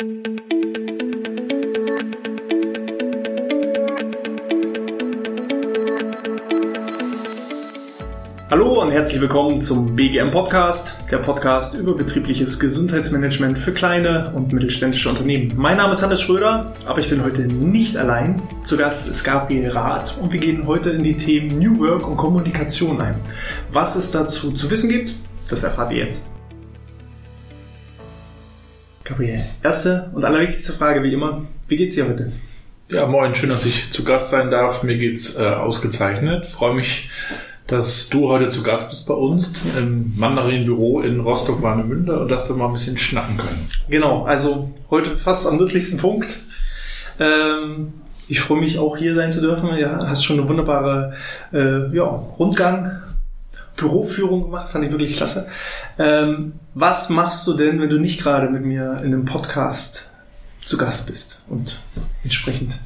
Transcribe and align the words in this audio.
Hallo 0.00 0.06
und 8.80 8.92
herzlich 8.92 9.20
willkommen 9.20 9.60
zum 9.60 9.94
BGM 9.94 10.30
Podcast, 10.30 10.96
der 11.10 11.18
Podcast 11.18 11.74
über 11.74 11.94
betriebliches 11.94 12.58
Gesundheitsmanagement 12.58 13.58
für 13.58 13.74
kleine 13.74 14.32
und 14.34 14.54
mittelständische 14.54 15.10
Unternehmen. 15.10 15.52
Mein 15.56 15.76
Name 15.76 15.92
ist 15.92 16.02
Hannes 16.02 16.22
Schröder, 16.22 16.72
aber 16.86 17.00
ich 17.00 17.10
bin 17.10 17.22
heute 17.22 17.42
nicht 17.42 17.98
allein. 17.98 18.40
Zu 18.62 18.78
Gast 18.78 19.06
ist 19.06 19.22
Gabriel 19.22 19.68
Rath 19.68 20.16
und 20.18 20.32
wir 20.32 20.40
gehen 20.40 20.66
heute 20.66 20.92
in 20.92 21.04
die 21.04 21.16
Themen 21.16 21.58
New 21.58 21.78
Work 21.78 22.08
und 22.08 22.16
Kommunikation 22.16 23.02
ein. 23.02 23.16
Was 23.70 23.96
es 23.96 24.10
dazu 24.10 24.52
zu 24.52 24.70
wissen 24.70 24.88
gibt, 24.88 25.14
das 25.50 25.62
erfahrt 25.62 25.92
ihr 25.92 26.06
jetzt. 26.06 26.39
Gabriel, 29.10 29.42
erste 29.64 30.08
und 30.14 30.24
allerwichtigste 30.24 30.72
Frage 30.72 31.02
wie 31.02 31.12
immer, 31.12 31.44
wie 31.66 31.76
geht's 31.76 31.96
dir 31.96 32.08
heute? 32.08 32.30
Ja, 32.90 33.06
moin, 33.06 33.34
schön, 33.34 33.50
dass 33.50 33.66
ich 33.66 33.90
zu 33.90 34.04
Gast 34.04 34.30
sein 34.30 34.52
darf. 34.52 34.84
Mir 34.84 34.96
geht's 34.96 35.36
äh, 35.36 35.42
ausgezeichnet. 35.42 36.46
Freue 36.46 36.74
mich, 36.74 37.10
dass 37.66 38.08
du 38.08 38.28
heute 38.28 38.50
zu 38.50 38.62
Gast 38.62 38.88
bist 38.88 39.08
bei 39.08 39.14
uns 39.14 39.64
im 39.76 40.12
Mandarin-Büro 40.16 41.00
in 41.00 41.18
Rostock-Warnemünde 41.18 42.20
und 42.20 42.28
dass 42.28 42.48
wir 42.48 42.54
mal 42.54 42.68
ein 42.68 42.74
bisschen 42.74 42.98
schnacken 42.98 43.36
können. 43.36 43.68
Genau, 43.88 44.26
also 44.26 44.70
heute 44.90 45.18
fast 45.18 45.44
am 45.48 45.58
wirklichsten 45.58 45.98
Punkt. 45.98 46.30
Ähm, 47.18 47.92
ich 48.28 48.38
freue 48.38 48.60
mich 48.60 48.78
auch 48.78 48.96
hier 48.96 49.16
sein 49.16 49.32
zu 49.32 49.40
dürfen. 49.40 49.76
Ja, 49.76 50.06
hast 50.06 50.24
schon 50.24 50.38
eine 50.38 50.48
wunderbare 50.48 51.14
äh, 51.52 51.92
ja, 51.92 52.04
Rundgang, 52.04 53.02
Büroführung 53.80 54.44
gemacht, 54.44 54.70
fand 54.70 54.84
ich 54.84 54.90
wirklich 54.90 55.16
klasse. 55.16 55.48
Ähm, 55.98 56.52
was 56.74 57.10
machst 57.10 57.46
du 57.46 57.54
denn, 57.54 57.80
wenn 57.80 57.90
du 57.90 57.98
nicht 57.98 58.22
gerade 58.22 58.48
mit 58.48 58.64
mir 58.64 59.00
in 59.02 59.12
einem 59.12 59.24
Podcast 59.24 60.12
zu 60.64 60.76
Gast 60.78 61.08
bist 61.08 61.42
und 61.48 61.82
entsprechend 62.22 62.78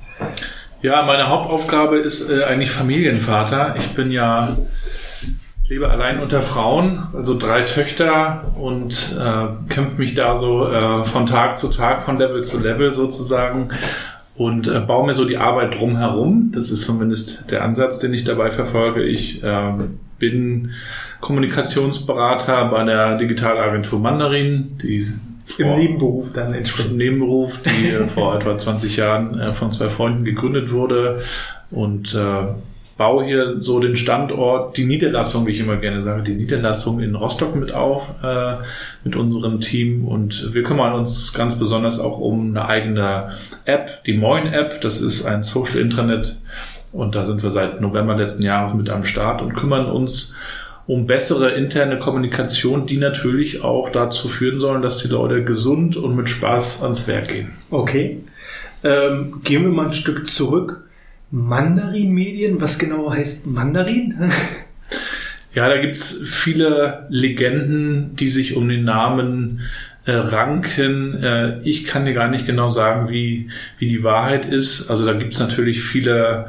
ja, 0.81 1.03
meine 1.07 1.31
Hauptaufgabe 1.31 1.97
ist 1.97 2.31
äh, 2.31 2.45
eigentlich 2.45 2.71
Familienvater. 2.71 3.75
Ich 3.79 3.95
bin 3.95 4.11
ja 4.11 4.55
lebe 5.69 5.89
allein 5.89 6.21
unter 6.21 6.43
Frauen, 6.43 7.07
also 7.15 7.39
drei 7.39 7.63
Töchter 7.63 8.53
und 8.61 9.17
äh, 9.19 9.73
kämpfe 9.73 10.03
mich 10.03 10.15
da 10.15 10.37
so 10.37 10.69
äh, 10.69 11.05
von 11.05 11.25
Tag 11.25 11.59
zu 11.59 11.69
Tag, 11.69 12.05
von 12.05 12.19
Level 12.19 12.45
zu 12.45 12.61
Level 12.61 12.93
sozusagen 12.93 13.71
und 14.37 14.69
äh, 14.69 14.81
baue 14.81 15.07
mir 15.07 15.15
so 15.15 15.25
die 15.25 15.39
Arbeit 15.39 15.79
drumherum. 15.79 16.53
Das 16.55 16.71
ist 16.71 16.85
zumindest 16.85 17.51
der 17.51 17.65
Ansatz, 17.65 17.99
den 17.99 18.13
ich 18.13 18.25
dabei 18.25 18.51
verfolge. 18.51 19.03
Ich 19.05 19.43
äh, 19.43 19.73
bin 20.19 20.73
Kommunikationsberater 21.21 22.67
bei 22.67 22.85
der 22.85 23.17
Digitalagentur 23.17 24.01
Mandarin, 24.01 24.79
die 24.83 25.05
im 25.59 25.75
Nebenberuf 25.75 26.33
dann 26.33 26.55
entsprechend. 26.55 26.93
Im 26.93 26.97
Nebenberuf, 26.99 27.63
die 27.63 27.91
äh, 27.91 28.09
vor 28.09 28.35
etwa 28.35 28.57
20 28.57 28.97
Jahren 28.97 29.39
äh, 29.39 29.49
von 29.49 29.71
zwei 29.73 29.89
Freunden 29.89 30.25
gegründet 30.25 30.73
wurde 30.73 31.21
und 31.71 32.15
äh, 32.15 32.47
baue 32.97 33.25
hier 33.25 33.61
so 33.61 33.81
den 33.81 33.97
Standort, 33.97 34.77
die 34.77 34.85
Niederlassung, 34.85 35.47
wie 35.47 35.51
ich 35.51 35.61
immer 35.61 35.77
gerne 35.77 36.05
sage, 36.05 36.23
die 36.23 36.35
Niederlassung 36.35 37.01
in 37.01 37.15
Rostock 37.15 37.57
mit 37.57 37.73
auf, 37.73 38.15
äh, 38.23 38.57
mit 39.03 39.17
unserem 39.17 39.61
Team 39.61 40.07
und 40.07 40.55
wir 40.55 40.63
kümmern 40.63 40.95
uns 40.95 41.35
ganz 41.35 41.59
besonders 41.59 41.99
auch 41.99 42.19
um 42.19 42.51
eine 42.51 42.69
eigene 42.69 43.33
App, 43.65 44.05
die 44.05 44.17
Moin 44.17 44.47
App, 44.47 44.81
das 44.81 45.01
ist 45.01 45.27
ein 45.27 45.43
Social 45.43 45.79
Intranet 45.79 46.41
und 46.95 47.15
da 47.17 47.27
sind 47.27 47.43
wir 47.43 47.51
seit 47.51 47.81
November 47.81 48.17
letzten 48.17 48.45
Jahres 48.45 48.73
mit 48.73 48.89
am 48.89 49.05
Start 49.05 49.43
und 49.43 49.55
kümmern 49.55 49.87
uns 49.87 50.39
um 50.87 51.07
bessere 51.07 51.51
interne 51.53 51.99
Kommunikation, 51.99 52.87
die 52.87 52.99
natürlich 52.99 53.65
auch 53.65 53.91
dazu 53.91 54.29
führen 54.29 54.61
sollen, 54.61 54.81
dass 54.81 54.99
die 54.99 55.09
Leute 55.09 55.43
gesund 55.43 55.97
und 55.97 56.15
mit 56.15 56.29
Spaß 56.29 56.85
ans 56.85 57.09
Werk 57.09 57.29
gehen. 57.29 57.53
Okay. 57.71 58.21
Ähm, 58.85 59.41
gehen 59.43 59.65
wir 59.65 59.71
mal 59.71 59.87
ein 59.87 59.95
Stück 59.95 60.29
zurück. 60.29 60.85
Mandarin-Medien, 61.31 62.61
was 62.61 62.79
genau 62.79 63.13
heißt 63.13 63.47
Mandarin? 63.47 64.31
ja, 65.55 65.69
da 65.69 65.81
gibt's 65.81 66.21
viele 66.25 67.07
Legenden, 67.09 68.15
die 68.15 68.29
sich 68.29 68.55
um 68.55 68.69
den 68.69 68.85
Namen 68.85 69.63
äh, 70.07 70.13
ranken. 70.13 71.23
Äh, 71.23 71.59
ich 71.65 71.85
kann 71.85 72.05
dir 72.05 72.13
gar 72.13 72.29
nicht 72.29 72.47
genau 72.47 72.69
sagen, 72.69 73.09
wie, 73.09 73.51
wie 73.79 73.89
die 73.89 74.03
Wahrheit 74.03 74.47
ist. 74.47 74.91
Also 74.91 75.05
da 75.05 75.13
gibt's 75.13 75.39
natürlich 75.39 75.83
viele 75.83 76.47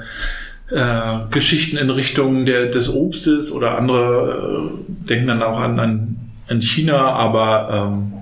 äh, 0.71 1.19
Geschichten 1.31 1.77
in 1.77 1.89
Richtung 1.89 2.45
der, 2.45 2.67
des 2.67 2.93
Obstes 2.93 3.51
oder 3.51 3.77
andere 3.77 4.71
äh, 4.73 5.07
denken 5.09 5.27
dann 5.27 5.43
auch 5.43 5.59
an, 5.59 5.79
an, 5.79 6.17
an 6.47 6.61
China, 6.61 7.13
aber 7.13 7.91
ähm, 7.91 8.13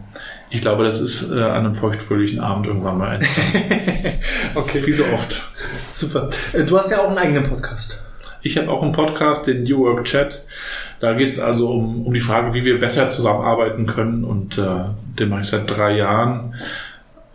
ich 0.50 0.62
glaube, 0.62 0.84
das 0.84 1.00
ist 1.00 1.32
äh, 1.32 1.42
an 1.42 1.66
einem 1.66 1.76
feuchtfröhlichen 1.76 2.40
Abend 2.40 2.68
irgendwann 2.68 2.98
mal 2.98 3.16
entstanden. 3.16 3.80
okay. 4.56 4.84
Wie 4.86 4.92
so 4.92 5.04
oft. 5.06 5.50
Super. 5.92 6.30
Äh, 6.54 6.64
du 6.64 6.78
hast 6.78 6.92
ja 6.92 7.00
auch 7.00 7.08
einen 7.08 7.18
eigenen 7.18 7.50
Podcast. 7.50 8.04
Ich 8.44 8.58
habe 8.58 8.70
auch 8.70 8.84
einen 8.84 8.92
Podcast, 8.92 9.48
den 9.48 9.64
New 9.64 9.80
Work 9.80 10.04
Chat. 10.04 10.46
Da 11.04 11.12
geht 11.12 11.32
es 11.32 11.40
also 11.42 11.70
um, 11.70 12.06
um 12.06 12.14
die 12.14 12.22
Frage, 12.22 12.54
wie 12.54 12.64
wir 12.64 12.80
besser 12.80 13.10
zusammenarbeiten 13.10 13.88
können. 13.88 14.24
Und 14.24 14.58
äh, 14.58 14.86
den 15.20 15.28
mache 15.28 15.42
ich 15.42 15.48
seit 15.48 15.70
drei 15.70 15.98
Jahren. 15.98 16.56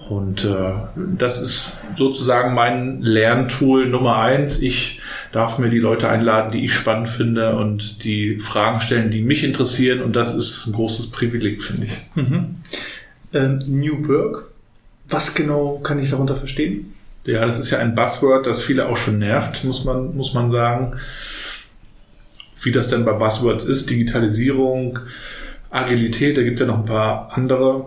Und 0.09 0.47
äh, 0.47 0.73
das 0.97 1.39
ist 1.39 1.83
sozusagen 1.95 2.55
mein 2.55 3.03
Lerntool 3.03 3.87
Nummer 3.87 4.21
eins. 4.21 4.63
Ich 4.63 5.03
darf 5.33 5.59
mir 5.59 5.69
die 5.69 5.81
Leute 5.81 6.09
einladen, 6.09 6.51
die 6.51 6.65
ich 6.65 6.73
spannend 6.73 7.11
finde 7.11 7.57
und 7.57 8.05
die 8.05 8.39
Fragen 8.39 8.81
stellen, 8.81 9.11
die 9.11 9.21
mich 9.21 9.45
interessieren. 9.45 10.01
Und 10.01 10.17
das 10.17 10.35
ist 10.35 10.67
ein 10.67 10.73
großes 10.73 11.11
Privileg, 11.11 11.63
finde 11.63 11.89
ich. 11.89 12.07
Mhm. 12.15 12.57
Ähm, 13.35 13.59
New 13.67 14.09
Work, 14.09 14.47
was 15.11 15.35
genau 15.35 15.79
kann 15.81 15.99
ich 15.99 16.09
darunter 16.09 16.37
verstehen? 16.37 16.95
Ja, 17.27 17.45
das 17.45 17.59
ist 17.59 17.69
ja 17.69 17.81
ein 17.81 17.95
Buzzword, 17.95 18.47
das 18.47 18.63
viele 18.63 18.89
auch 18.89 18.97
schon 18.97 19.19
nervt, 19.19 19.63
muss 19.65 19.85
man, 19.85 20.17
muss 20.17 20.33
man 20.33 20.51
sagen. 20.51 20.95
Wie 22.63 22.73
das 22.73 22.89
denn 22.89 23.05
bei 23.05 23.13
Buzzwords 23.13 23.65
ist, 23.65 23.91
Digitalisierung, 23.91 24.99
Agilität, 25.71 26.37
da 26.37 26.43
gibt 26.43 26.55
es 26.55 26.61
ja 26.61 26.67
noch 26.67 26.79
ein 26.79 26.87
paar 26.87 27.31
andere 27.33 27.87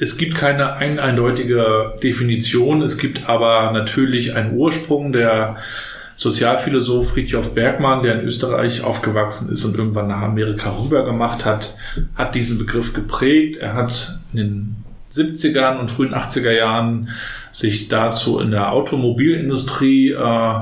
es 0.00 0.16
gibt 0.16 0.34
keine 0.34 0.72
ein 0.72 0.98
eindeutige 0.98 1.92
Definition, 2.02 2.80
es 2.80 2.96
gibt 2.96 3.28
aber 3.28 3.70
natürlich 3.72 4.34
einen 4.34 4.56
Ursprung. 4.56 5.12
Der 5.12 5.56
Sozialphilosoph 6.16 7.10
Friedjof 7.10 7.54
Bergmann, 7.54 8.02
der 8.02 8.18
in 8.18 8.26
Österreich 8.26 8.82
aufgewachsen 8.82 9.52
ist 9.52 9.64
und 9.66 9.76
irgendwann 9.76 10.08
nach 10.08 10.22
Amerika 10.22 10.70
rüber 10.70 11.04
gemacht 11.04 11.44
hat, 11.44 11.76
hat 12.14 12.34
diesen 12.34 12.58
Begriff 12.58 12.94
geprägt. 12.94 13.58
Er 13.58 13.74
hat 13.74 14.20
in 14.32 14.38
den 14.38 14.76
70ern 15.12 15.78
und 15.78 15.90
frühen 15.90 16.14
80er 16.14 16.52
Jahren 16.52 17.10
sich 17.52 17.88
dazu 17.88 18.40
in 18.40 18.52
der 18.52 18.72
Automobilindustrie 18.72 20.12
äh, 20.12 20.54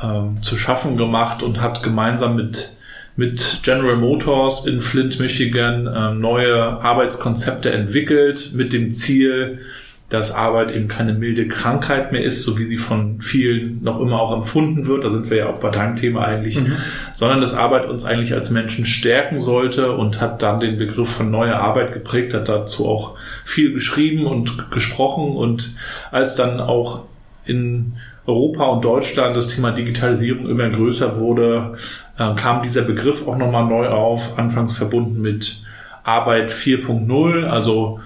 äh, 0.00 0.40
zu 0.40 0.56
schaffen 0.56 0.96
gemacht 0.96 1.42
und 1.42 1.60
hat 1.60 1.82
gemeinsam 1.82 2.36
mit 2.36 2.76
mit 3.16 3.60
General 3.62 3.96
Motors 3.96 4.66
in 4.66 4.80
Flint, 4.82 5.18
Michigan 5.18 5.86
äh, 5.86 6.12
neue 6.12 6.62
Arbeitskonzepte 6.82 7.72
entwickelt 7.72 8.50
mit 8.52 8.74
dem 8.74 8.92
Ziel, 8.92 9.60
dass 10.08 10.32
Arbeit 10.32 10.70
eben 10.70 10.86
keine 10.86 11.14
milde 11.14 11.48
Krankheit 11.48 12.12
mehr 12.12 12.22
ist, 12.22 12.44
so 12.44 12.58
wie 12.58 12.64
sie 12.64 12.76
von 12.76 13.20
vielen 13.20 13.82
noch 13.82 14.00
immer 14.00 14.20
auch 14.20 14.36
empfunden 14.36 14.86
wird. 14.86 15.02
Da 15.02 15.10
sind 15.10 15.30
wir 15.30 15.38
ja 15.38 15.46
auch 15.48 15.58
bei 15.58 15.70
deinem 15.70 15.96
Thema 15.96 16.24
eigentlich, 16.24 16.60
mhm. 16.60 16.76
sondern 17.12 17.40
dass 17.40 17.54
Arbeit 17.54 17.88
uns 17.88 18.04
eigentlich 18.04 18.32
als 18.32 18.50
Menschen 18.50 18.86
stärken 18.86 19.40
sollte 19.40 19.92
und 19.92 20.20
hat 20.20 20.42
dann 20.42 20.60
den 20.60 20.78
Begriff 20.78 21.08
von 21.08 21.30
neuer 21.30 21.56
Arbeit 21.56 21.92
geprägt, 21.92 22.34
hat 22.34 22.48
dazu 22.48 22.86
auch 22.86 23.16
viel 23.44 23.72
geschrieben 23.72 24.26
und 24.26 24.70
gesprochen 24.70 25.34
und 25.34 25.70
als 26.12 26.36
dann 26.36 26.60
auch 26.60 27.04
in 27.44 27.94
Europa 28.26 28.64
und 28.64 28.84
Deutschland 28.84 29.36
das 29.36 29.48
Thema 29.48 29.70
Digitalisierung 29.70 30.48
immer 30.48 30.68
größer 30.68 31.18
wurde, 31.18 31.76
äh, 32.18 32.34
kam 32.34 32.62
dieser 32.62 32.82
Begriff 32.82 33.26
auch 33.26 33.36
nochmal 33.36 33.66
neu 33.66 33.88
auf, 33.88 34.38
anfangs 34.38 34.76
verbunden 34.76 35.20
mit 35.20 35.62
Arbeit 36.04 36.50
4.0, 36.50 37.44
also 37.44 38.00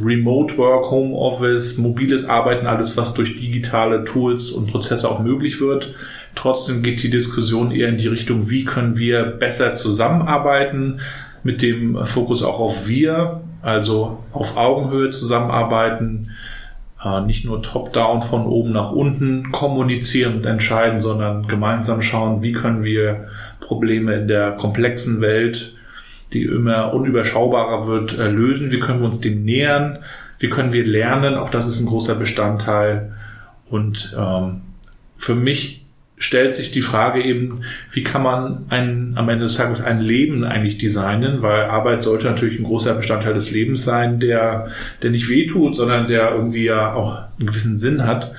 Remote 0.00 0.58
Work, 0.58 0.90
Home 0.90 1.14
Office, 1.14 1.78
mobiles 1.78 2.28
Arbeiten, 2.28 2.66
alles, 2.66 2.96
was 2.96 3.14
durch 3.14 3.36
digitale 3.36 4.04
Tools 4.04 4.50
und 4.52 4.70
Prozesse 4.70 5.10
auch 5.10 5.20
möglich 5.20 5.60
wird. 5.60 5.94
Trotzdem 6.34 6.82
geht 6.82 7.02
die 7.02 7.10
Diskussion 7.10 7.70
eher 7.70 7.88
in 7.88 7.96
die 7.96 8.08
Richtung, 8.08 8.50
wie 8.50 8.64
können 8.64 8.98
wir 8.98 9.24
besser 9.24 9.74
zusammenarbeiten, 9.74 11.00
mit 11.42 11.62
dem 11.62 12.04
Fokus 12.04 12.42
auch 12.42 12.58
auf 12.58 12.88
wir, 12.88 13.40
also 13.62 14.22
auf 14.32 14.56
Augenhöhe 14.56 15.10
zusammenarbeiten, 15.10 16.30
nicht 17.26 17.44
nur 17.44 17.62
top-down 17.62 18.22
von 18.22 18.46
oben 18.46 18.72
nach 18.72 18.90
unten 18.90 19.52
kommunizieren 19.52 20.36
und 20.36 20.46
entscheiden, 20.46 20.98
sondern 20.98 21.46
gemeinsam 21.46 22.02
schauen, 22.02 22.42
wie 22.42 22.52
können 22.52 22.82
wir 22.82 23.28
Probleme 23.60 24.14
in 24.14 24.28
der 24.28 24.52
komplexen 24.52 25.20
Welt, 25.20 25.76
die 26.32 26.44
immer 26.44 26.92
unüberschaubarer 26.94 27.86
wird, 27.86 28.18
äh, 28.18 28.28
lösen, 28.28 28.72
wie 28.72 28.80
können 28.80 29.00
wir 29.00 29.06
uns 29.06 29.20
dem 29.20 29.44
nähern, 29.44 29.98
wie 30.38 30.48
können 30.48 30.72
wir 30.72 30.84
lernen, 30.84 31.34
auch 31.34 31.50
das 31.50 31.66
ist 31.66 31.80
ein 31.80 31.86
großer 31.86 32.14
Bestandteil. 32.14 33.14
Und 33.70 34.16
ähm, 34.18 34.62
für 35.16 35.34
mich 35.34 35.85
stellt 36.18 36.54
sich 36.54 36.70
die 36.70 36.82
Frage 36.82 37.22
eben, 37.22 37.62
wie 37.90 38.02
kann 38.02 38.22
man 38.22 38.64
ein, 38.70 39.12
am 39.16 39.28
Ende 39.28 39.44
des 39.44 39.56
Tages 39.56 39.82
ein 39.82 40.00
Leben 40.00 40.44
eigentlich 40.44 40.78
designen, 40.78 41.42
weil 41.42 41.64
Arbeit 41.64 42.02
sollte 42.02 42.26
natürlich 42.26 42.58
ein 42.58 42.64
großer 42.64 42.94
Bestandteil 42.94 43.34
des 43.34 43.50
Lebens 43.50 43.84
sein, 43.84 44.18
der, 44.18 44.68
der 45.02 45.10
nicht 45.10 45.28
wehtut, 45.28 45.76
sondern 45.76 46.08
der 46.08 46.32
irgendwie 46.32 46.64
ja 46.64 46.94
auch 46.94 47.24
einen 47.38 47.48
gewissen 47.48 47.78
Sinn 47.78 48.06
hat. 48.06 48.32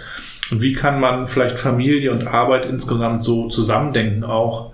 Und 0.49 0.61
wie 0.61 0.73
kann 0.73 0.99
man 0.99 1.27
vielleicht 1.27 1.59
Familie 1.59 2.11
und 2.11 2.25
Arbeit 2.25 2.65
insgesamt 2.65 3.23
so 3.23 3.47
zusammendenken 3.47 4.23
auch, 4.23 4.71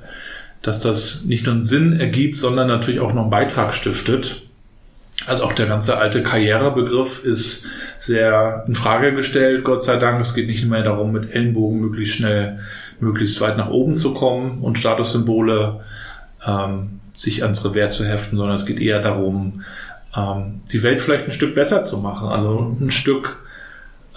dass 0.62 0.80
das 0.80 1.26
nicht 1.26 1.46
nur 1.46 1.56
einen 1.56 1.64
Sinn 1.64 2.00
ergibt, 2.00 2.38
sondern 2.38 2.68
natürlich 2.68 3.02
auch 3.02 3.14
noch 3.14 3.24
einen 3.24 3.32
Beitrag 3.32 3.74
stiftet. 3.74 4.44
Also 5.28 5.44
auch 5.44 5.54
der 5.54 5.68
ganze 5.68 5.98
alte 5.98 6.24
Karrierebegriff 6.24 7.24
ist 7.26 7.70
sehr 8.00 8.64
in 8.68 8.76
Frage 8.76 9.14
gestellt, 9.14 9.64
Gott 9.64 9.84
sei 9.84 9.98
Dank. 9.98 10.22
Es 10.22 10.34
geht 10.34 10.48
nicht 10.48 10.66
mehr 10.66 10.84
darum, 10.84 11.12
mit 11.12 11.34
Ellenbogen 11.34 11.82
möglichst 11.82 12.16
schnell, 12.16 12.60
möglichst 13.04 13.40
weit 13.42 13.58
nach 13.58 13.70
oben 13.70 13.96
zu 13.96 14.14
kommen 14.14 14.62
und 14.62 14.80
Statussymbole 14.80 15.82
ähm, 16.46 17.00
sich 17.16 17.44
ans 17.44 17.64
Revers 17.66 17.96
zu 17.96 18.06
heften, 18.06 18.38
sondern 18.38 18.56
es 18.56 18.66
geht 18.66 18.80
eher 18.80 19.02
darum, 19.02 19.64
ähm, 20.16 20.62
die 20.72 20.84
Welt 20.84 21.02
vielleicht 21.02 21.26
ein 21.26 21.32
Stück 21.32 21.56
besser 21.56 21.84
zu 21.84 21.98
machen, 22.00 22.28
also 22.28 22.76
ein 22.80 22.92
Stück 22.92 23.38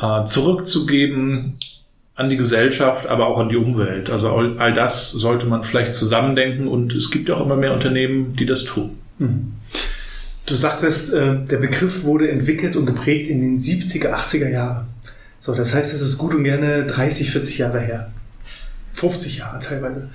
äh, 0.01 0.25
zurückzugeben 0.25 1.59
an 2.15 2.31
die 2.31 2.37
Gesellschaft, 2.37 3.07
aber 3.07 3.27
auch 3.27 3.39
an 3.39 3.51
die 3.51 3.57
Umwelt. 3.57 4.11
Also 4.11 4.31
all, 4.31 4.59
all, 4.59 4.73
das 4.73 5.13
sollte 5.13 5.47
man 5.47 5.63
vielleicht 5.63 5.95
zusammendenken 5.95 6.67
und 6.67 6.95
es 6.95 7.11
gibt 7.11 7.31
auch 7.31 7.45
immer 7.45 7.57
mehr 7.57 7.75
Unternehmen, 7.75 8.35
die 8.37 8.47
das 8.47 8.65
tun. 8.65 8.99
Mhm. 9.19 9.53
Du 10.47 10.55
sagtest, 10.55 11.13
äh, 11.13 11.45
der 11.45 11.59
Begriff 11.59 12.05
wurde 12.05 12.31
entwickelt 12.31 12.77
und 12.77 12.87
geprägt 12.87 13.29
in 13.29 13.41
den 13.41 13.61
70er, 13.61 14.13
80er 14.13 14.49
Jahren. 14.49 14.87
So, 15.41 15.55
das 15.55 15.75
heißt, 15.75 15.93
es 15.93 16.01
ist 16.01 16.19
gut 16.19 16.35
und 16.35 16.45
gerne 16.45 16.87
30, 16.87 17.31
40 17.31 17.59
Jahre 17.59 17.81
her. 17.81 18.13
50 18.97 19.39
Jahre 19.39 19.59
teilweise. 19.59 20.09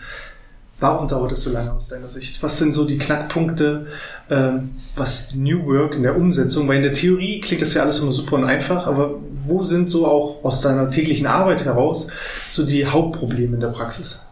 Warum 0.79 1.07
dauert 1.07 1.31
es 1.31 1.43
so 1.43 1.51
lange 1.51 1.71
aus 1.71 1.87
deiner 1.87 2.07
Sicht? 2.07 2.41
Was 2.41 2.57
sind 2.57 2.73
so 2.73 2.85
die 2.85 2.97
Knackpunkte, 2.97 3.85
ähm, 4.31 4.71
was 4.95 5.35
New 5.35 5.67
Work 5.67 5.93
in 5.93 6.01
der 6.01 6.17
Umsetzung? 6.17 6.67
Weil 6.67 6.77
in 6.77 6.83
der 6.83 6.93
Theorie 6.93 7.39
klingt 7.39 7.61
das 7.61 7.75
ja 7.75 7.83
alles 7.83 8.01
immer 8.01 8.11
super 8.11 8.37
und 8.37 8.45
einfach, 8.45 8.87
aber 8.87 9.13
wo 9.45 9.61
sind 9.61 9.91
so 9.91 10.07
auch 10.07 10.43
aus 10.43 10.61
deiner 10.61 10.89
täglichen 10.89 11.27
Arbeit 11.27 11.65
heraus 11.65 12.07
so 12.49 12.65
die 12.65 12.87
Hauptprobleme 12.87 13.53
in 13.53 13.59
der 13.59 13.67
Praxis? 13.67 14.25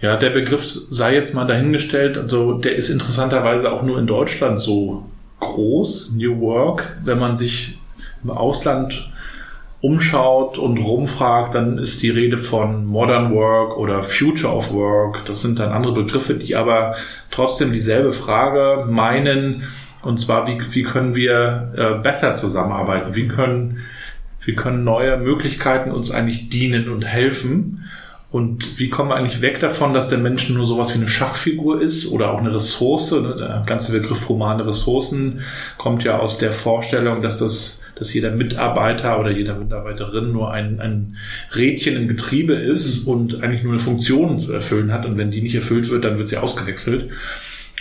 Ja, 0.00 0.16
der 0.16 0.30
Begriff 0.30 0.64
sei 0.66 1.14
jetzt 1.14 1.34
mal 1.34 1.46
dahingestellt. 1.46 2.16
Also 2.16 2.54
der 2.54 2.76
ist 2.76 2.88
interessanterweise 2.88 3.70
auch 3.72 3.82
nur 3.82 3.98
in 3.98 4.06
Deutschland 4.06 4.58
so 4.58 5.04
groß, 5.40 6.14
New 6.16 6.40
Work. 6.40 6.96
Wenn 7.04 7.18
man 7.18 7.36
sich 7.36 7.78
im 8.24 8.30
Ausland 8.30 9.10
umschaut 9.80 10.58
und 10.58 10.78
rumfragt, 10.78 11.54
dann 11.54 11.78
ist 11.78 12.02
die 12.02 12.10
Rede 12.10 12.38
von 12.38 12.86
Modern 12.86 13.34
Work 13.34 13.76
oder 13.76 14.02
Future 14.02 14.52
of 14.52 14.72
Work. 14.72 15.26
Das 15.26 15.42
sind 15.42 15.58
dann 15.58 15.70
andere 15.70 15.92
Begriffe, 15.92 16.34
die 16.34 16.56
aber 16.56 16.96
trotzdem 17.30 17.72
dieselbe 17.72 18.12
Frage 18.12 18.86
meinen. 18.90 19.64
Und 20.02 20.18
zwar, 20.18 20.46
wie, 20.46 20.58
wie 20.70 20.82
können 20.82 21.14
wir 21.14 21.72
äh, 21.76 22.02
besser 22.02 22.34
zusammenarbeiten? 22.34 23.14
Wie 23.14 23.28
können, 23.28 23.78
wie 24.44 24.54
können 24.54 24.84
neue 24.84 25.18
Möglichkeiten 25.18 25.90
uns 25.90 26.10
eigentlich 26.10 26.48
dienen 26.48 26.88
und 26.88 27.02
helfen? 27.02 27.84
Und 28.30 28.78
wie 28.78 28.90
kommen 28.90 29.10
wir 29.10 29.16
eigentlich 29.16 29.40
weg 29.40 29.60
davon, 29.60 29.94
dass 29.94 30.08
der 30.08 30.18
Mensch 30.18 30.50
nur 30.50 30.66
sowas 30.66 30.90
wie 30.90 30.98
eine 30.98 31.08
Schachfigur 31.08 31.80
ist 31.80 32.12
oder 32.12 32.32
auch 32.32 32.38
eine 32.38 32.54
Ressource? 32.54 33.12
Ne? 33.12 33.36
Der 33.38 33.62
ganze 33.64 33.98
Begriff 33.98 34.28
humane 34.28 34.66
Ressourcen 34.66 35.40
kommt 35.78 36.02
ja 36.02 36.18
aus 36.18 36.38
der 36.38 36.52
Vorstellung, 36.52 37.22
dass 37.22 37.38
das, 37.38 37.85
dass 37.96 38.14
jeder 38.14 38.30
Mitarbeiter 38.30 39.18
oder 39.18 39.30
jeder 39.30 39.58
Mitarbeiterin 39.58 40.32
nur 40.32 40.52
ein, 40.52 40.80
ein 40.80 41.16
Rädchen 41.54 41.96
im 41.96 42.08
Getriebe 42.08 42.54
ist 42.54 43.06
und 43.06 43.42
eigentlich 43.42 43.62
nur 43.62 43.72
eine 43.72 43.82
Funktion 43.82 44.38
zu 44.38 44.52
erfüllen 44.52 44.92
hat. 44.92 45.06
Und 45.06 45.16
wenn 45.16 45.30
die 45.30 45.42
nicht 45.42 45.54
erfüllt 45.54 45.90
wird, 45.90 46.04
dann 46.04 46.18
wird 46.18 46.28
sie 46.28 46.36
ausgewechselt. 46.36 47.10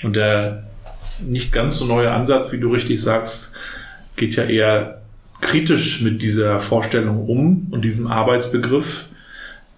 Und 0.04 0.16
der 0.16 0.64
nicht 1.20 1.52
ganz 1.52 1.78
so 1.78 1.86
neue 1.86 2.12
Ansatz, 2.12 2.52
wie 2.52 2.60
du 2.60 2.72
richtig 2.72 3.02
sagst, 3.02 3.56
geht 4.16 4.36
ja 4.36 4.46
eher 4.46 5.02
kritisch 5.42 6.02
mit 6.02 6.22
dieser 6.22 6.60
Vorstellung 6.60 7.28
um 7.28 7.68
und 7.72 7.84
diesem 7.84 8.08
Arbeitsbegriff 8.08 9.10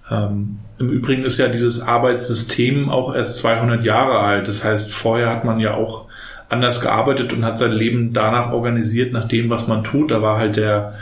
ähm, 0.10 0.60
Im 0.80 0.90
Übrigen 0.90 1.24
ist 1.24 1.38
ja 1.38 1.48
dieses 1.48 1.82
Arbeitssystem 1.82 2.90
auch 2.90 3.14
erst 3.14 3.38
200 3.40 3.84
Jahre 3.84 4.20
alt. 4.20 4.48
Das 4.48 4.64
heißt, 4.64 4.92
vorher 4.92 5.30
hat 5.30 5.44
man 5.44 5.60
ja 5.60 5.74
auch 5.74 6.07
anders 6.50 6.82
gearbeitet 6.82 7.34
und 7.34 7.44
hat 7.44 7.58
sein 7.58 7.72
Leben 7.72 8.14
danach 8.14 8.52
organisiert, 8.52 9.12
nach 9.14 9.28
dem, 9.28 9.50
was 9.50 9.68
man 9.68 9.84
tut. 9.84 10.12
Da 10.12 10.22
war 10.22 10.38
halt 10.38 10.56
der, 10.56 10.94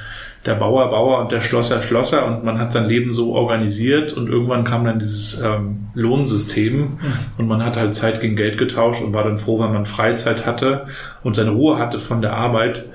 der 0.45 0.55
Bauer 0.55 0.89
Bauer 0.89 1.19
und 1.21 1.31
der 1.31 1.41
Schlosser 1.41 1.81
Schlosser 1.81 2.25
und 2.25 2.43
man 2.43 2.59
hat 2.59 2.71
sein 2.71 2.87
Leben 2.87 3.11
so 3.11 3.33
organisiert 3.33 4.13
und 4.13 4.27
irgendwann 4.27 4.63
kam 4.63 4.85
dann 4.85 4.99
dieses 4.99 5.41
ähm, 5.41 5.87
Lohnsystem 5.93 6.79
mhm. 6.79 6.97
und 7.37 7.47
man 7.47 7.63
hat 7.63 7.77
halt 7.77 7.95
Zeit 7.95 8.21
gegen 8.21 8.35
Geld 8.35 8.57
getauscht 8.57 9.03
und 9.03 9.13
war 9.13 9.23
dann 9.23 9.37
froh, 9.37 9.59
wenn 9.59 9.73
man 9.73 9.85
Freizeit 9.85 10.45
hatte 10.45 10.87
und 11.23 11.35
seine 11.35 11.51
Ruhe 11.51 11.77
hatte 11.77 11.99
von 11.99 12.21
der 12.21 12.33
Arbeit. 12.33 12.85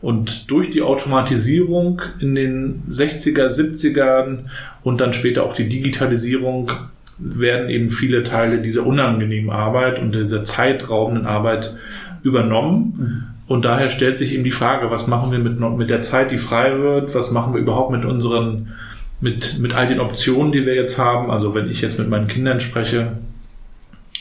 Und 0.00 0.50
durch 0.50 0.70
die 0.70 0.82
Automatisierung 0.82 2.02
in 2.18 2.34
den 2.34 2.82
60er, 2.90 3.46
70ern 3.46 4.46
und 4.82 5.00
dann 5.00 5.12
später 5.12 5.44
auch 5.44 5.54
die 5.54 5.68
Digitalisierung 5.68 6.72
werden 7.18 7.70
eben 7.70 7.88
viele 7.88 8.24
Teile 8.24 8.60
dieser 8.60 8.84
unangenehmen 8.84 9.50
Arbeit 9.50 10.00
und 10.00 10.12
dieser 10.12 10.42
zeitraubenden 10.42 11.26
Arbeit 11.26 11.78
übernommen. 12.22 12.94
Mhm. 12.96 13.22
Und 13.48 13.64
daher 13.64 13.90
stellt 13.90 14.16
sich 14.16 14.32
eben 14.32 14.44
die 14.44 14.50
Frage, 14.50 14.90
was 14.90 15.08
machen 15.08 15.30
wir 15.30 15.38
mit, 15.38 15.58
mit 15.60 15.90
der 15.90 16.00
Zeit, 16.00 16.30
die 16.30 16.38
frei 16.38 16.78
wird? 16.78 17.14
Was 17.14 17.32
machen 17.32 17.52
wir 17.52 17.60
überhaupt 17.60 17.90
mit 17.90 18.04
unseren, 18.04 18.72
mit, 19.20 19.58
mit 19.58 19.74
all 19.74 19.86
den 19.86 20.00
Optionen, 20.00 20.52
die 20.52 20.64
wir 20.64 20.74
jetzt 20.74 20.98
haben? 20.98 21.30
Also 21.30 21.54
wenn 21.54 21.68
ich 21.68 21.80
jetzt 21.80 21.98
mit 21.98 22.08
meinen 22.08 22.28
Kindern 22.28 22.60
spreche, 22.60 23.12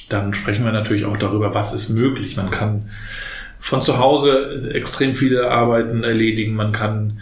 dann 0.09 0.33
sprechen 0.33 0.65
wir 0.65 0.71
natürlich 0.71 1.05
auch 1.05 1.17
darüber, 1.17 1.53
was 1.53 1.73
ist 1.73 1.91
möglich. 1.91 2.35
Man 2.35 2.49
kann 2.49 2.89
von 3.59 3.81
zu 3.81 3.99
Hause 3.99 4.71
extrem 4.73 5.15
viele 5.15 5.49
Arbeiten 5.49 6.03
erledigen. 6.03 6.55
Man 6.55 6.71
kann 6.71 7.19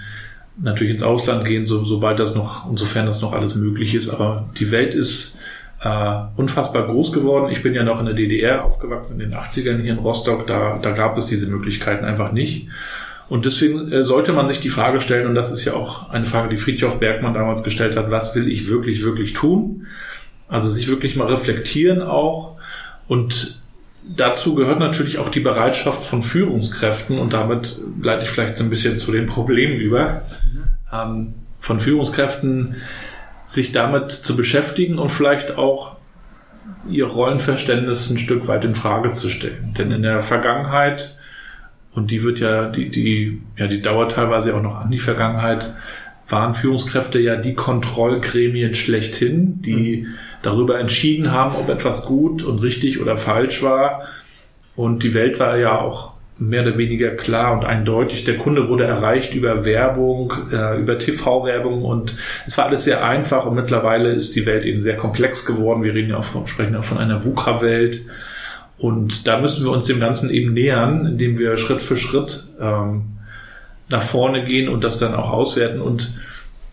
natürlich 0.62 0.94
ins 0.94 1.04
Ausland 1.04 1.46
gehen, 1.46 1.68
so, 1.68 1.84
sobald 1.84 2.20
das 2.20 2.36
noch, 2.36 2.70
insofern 2.70 3.06
das 3.06 3.22
noch 3.22 3.34
alles 3.34 3.56
möglich 3.56 3.94
ist. 3.94 4.10
Aber 4.10 4.50
die 4.58 4.72
Welt 4.72 4.94
ist 4.94 5.39
äh, 5.82 6.16
unfassbar 6.36 6.88
groß 6.88 7.12
geworden. 7.12 7.52
Ich 7.52 7.64
bin 7.64 7.74
ja 7.74 7.84
noch 7.84 8.00
in 8.00 8.06
der 8.06 8.16
DDR 8.16 8.66
aufgewachsen, 8.66 9.20
in 9.20 9.30
den 9.30 9.40
80ern 9.40 9.82
hier 9.82 9.94
in 9.94 10.00
Rostock. 10.00 10.48
Da, 10.48 10.80
da 10.82 10.92
gab 10.92 11.18
es 11.18 11.28
diese 11.28 11.48
Möglichkeiten 11.48 12.06
einfach 12.06 12.32
nicht. 12.32 12.68
Und 13.30 13.46
deswegen 13.46 13.92
äh, 13.92 14.04
sollte 14.04 14.34
man 14.34 14.48
sich 14.48 14.60
die 14.60 14.70
Frage 14.70 15.00
stellen, 15.02 15.28
und 15.28 15.36
das 15.36 15.52
ist 15.52 15.64
ja 15.64 15.74
auch 15.74 16.10
eine 16.10 16.26
Frage, 16.26 16.50
die 16.50 16.58
Friedhof 16.58 17.00
Bergmann 17.00 17.34
damals 17.34 17.64
gestellt 17.64 17.96
hat, 17.96 18.10
was 18.12 18.36
will 18.36 18.52
ich 18.52 18.68
wirklich, 18.68 19.04
wirklich 19.04 19.34
tun? 19.34 19.86
Also 20.48 20.70
sich 20.70 20.88
wirklich 20.88 21.16
mal 21.16 21.28
reflektieren 21.28 22.02
auch 22.02 22.58
und 23.08 23.62
dazu 24.04 24.56
gehört 24.56 24.80
natürlich 24.80 25.20
auch 25.20 25.30
die 25.30 25.40
Bereitschaft 25.40 26.04
von 26.04 26.24
Führungskräften 26.24 27.20
und 27.20 27.34
damit 27.34 27.80
leite 28.02 28.24
ich 28.24 28.32
vielleicht 28.32 28.58
so 28.58 28.64
ein 28.64 28.72
bisschen 28.72 28.98
zu 28.98 29.12
den 29.12 29.28
Problemen 29.28 29.80
über, 29.80 30.24
ähm, 30.92 31.36
von 31.60 31.80
Führungskräften 31.80 32.78
sich 33.50 33.72
damit 33.72 34.12
zu 34.12 34.36
beschäftigen 34.36 35.00
und 35.00 35.10
vielleicht 35.10 35.58
auch 35.58 35.96
ihr 36.90 37.08
Rollenverständnis 37.08 38.10
ein 38.10 38.20
Stück 38.20 38.48
weit 38.48 38.64
in 38.66 38.76
Frage 38.76 39.12
zu 39.12 39.30
stellen. 39.30 39.74
Denn 39.78 39.92
in 39.92 40.04
der 40.04 40.22
Vergangenheit, 40.22 41.18
und 41.94 42.12
die 42.12 42.24
wird 42.24 42.40
ja, 42.40 42.70
die, 42.70 42.90
die, 42.90 43.42
ja, 43.58 43.68
die 43.68 43.82
dauert 43.82 44.14
teilweise 44.14 44.56
auch 44.56 44.62
noch 44.62 44.76
an 44.76 44.92
die 44.92 45.00
Vergangenheit, 45.00 45.74
waren 46.28 46.54
Führungskräfte 46.54 47.20
ja 47.20 47.38
die 47.38 47.56
Kontrollgremien 47.56 48.76
schlechthin, 48.76 49.62
die 49.64 50.04
mhm 50.04 50.08
darüber 50.42 50.80
entschieden 50.80 51.32
haben, 51.32 51.56
ob 51.56 51.70
etwas 51.70 52.06
gut 52.06 52.44
und 52.44 52.60
richtig 52.60 53.02
oder 53.02 53.18
falsch 53.18 53.62
war. 53.62 54.08
Und 54.76 55.04
die 55.04 55.14
Welt 55.14 55.40
war 55.40 55.58
ja 55.58 55.80
auch 55.80 56.14
mehr 56.40 56.64
oder 56.64 56.78
weniger 56.78 57.12
klar 57.12 57.54
und 57.54 57.66
eindeutig. 57.66 58.24
Der 58.24 58.38
Kunde 58.38 58.70
wurde 58.70 58.86
erreicht 58.86 59.34
über 59.34 59.66
Werbung, 59.66 60.34
äh, 60.52 60.80
über 60.80 60.98
TV-Werbung 60.98 61.84
und 61.84 62.16
es 62.48 62.58
war 62.58 62.66
alles 62.66 62.86
sehr 62.86 63.04
einfach 63.04 63.46
und 63.46 63.56
mittlerweile 63.56 64.12
ist 64.12 64.36
die 64.36 64.46
Welt 64.46 64.66
eben 64.66 64.82
sehr 64.82 64.96
komplex 64.96 65.46
geworden. 65.46 65.84
Wir 65.84 65.94
reden 65.94 66.12
ja 66.12 66.18
auch 66.18 66.24
von, 66.24 66.48
sprechen 66.48 66.76
auch 66.76 66.84
von 66.84 66.98
einer 66.98 67.24
VUCA-Welt 67.26 68.02
und 68.78 69.28
da 69.28 69.40
müssen 69.40 69.66
wir 69.66 69.72
uns 69.72 69.86
dem 69.86 70.00
Ganzen 70.00 70.30
eben 70.30 70.54
nähern, 70.54 71.06
indem 71.06 71.38
wir 71.38 71.58
Schritt 71.58 71.82
für 71.82 71.98
Schritt 71.98 72.46
ähm, 72.60 73.04
nach 73.90 74.04
vorne 74.04 74.46
gehen 74.46 74.70
und 74.70 74.84
das 74.84 74.98
dann 74.98 75.16
auch 75.16 75.32
auswerten 75.32 75.82
und 75.82 76.14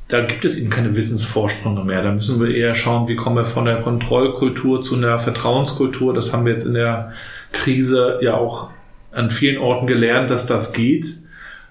da 0.08 0.20
gibt 0.20 0.44
es 0.44 0.56
eben 0.56 0.70
keine 0.70 0.94
Wissensvorsprünge 0.94 1.82
mehr. 1.82 2.02
Da 2.02 2.12
müssen 2.12 2.40
wir 2.40 2.54
eher 2.54 2.76
schauen, 2.76 3.08
wie 3.08 3.16
kommen 3.16 3.37
wir 3.37 3.44
von 3.44 3.64
der 3.64 3.80
Kontrollkultur 3.80 4.80
zu 4.80 4.94
einer 4.94 5.18
Vertrauenskultur. 5.18 6.14
Das 6.14 6.32
haben 6.32 6.44
wir 6.44 6.52
jetzt 6.52 6.64
in 6.64 6.75
der 6.75 7.12
Krise 7.50 8.20
ja 8.23 8.35
auch 8.35 8.70
an 9.12 9.30
vielen 9.30 9.58
Orten 9.58 9.86
gelernt, 9.86 10.30
dass 10.30 10.46
das 10.46 10.72
geht. 10.72 11.06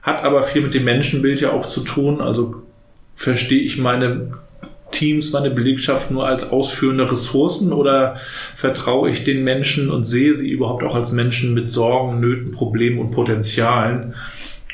Hat 0.01 0.23
aber 0.23 0.43
viel 0.43 0.61
mit 0.61 0.73
dem 0.73 0.83
Menschenbild 0.83 1.41
ja 1.41 1.51
auch 1.51 1.67
zu 1.67 1.81
tun. 1.81 2.21
Also 2.21 2.63
verstehe 3.15 3.61
ich 3.61 3.77
meine 3.77 4.33
Teams, 4.91 5.33
meine 5.33 5.51
Belegschaft 5.51 6.11
nur 6.11 6.25
als 6.25 6.49
ausführende 6.49 7.11
Ressourcen 7.11 7.73
oder 7.73 8.17
vertraue 8.55 9.09
ich 9.09 9.23
den 9.23 9.43
Menschen 9.43 9.89
und 9.89 10.05
sehe 10.05 10.33
sie 10.33 10.49
überhaupt 10.49 10.83
auch 10.83 10.95
als 10.95 11.11
Menschen 11.11 11.53
mit 11.53 11.69
Sorgen, 11.69 12.19
Nöten, 12.19 12.51
Problemen 12.51 12.99
und 12.99 13.11
Potenzialen? 13.11 14.15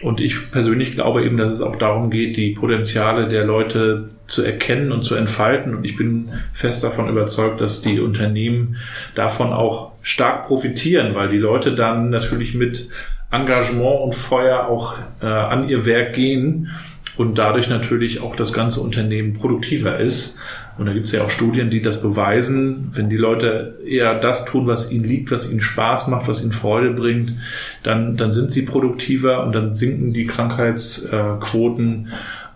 Und 0.02 0.20
ich 0.20 0.52
persönlich 0.52 0.94
glaube 0.94 1.24
eben, 1.24 1.38
dass 1.38 1.52
es 1.52 1.62
auch 1.62 1.76
darum 1.76 2.10
geht, 2.10 2.36
die 2.38 2.52
Potenziale 2.52 3.28
der 3.28 3.46
Leute 3.46 4.10
zu 4.26 4.44
erkennen 4.44 4.92
und 4.92 5.04
zu 5.04 5.16
entfalten. 5.16 5.76
Und 5.76 5.84
ich 5.84 5.96
bin 5.96 6.30
fest 6.54 6.84
davon 6.84 7.08
überzeugt, 7.10 7.62
dass 7.62 7.82
die 7.82 8.00
Unternehmen 8.00 8.78
davon 9.14 9.54
auch 9.54 9.92
stark 10.02 10.48
profitieren, 10.48 11.14
weil 11.14 11.30
die 11.30 11.38
Leute 11.38 11.76
dann 11.76 12.10
natürlich 12.10 12.56
mit 12.56 12.90
Engagement 13.32 14.02
und 14.02 14.16
Feuer 14.16 14.68
auch 14.68 14.98
äh, 15.22 15.26
an 15.26 15.70
ihr 15.70 15.86
Werk 15.86 16.14
gehen 16.14 16.70
und 17.18 17.38
dadurch 17.38 17.70
natürlich 17.70 18.22
auch 18.22 18.36
das 18.36 18.54
ganze 18.54 18.82
Unternehmen 18.82 19.34
produktiver 19.34 20.00
ist. 20.00 20.40
Und 20.82 20.88
da 20.88 20.94
gibt 20.94 21.06
es 21.06 21.12
ja 21.12 21.24
auch 21.24 21.30
Studien, 21.30 21.70
die 21.70 21.84
das 21.84 22.02
beweisen. 22.02 22.90
Wenn 22.94 23.08
die 23.08 23.16
Leute 23.16 23.78
eher 23.86 24.20
das 24.20 24.46
tun, 24.46 24.66
was 24.66 24.92
ihnen 24.92 25.04
liegt, 25.04 25.30
was 25.30 25.48
ihnen 25.52 25.62
Spaß 25.62 26.08
macht, 26.08 26.28
was 26.28 26.42
ihnen 26.42 26.54
Freude 26.54 26.90
bringt, 26.90 27.36
dann, 27.84 28.18
dann 28.18 28.32
sind 28.32 28.50
sie 28.50 28.64
produktiver 28.64 29.46
und 29.46 29.54
dann 29.54 29.76
sinken 29.76 30.12
die 30.12 30.26
Krankheitsquoten 30.26 32.08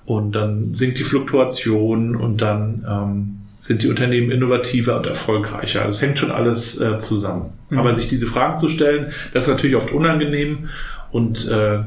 und 0.07 0.31
dann 0.31 0.73
sinkt 0.73 0.97
die 0.97 1.03
Fluktuation 1.03 2.15
und 2.15 2.41
dann 2.41 2.83
ähm, 2.89 3.35
sind 3.59 3.83
die 3.83 3.89
Unternehmen 3.89 4.31
innovativer 4.31 4.97
und 4.97 5.05
erfolgreicher. 5.05 5.83
Das 5.85 6.01
hängt 6.01 6.17
schon 6.17 6.31
alles 6.31 6.81
äh, 6.81 6.97
zusammen. 6.97 7.51
Mhm. 7.69 7.77
Aber 7.77 7.93
sich 7.93 8.07
diese 8.07 8.25
Fragen 8.25 8.57
zu 8.57 8.69
stellen, 8.69 9.13
das 9.35 9.43
ist 9.47 9.53
natürlich 9.53 9.75
oft 9.75 9.91
unangenehm 9.91 10.69
und 11.11 11.47
äh, 11.51 11.81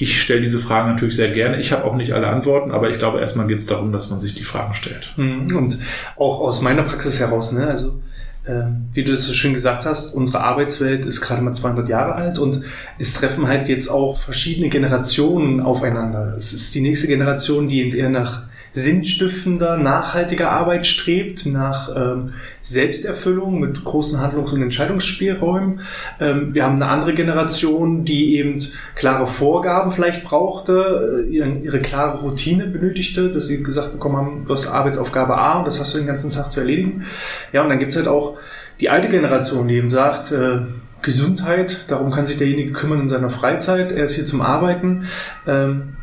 ich 0.00 0.22
stelle 0.22 0.40
diese 0.40 0.58
Fragen 0.58 0.88
natürlich 0.88 1.14
sehr 1.14 1.30
gerne. 1.30 1.60
Ich 1.60 1.72
habe 1.72 1.84
auch 1.84 1.94
nicht 1.94 2.12
alle 2.12 2.26
Antworten, 2.28 2.70
aber 2.70 2.88
ich 2.88 2.98
glaube, 2.98 3.20
erstmal 3.20 3.46
geht 3.46 3.58
es 3.58 3.66
darum, 3.66 3.92
dass 3.92 4.08
man 4.08 4.18
sich 4.18 4.34
die 4.34 4.44
Fragen 4.44 4.72
stellt. 4.72 5.12
Mhm. 5.16 5.54
Und 5.54 5.78
auch 6.16 6.40
aus 6.40 6.62
meiner 6.62 6.84
Praxis 6.84 7.20
heraus, 7.20 7.52
ne? 7.52 7.66
also 7.66 8.00
äh, 8.44 8.62
wie 8.94 9.04
du 9.04 9.12
es 9.12 9.26
so 9.26 9.34
schön 9.34 9.52
gesagt 9.52 9.84
hast, 9.84 10.14
unsere 10.14 10.42
Arbeitswelt 10.42 11.04
ist 11.04 11.20
gerade 11.20 11.42
mal 11.42 11.52
200 11.52 11.86
Jahre 11.90 12.14
alt 12.14 12.38
und 12.38 12.62
es 12.98 13.12
treffen 13.12 13.46
halt 13.46 13.68
jetzt 13.68 13.88
auch 13.88 14.22
verschiedene 14.22 14.70
Generationen 14.70 15.60
aufeinander. 15.60 16.34
Es 16.38 16.54
ist 16.54 16.74
die 16.74 16.80
nächste 16.80 17.06
Generation, 17.06 17.68
die 17.68 17.90
eher 17.90 18.08
nach 18.08 18.44
sinnstiftender, 18.72 19.76
nachhaltiger 19.76 20.50
Arbeit 20.50 20.86
strebt, 20.86 21.46
nach 21.46 21.88
ähm, 21.94 22.34
Selbsterfüllung 22.62 23.58
mit 23.58 23.84
großen 23.84 24.20
Handlungs- 24.20 24.52
und 24.52 24.62
Entscheidungsspielräumen. 24.62 25.80
Ähm, 26.20 26.54
wir 26.54 26.64
haben 26.64 26.76
eine 26.76 26.86
andere 26.86 27.14
Generation, 27.14 28.04
die 28.04 28.36
eben 28.36 28.60
klare 28.94 29.26
Vorgaben 29.26 29.90
vielleicht 29.90 30.24
brauchte, 30.24 31.24
äh, 31.26 31.30
ihre, 31.30 31.48
ihre 31.48 31.80
klare 31.80 32.20
Routine 32.20 32.66
benötigte, 32.66 33.30
dass 33.30 33.48
sie 33.48 33.62
gesagt 33.62 33.92
bekommen 33.92 34.16
haben, 34.16 34.44
du 34.46 34.52
hast 34.52 34.68
Arbeitsaufgabe 34.68 35.36
A 35.36 35.58
und 35.58 35.66
das 35.66 35.80
hast 35.80 35.94
du 35.94 35.98
den 35.98 36.06
ganzen 36.06 36.30
Tag 36.30 36.52
zu 36.52 36.60
erledigen. 36.60 37.06
Ja, 37.52 37.62
und 37.62 37.70
dann 37.70 37.78
gibt's 37.80 37.96
halt 37.96 38.08
auch 38.08 38.38
die 38.78 38.88
alte 38.88 39.08
Generation, 39.08 39.66
die 39.68 39.76
eben 39.76 39.90
sagt, 39.90 40.32
äh, 40.32 40.60
Gesundheit, 41.02 41.86
darum 41.88 42.10
kann 42.10 42.26
sich 42.26 42.36
derjenige 42.36 42.72
kümmern 42.72 43.00
in 43.00 43.08
seiner 43.08 43.30
Freizeit, 43.30 43.90
er 43.90 44.04
ist 44.04 44.16
hier 44.16 44.26
zum 44.26 44.42
Arbeiten. 44.42 45.06
Ähm, 45.46 45.94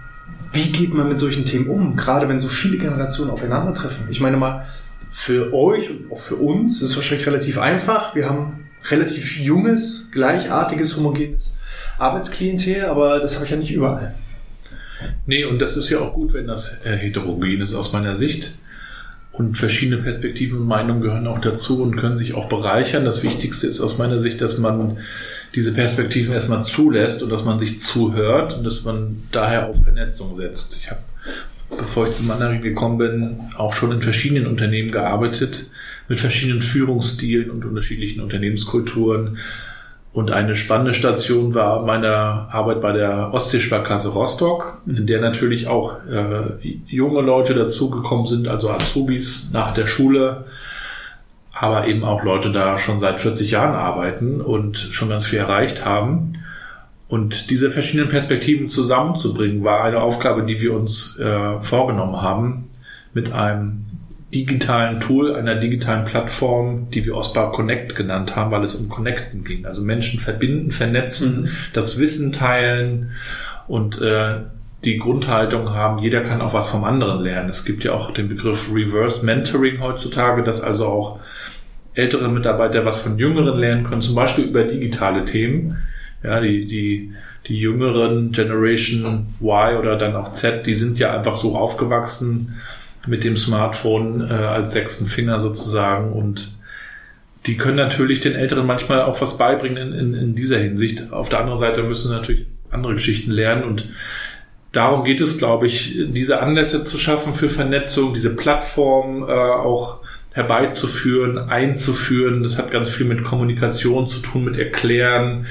wie 0.54 0.72
geht 0.72 0.94
man 0.94 1.10
mit 1.10 1.20
solchen 1.20 1.46
Themen 1.46 1.68
um, 1.68 1.96
gerade 1.96 2.28
wenn 2.30 2.40
so 2.40 2.48
viele 2.48 2.78
Generationen 2.78 3.32
aufeinandertreffen? 3.32 4.08
Ich 4.10 4.20
meine 4.20 4.38
mal, 4.38 4.66
für 5.12 5.54
euch 5.54 5.90
und 5.90 6.12
auch 6.12 6.20
für 6.20 6.36
uns 6.36 6.82
ist 6.82 6.92
es 6.92 6.96
wahrscheinlich 6.96 7.26
relativ 7.26 7.58
einfach. 7.58 8.16
Wir 8.16 8.30
haben 8.30 8.68
relativ 8.90 9.38
junges, 9.38 10.12
gleichartiges, 10.12 10.96
homogenes 10.96 11.58
Arbeitsklientel, 11.98 12.86
aber 12.86 13.20
das 13.20 13.36
habe 13.36 13.46
ich 13.46 13.52
ja 13.52 13.58
nicht 13.58 13.72
überall. 13.72 14.14
Nee, 15.26 15.46
und 15.46 15.60
das 15.60 15.76
ist 15.76 15.90
ja 15.90 16.00
auch 16.00 16.14
gut, 16.14 16.34
wenn 16.34 16.48
das 16.48 16.82
äh, 16.86 16.96
heterogen 16.96 17.62
ist 17.62 17.74
aus 17.74 17.94
meiner 17.94 18.16
Sicht. 18.16 18.58
Und 19.32 19.58
verschiedene 19.58 20.02
Perspektiven 20.02 20.60
und 20.60 20.68
Meinungen 20.68 21.02
gehören 21.02 21.28
auch 21.28 21.40
dazu 21.40 21.84
und 21.84 21.96
können 21.96 22.18
sich 22.18 22.34
auch 22.34 22.50
bereichern. 22.50 23.06
Das 23.06 23.24
Wichtigste 23.24 23.68
ist 23.68 23.82
aus 23.82 24.00
meiner 24.00 24.20
Sicht, 24.20 24.42
dass 24.42 24.58
man 24.58 24.98
diese 25.56 25.74
Perspektiven 25.74 26.34
erstmal 26.34 26.64
zulässt 26.64 27.24
und 27.24 27.32
dass 27.32 27.46
man 27.46 27.60
sich 27.60 27.80
zuhört 27.80 28.54
und 28.54 28.64
dass 28.64 28.84
man 28.84 29.24
daher 29.32 29.68
auf 29.70 29.82
Vernetzung 29.84 30.36
setzt. 30.36 30.78
Ich 30.78 30.90
habe, 30.90 31.02
bevor 31.78 32.08
ich 32.08 32.14
zum 32.14 32.28
Mandarin 32.28 32.62
gekommen 32.62 32.98
bin, 32.98 33.40
auch 33.58 33.74
schon 33.74 33.92
in 33.92 34.02
verschiedenen 34.02 34.48
Unternehmen 34.48 34.92
gearbeitet, 34.92 35.72
mit 36.08 36.20
verschiedenen 36.20 36.62
Führungsstilen 36.62 37.50
und 37.50 37.66
unterschiedlichen 37.66 38.22
Unternehmenskulturen. 38.22 39.38
Und 40.14 40.32
eine 40.32 40.56
spannende 40.56 40.94
Station 40.94 41.54
war 41.54 41.86
meine 41.86 42.08
Arbeit 42.08 42.82
bei 42.82 42.92
der 42.92 43.34
Ostseesparkasse 43.34 44.10
Rostock, 44.10 44.80
in 44.88 45.06
der 45.06 45.22
natürlich 45.22 45.68
auch 45.68 45.98
äh, 46.10 46.68
junge 46.88 47.22
Leute 47.22 47.54
dazugekommen 47.54 48.26
sind, 48.26 48.48
also 48.48 48.72
Azubis 48.72 49.52
nach 49.54 49.74
der 49.74 49.86
Schule, 49.86 50.46
aber 51.60 51.88
eben 51.88 52.04
auch 52.04 52.24
Leute 52.24 52.52
da 52.52 52.78
schon 52.78 53.00
seit 53.00 53.20
40 53.20 53.52
Jahren 53.52 53.76
arbeiten 53.76 54.42
und 54.42 54.78
schon 54.78 55.10
ganz 55.10 55.26
viel 55.26 55.40
erreicht 55.40 55.86
haben. 55.86 56.34
Und 57.08 57.50
diese 57.50 57.72
verschiedenen 57.72 58.10
Perspektiven 58.10 58.70
zusammenzubringen, 58.70 59.64
war 59.64 59.84
eine 59.84 60.02
Aufgabe, 60.02 60.44
die 60.44 60.60
wir 60.60 60.74
uns 60.74 61.18
äh, 61.20 61.62
vorgenommen 61.62 62.22
haben 62.22 62.70
mit 63.14 63.32
einem 63.32 63.86
digitalen 64.34 65.00
Tool, 65.00 65.34
einer 65.36 65.56
digitalen 65.56 66.04
Plattform, 66.04 66.92
die 66.92 67.06
wir 67.06 67.16
Ostbar 67.16 67.54
Connect 67.54 67.96
genannt 67.96 68.36
haben, 68.36 68.52
weil 68.52 68.64
es 68.64 68.76
um 68.76 68.90
Connecten 68.90 69.46
ging. 69.46 69.66
Also 69.66 69.82
Menschen 69.82 70.20
verbinden, 70.20 70.72
vernetzen, 70.72 71.44
mhm. 71.44 71.50
das 71.74 72.00
Wissen 72.00 72.34
teilen 72.34 73.12
und 73.68 74.02
äh, 74.02 74.42
die 74.84 74.98
Grundhaltung 74.98 75.72
haben, 75.72 76.00
jeder 76.00 76.22
kann 76.22 76.42
auch 76.42 76.54
was 76.54 76.70
vom 76.70 76.84
anderen 76.84 77.22
lernen. 77.22 77.50
Es 77.50 77.66
gibt 77.66 77.84
ja 77.84 77.94
auch 77.94 78.12
den 78.12 78.30
Begriff 78.30 78.70
Reverse 78.72 79.26
Mentoring 79.26 79.80
heutzutage, 79.80 80.44
dass 80.44 80.62
also 80.62 80.86
auch 80.86 81.20
ältere 81.98 82.30
Mitarbeiter 82.30 82.86
was 82.86 83.02
von 83.02 83.18
Jüngeren 83.18 83.60
lernen 83.60 83.84
können, 83.84 84.02
zum 84.02 84.16
Beispiel 84.16 84.46
über 84.46 84.64
digitale 84.64 85.26
Themen. 85.26 85.78
Ja, 86.24 86.40
die, 86.40 86.66
die, 86.66 87.14
die 87.46 87.60
jüngeren 87.60 88.32
Generation 88.32 89.36
Y 89.42 89.78
oder 89.78 89.98
dann 89.98 90.16
auch 90.16 90.34
Z, 90.34 90.66
die 90.66 90.76
sind 90.76 91.00
ja 91.00 91.16
einfach 91.16 91.36
so 91.36 91.56
aufgewachsen 91.56 92.56
mit 93.06 93.24
dem 93.24 93.38
Smartphone 93.38 94.22
äh, 94.30 94.34
als 94.34 94.74
sechsten 94.74 95.08
Finger 95.08 95.40
sozusagen 95.40 96.12
und 96.12 96.56
die 97.46 97.56
können 97.56 97.78
natürlich 97.78 98.20
den 98.20 98.36
Älteren 98.36 98.66
manchmal 98.66 99.02
auch 99.04 99.22
was 99.22 99.38
beibringen 99.38 99.94
in, 99.94 99.94
in, 99.94 100.14
in 100.14 100.36
dieser 100.36 100.58
Hinsicht. 100.58 101.14
Auf 101.14 101.30
der 101.30 101.40
anderen 101.40 101.60
Seite 101.60 101.84
müssen 101.84 102.12
natürlich 102.12 102.46
andere 102.70 102.94
Geschichten 102.94 103.32
lernen 103.32 103.64
und 103.64 103.90
darum 104.74 105.06
geht 105.06 105.22
es, 105.22 105.38
glaube 105.38 105.66
ich, 105.66 105.98
diese 106.10 106.42
Anlässe 106.42 106.84
zu 106.84 106.98
schaffen 106.98 107.34
für 107.34 107.50
Vernetzung, 107.50 108.14
diese 108.14 108.32
Plattform 108.32 109.24
äh, 109.24 109.32
auch 109.32 110.00
herbeizuführen, 110.38 111.40
einzuführen. 111.40 112.44
Das 112.44 112.60
hat 112.60 112.70
ganz 112.70 112.90
viel 112.90 113.08
mit 113.08 113.24
Kommunikation 113.24 114.08
zu 114.08 114.20
tun, 114.20 114.46
mit 114.46 114.58
Erklären, 114.58 115.48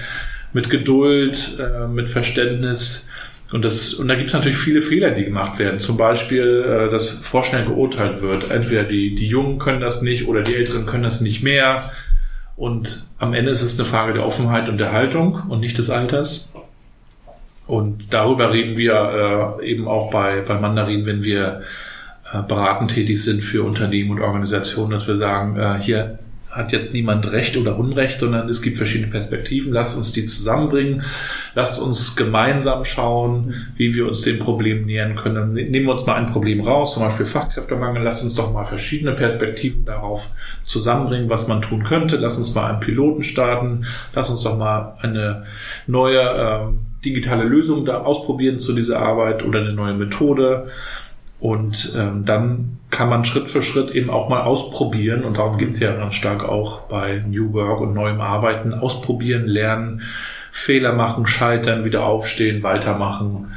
mit 0.53 0.71
Geduld, 0.71 1.59
äh, 1.59 1.89
mit 1.89 2.09
Verständnis. 2.09 3.11
Und, 3.51 3.65
das, 3.65 3.95
und 3.95 4.07
da 4.07 4.15
gibt 4.15 4.29
es 4.29 4.35
natürlich 4.35 4.59
viele 4.59 4.81
Fehler, 4.81 5.11
die 5.11 5.25
gemacht 5.25 5.59
werden. 5.59 5.81
Zum 5.81 5.97
Beispiel, 5.97 6.65
äh, 6.65 6.91
dass 6.91 7.19
vorschnell 7.19 7.65
geurteilt 7.65 8.23
wird. 8.23 8.53
Entweder 8.53 8.85
die, 8.85 9.17
die 9.17 9.27
Jungen 9.27 9.59
können 9.59 9.81
das 9.81 10.03
nicht 10.03 10.29
oder 10.29 10.43
die 10.43 10.55
Älteren 10.55 10.87
können 10.87 11.03
das 11.03 11.21
nicht 11.21 11.43
mehr. 11.43 11.91
Und 12.57 13.09
am 13.19 13.35
Ende 13.35 13.51
ist 13.51 13.63
es 13.63 13.79
eine 13.79 13.89
Frage 13.89 14.13
der 14.13 14.25
Offenheit 14.25 14.69
und 14.69 14.79
der 14.79 14.93
Haltung 14.93 15.43
und 15.49 15.59
nicht 15.59 15.79
des 15.79 15.91
Alters. 15.91 16.53
Und 17.67 18.15
darüber 18.15 18.53
reden 18.53 18.77
wir 18.77 19.59
äh, 19.61 19.67
eben 19.69 19.89
auch 19.89 20.13
bei, 20.13 20.43
bei 20.43 20.61
Mandarin, 20.61 21.07
wenn 21.07 21.25
wir 21.25 21.63
äh, 22.33 22.43
beratend 22.43 22.93
tätig 22.93 23.23
sind 23.23 23.43
für 23.43 23.63
Unternehmen 23.65 24.11
und 24.11 24.21
Organisationen, 24.21 24.93
dass 24.93 25.07
wir 25.07 25.17
sagen, 25.17 25.57
äh, 25.57 25.79
hier 25.81 26.19
hat 26.57 26.73
jetzt 26.73 26.95
niemand 26.95 27.31
Recht 27.33 27.57
oder 27.57 27.79
Unrecht, 27.79 28.19
sondern 28.19 28.49
es 28.49 28.63
gibt 28.63 28.79
verschiedene 28.79 29.11
Perspektiven. 29.11 29.73
Lasst 29.73 29.99
uns 29.99 30.13
die 30.13 30.25
zusammenbringen. 30.25 31.03
Lasst 31.55 31.83
uns 31.83 32.17
gemeinsam 32.17 32.85
schauen, 32.85 33.67
wie 33.77 33.95
wir 33.95 34.07
uns 34.07 34.23
dem 34.23 34.39
Problem 34.39 34.87
nähern 34.87 35.17
können. 35.17 35.35
Dann 35.35 35.53
nehmen 35.53 35.87
wir 35.87 35.95
uns 35.95 36.07
mal 36.07 36.15
ein 36.15 36.27
Problem 36.27 36.63
raus, 36.63 36.95
zum 36.95 37.03
Beispiel 37.03 37.27
Fachkräftemangel. 37.27 38.03
Lasst 38.03 38.25
uns 38.25 38.35
doch 38.35 38.53
mal 38.53 38.65
verschiedene 38.65 39.13
Perspektiven 39.13 39.85
darauf 39.85 40.29
zusammenbringen, 40.65 41.29
was 41.29 41.47
man 41.47 41.61
tun 41.61 41.85
könnte. 41.85 42.17
Lasst 42.17 42.39
uns 42.39 42.55
mal 42.55 42.71
einen 42.71 42.81
Piloten 42.81 43.23
starten. 43.23 43.85
Lasst 44.15 44.31
uns 44.31 44.43
doch 44.43 44.57
mal 44.57 44.97
eine 45.03 45.45
neue 45.87 46.21
äh, 46.21 47.05
digitale 47.05 47.45
Lösung 47.45 47.85
da 47.85 47.99
ausprobieren 47.99 48.59
zu 48.59 48.75
dieser 48.75 49.01
Arbeit 49.01 49.45
oder 49.45 49.61
eine 49.61 49.75
neue 49.75 49.95
Methode. 49.95 50.69
Und 51.39 51.93
ähm, 51.97 52.25
dann 52.25 52.79
kann 52.91 53.09
man 53.11 53.25
Schritt 53.25 53.49
für 53.49 53.63
Schritt 53.63 53.91
eben 53.91 54.11
auch 54.11 54.29
mal 54.29 54.43
ausprobieren. 54.43 55.25
Und 55.25 55.37
darum 55.37 55.59
geht's 55.59 55.81
ja 55.81 55.93
ganz 55.93 56.15
stark 56.15 56.45
auch 56.45 56.83
bei 56.83 57.23
New 57.27 57.53
Work 57.53 57.81
und 57.81 57.95
neuem 57.95 58.21
Arbeiten. 58.21 58.73
Ausprobieren, 58.73 59.47
lernen, 59.47 60.03
Fehler 60.51 60.95
machen, 60.95 61.27
scheitern, 61.27 61.85
wieder 61.85 62.05
aufstehen, 62.05 62.63
weitermachen. 62.63 63.53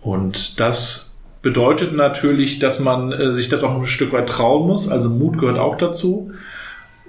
Und 0.00 0.58
das 0.58 1.18
bedeutet 1.42 1.92
natürlich, 1.92 2.58
dass 2.60 2.80
man 2.80 3.12
äh, 3.12 3.32
sich 3.32 3.48
das 3.48 3.62
auch 3.62 3.76
ein 3.76 3.86
Stück 3.86 4.12
weit 4.12 4.28
trauen 4.28 4.66
muss. 4.66 4.88
Also 4.88 5.10
Mut 5.10 5.38
gehört 5.38 5.58
auch 5.58 5.76
dazu. 5.76 6.32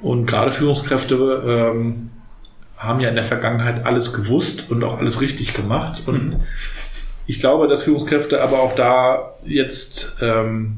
Und 0.01 0.25
gerade 0.25 0.51
Führungskräfte 0.51 1.71
ähm, 1.75 2.09
haben 2.77 2.99
ja 2.99 3.07
in 3.07 3.15
der 3.15 3.23
Vergangenheit 3.23 3.85
alles 3.85 4.13
gewusst 4.13 4.69
und 4.69 4.83
auch 4.83 4.97
alles 4.97 5.21
richtig 5.21 5.53
gemacht. 5.53 6.03
Und 6.07 6.33
mhm 6.33 6.43
ich 7.25 7.39
glaube, 7.39 7.67
dass 7.67 7.83
Führungskräfte 7.83 8.41
aber 8.41 8.59
auch 8.59 8.75
da 8.75 9.35
jetzt 9.45 10.17
ähm, 10.21 10.77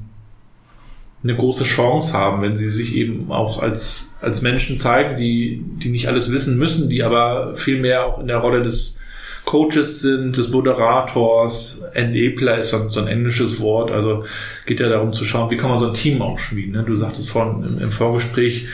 eine 1.24 1.36
große 1.36 1.64
Chance 1.64 2.14
haben, 2.14 2.44
wenn 2.44 2.56
sie 2.56 2.70
sich 2.70 2.96
eben 2.96 3.32
auch 3.32 3.62
als, 3.62 4.18
als 4.22 4.44
Menschen 4.44 4.78
zeigen, 4.78 5.18
die, 5.18 5.64
die 5.78 5.90
nicht 5.90 6.08
alles 6.08 6.32
wissen 6.32 6.58
müssen, 6.58 6.90
die 6.90 7.04
aber 7.04 7.56
vielmehr 7.56 8.06
auch 8.06 8.20
in 8.20 8.28
der 8.28 8.38
Rolle 8.38 8.62
des 8.62 9.00
Coaches 9.44 10.02
sind, 10.02 10.38
des 10.38 10.50
Moderators. 10.50 11.82
Enabler 11.94 12.58
ist 12.58 12.72
so, 12.72 12.90
so 12.90 13.00
ein 13.00 13.08
englisches 13.08 13.60
Wort. 13.60 13.92
Also 13.92 14.26
geht 14.66 14.80
ja 14.80 14.90
darum 14.90 15.14
zu 15.14 15.26
schauen, 15.26 15.50
wie 15.50 15.58
kann 15.58 15.70
man 15.70 15.80
so 15.80 15.88
ein 15.88 15.94
Team 15.94 16.22
auch 16.22 16.38
schmieden. 16.38 16.74
Ne? 16.74 16.84
Du 16.84 16.96
sagtest 16.96 17.30
vorhin 17.30 17.64
im, 17.64 17.80
im 17.82 17.92
Vorgespräch, 17.92 18.68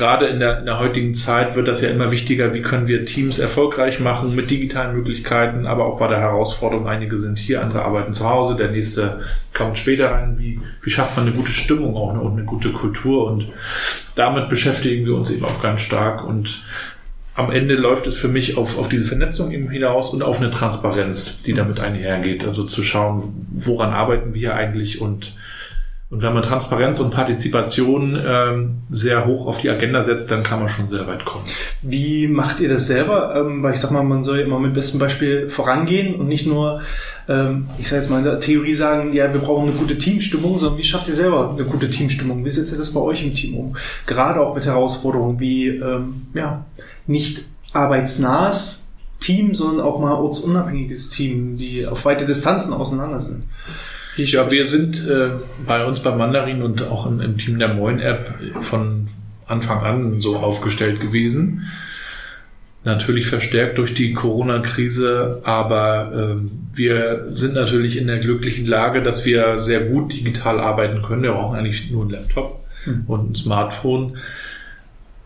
gerade 0.00 0.28
in 0.28 0.40
der, 0.40 0.60
in 0.60 0.64
der 0.64 0.78
heutigen 0.78 1.14
Zeit 1.14 1.56
wird 1.56 1.68
das 1.68 1.82
ja 1.82 1.90
immer 1.90 2.10
wichtiger, 2.10 2.54
wie 2.54 2.62
können 2.62 2.88
wir 2.88 3.04
Teams 3.04 3.38
erfolgreich 3.38 4.00
machen 4.00 4.34
mit 4.34 4.50
digitalen 4.50 4.96
Möglichkeiten, 4.96 5.66
aber 5.66 5.84
auch 5.84 5.98
bei 5.98 6.08
der 6.08 6.18
Herausforderung, 6.20 6.88
einige 6.88 7.18
sind 7.18 7.38
hier, 7.38 7.60
andere 7.60 7.82
arbeiten 7.84 8.14
zu 8.14 8.28
Hause, 8.28 8.56
der 8.56 8.70
nächste 8.70 9.20
kommt 9.52 9.76
später 9.76 10.10
rein, 10.12 10.38
wie, 10.38 10.58
wie 10.80 10.90
schafft 10.90 11.18
man 11.18 11.26
eine 11.26 11.36
gute 11.36 11.52
Stimmung 11.52 11.96
auch 11.96 12.14
ne, 12.14 12.20
und 12.20 12.32
eine 12.32 12.44
gute 12.44 12.72
Kultur? 12.72 13.30
Und 13.30 13.48
damit 14.14 14.48
beschäftigen 14.48 15.04
wir 15.04 15.14
uns 15.14 15.30
eben 15.30 15.44
auch 15.44 15.60
ganz 15.60 15.82
stark. 15.82 16.24
Und 16.24 16.64
am 17.34 17.50
Ende 17.50 17.74
läuft 17.74 18.06
es 18.06 18.18
für 18.18 18.28
mich 18.28 18.56
auf, 18.56 18.78
auf 18.78 18.88
diese 18.88 19.04
Vernetzung 19.04 19.52
eben 19.52 19.68
hinaus 19.68 20.14
und 20.14 20.22
auf 20.22 20.40
eine 20.40 20.50
Transparenz, 20.50 21.42
die 21.42 21.52
damit 21.52 21.78
einhergeht. 21.78 22.46
Also 22.46 22.64
zu 22.64 22.82
schauen, 22.82 23.46
woran 23.52 23.92
arbeiten 23.92 24.32
wir 24.32 24.54
eigentlich 24.54 25.02
und 25.02 25.34
und 26.10 26.22
wenn 26.22 26.34
man 26.34 26.42
Transparenz 26.42 26.98
und 26.98 27.12
Partizipation 27.12 28.20
ähm, 28.26 28.78
sehr 28.90 29.26
hoch 29.26 29.46
auf 29.46 29.58
die 29.58 29.70
Agenda 29.70 30.02
setzt, 30.02 30.28
dann 30.32 30.42
kann 30.42 30.58
man 30.58 30.68
schon 30.68 30.88
sehr 30.88 31.06
weit 31.06 31.24
kommen. 31.24 31.44
Wie 31.82 32.26
macht 32.26 32.58
ihr 32.58 32.68
das 32.68 32.88
selber? 32.88 33.36
Ähm, 33.36 33.62
weil 33.62 33.74
ich 33.74 33.80
sag 33.80 33.92
mal, 33.92 34.02
man 34.02 34.24
soll 34.24 34.40
immer 34.40 34.58
mit 34.58 34.74
bestem 34.74 34.98
Beispiel 34.98 35.48
vorangehen 35.48 36.16
und 36.16 36.26
nicht 36.26 36.48
nur, 36.48 36.80
ähm, 37.28 37.68
ich 37.78 37.88
sage 37.88 38.02
jetzt 38.02 38.10
mal 38.10 38.18
in 38.18 38.24
der 38.24 38.40
Theorie 38.40 38.72
sagen, 38.72 39.12
ja, 39.12 39.32
wir 39.32 39.40
brauchen 39.40 39.68
eine 39.68 39.76
gute 39.76 39.98
Teamstimmung, 39.98 40.58
sondern 40.58 40.80
wie 40.80 40.84
schafft 40.84 41.06
ihr 41.08 41.14
selber 41.14 41.50
eine 41.50 41.64
gute 41.64 41.88
Teamstimmung? 41.88 42.44
Wie 42.44 42.50
setzt 42.50 42.72
ihr 42.72 42.78
das 42.78 42.92
bei 42.92 43.00
euch 43.00 43.22
im 43.22 43.32
Team 43.32 43.56
um? 43.56 43.76
Gerade 44.06 44.40
auch 44.40 44.56
mit 44.56 44.66
Herausforderungen 44.66 45.38
wie, 45.38 45.68
ähm, 45.68 46.26
ja, 46.34 46.64
nicht 47.06 47.44
arbeitsnahes 47.72 48.90
Team, 49.20 49.54
sondern 49.54 49.86
auch 49.86 50.00
mal 50.00 50.14
ortsunabhängiges 50.14 51.10
Team, 51.10 51.56
die 51.56 51.86
auf 51.86 52.04
weite 52.04 52.26
Distanzen 52.26 52.72
auseinander 52.72 53.20
sind. 53.20 53.44
Ja, 54.26 54.50
wir 54.50 54.66
sind 54.66 55.06
äh, 55.08 55.30
bei 55.66 55.84
uns 55.84 56.00
bei 56.00 56.14
Mandarin 56.14 56.62
und 56.62 56.82
auch 56.82 57.06
im, 57.06 57.20
im 57.20 57.38
Team 57.38 57.58
der 57.58 57.72
Moin 57.72 58.00
App 58.00 58.34
von 58.60 59.08
Anfang 59.46 59.82
an 59.82 60.20
so 60.20 60.36
aufgestellt 60.36 61.00
gewesen. 61.00 61.66
Natürlich 62.84 63.26
verstärkt 63.26 63.78
durch 63.78 63.94
die 63.94 64.12
Corona-Krise, 64.14 65.40
aber 65.44 66.12
ähm, 66.14 66.50
wir 66.72 67.26
sind 67.30 67.54
natürlich 67.54 67.96
in 67.96 68.06
der 68.06 68.18
glücklichen 68.18 68.66
Lage, 68.66 69.02
dass 69.02 69.26
wir 69.26 69.58
sehr 69.58 69.80
gut 69.80 70.12
digital 70.12 70.60
arbeiten 70.60 71.02
können. 71.02 71.22
Wir 71.22 71.32
brauchen 71.32 71.58
eigentlich 71.58 71.90
nur 71.90 72.02
einen 72.02 72.12
Laptop 72.12 72.64
mhm. 72.86 73.04
und 73.06 73.30
ein 73.30 73.34
Smartphone 73.34 74.16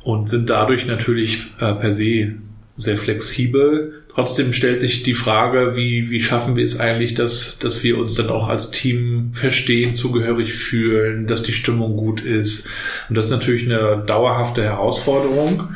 und 0.02 0.28
sind 0.28 0.50
dadurch 0.50 0.86
natürlich 0.86 1.46
äh, 1.60 1.74
per 1.74 1.94
se 1.94 2.34
sehr 2.76 2.98
flexibel 2.98 4.03
Trotzdem 4.14 4.52
stellt 4.52 4.78
sich 4.80 5.02
die 5.02 5.14
Frage, 5.14 5.75
wie, 5.75 6.09
wie 6.09 6.21
schaffen 6.21 6.54
wir 6.54 6.64
es 6.64 6.78
eigentlich, 6.78 7.14
dass, 7.14 7.59
dass 7.59 7.83
wir 7.83 7.99
uns 7.99 8.14
dann 8.14 8.30
auch 8.30 8.49
als 8.49 8.71
Team 8.71 9.30
verstehen, 9.33 9.97
zugehörig 9.97 10.52
fühlen, 10.52 11.26
dass 11.26 11.42
die 11.42 11.52
Stimmung 11.52 11.97
gut 11.97 12.21
ist. 12.21 12.68
Und 13.09 13.16
das 13.16 13.26
ist 13.26 13.33
natürlich 13.33 13.64
eine 13.64 14.04
dauerhafte 14.06 14.62
Herausforderung. 14.62 15.68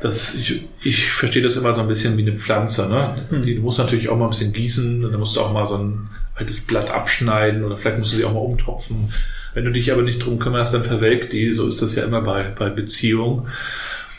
Das, 0.00 0.34
ich, 0.34 0.64
ich 0.82 1.06
verstehe 1.06 1.42
das 1.42 1.56
immer 1.56 1.74
so 1.74 1.80
ein 1.80 1.86
bisschen 1.86 2.16
wie 2.16 2.22
eine 2.22 2.38
Pflanze. 2.38 2.88
Ne? 2.88 3.24
Mhm. 3.30 3.42
Die, 3.42 3.54
du 3.54 3.62
musst 3.62 3.78
natürlich 3.78 4.08
auch 4.08 4.16
mal 4.16 4.26
ein 4.26 4.30
bisschen 4.30 4.52
gießen, 4.52 5.02
dann 5.02 5.20
musst 5.20 5.36
du 5.36 5.40
auch 5.40 5.52
mal 5.52 5.66
so 5.66 5.76
ein 5.76 6.08
altes 6.34 6.66
Blatt 6.66 6.90
abschneiden 6.90 7.62
oder 7.62 7.78
vielleicht 7.78 7.98
musst 7.98 8.12
du 8.12 8.16
sie 8.16 8.24
auch 8.24 8.32
mal 8.32 8.40
umtopfen. 8.40 9.12
Wenn 9.54 9.64
du 9.64 9.70
dich 9.70 9.92
aber 9.92 10.02
nicht 10.02 10.18
drum 10.18 10.40
kümmerst, 10.40 10.74
dann 10.74 10.84
verwelkt 10.84 11.32
die. 11.32 11.52
So 11.52 11.68
ist 11.68 11.80
das 11.80 11.94
ja 11.94 12.04
immer 12.04 12.20
bei, 12.20 12.52
bei 12.58 12.68
Beziehungen. 12.68 13.46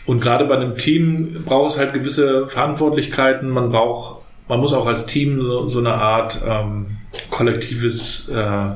Und 0.07 0.21
gerade 0.21 0.45
bei 0.45 0.55
einem 0.55 0.77
Team 0.77 1.43
braucht 1.45 1.73
es 1.73 1.77
halt 1.77 1.93
gewisse 1.93 2.47
Verantwortlichkeiten. 2.47 3.49
Man 3.49 3.69
braucht, 3.69 4.23
man 4.47 4.59
muss 4.61 4.73
auch 4.73 4.87
als 4.87 5.05
Team 5.05 5.41
so, 5.41 5.67
so 5.67 5.79
eine 5.79 5.93
Art 5.93 6.41
ähm, 6.47 6.97
kollektives, 7.29 8.29
äh, 8.29 8.69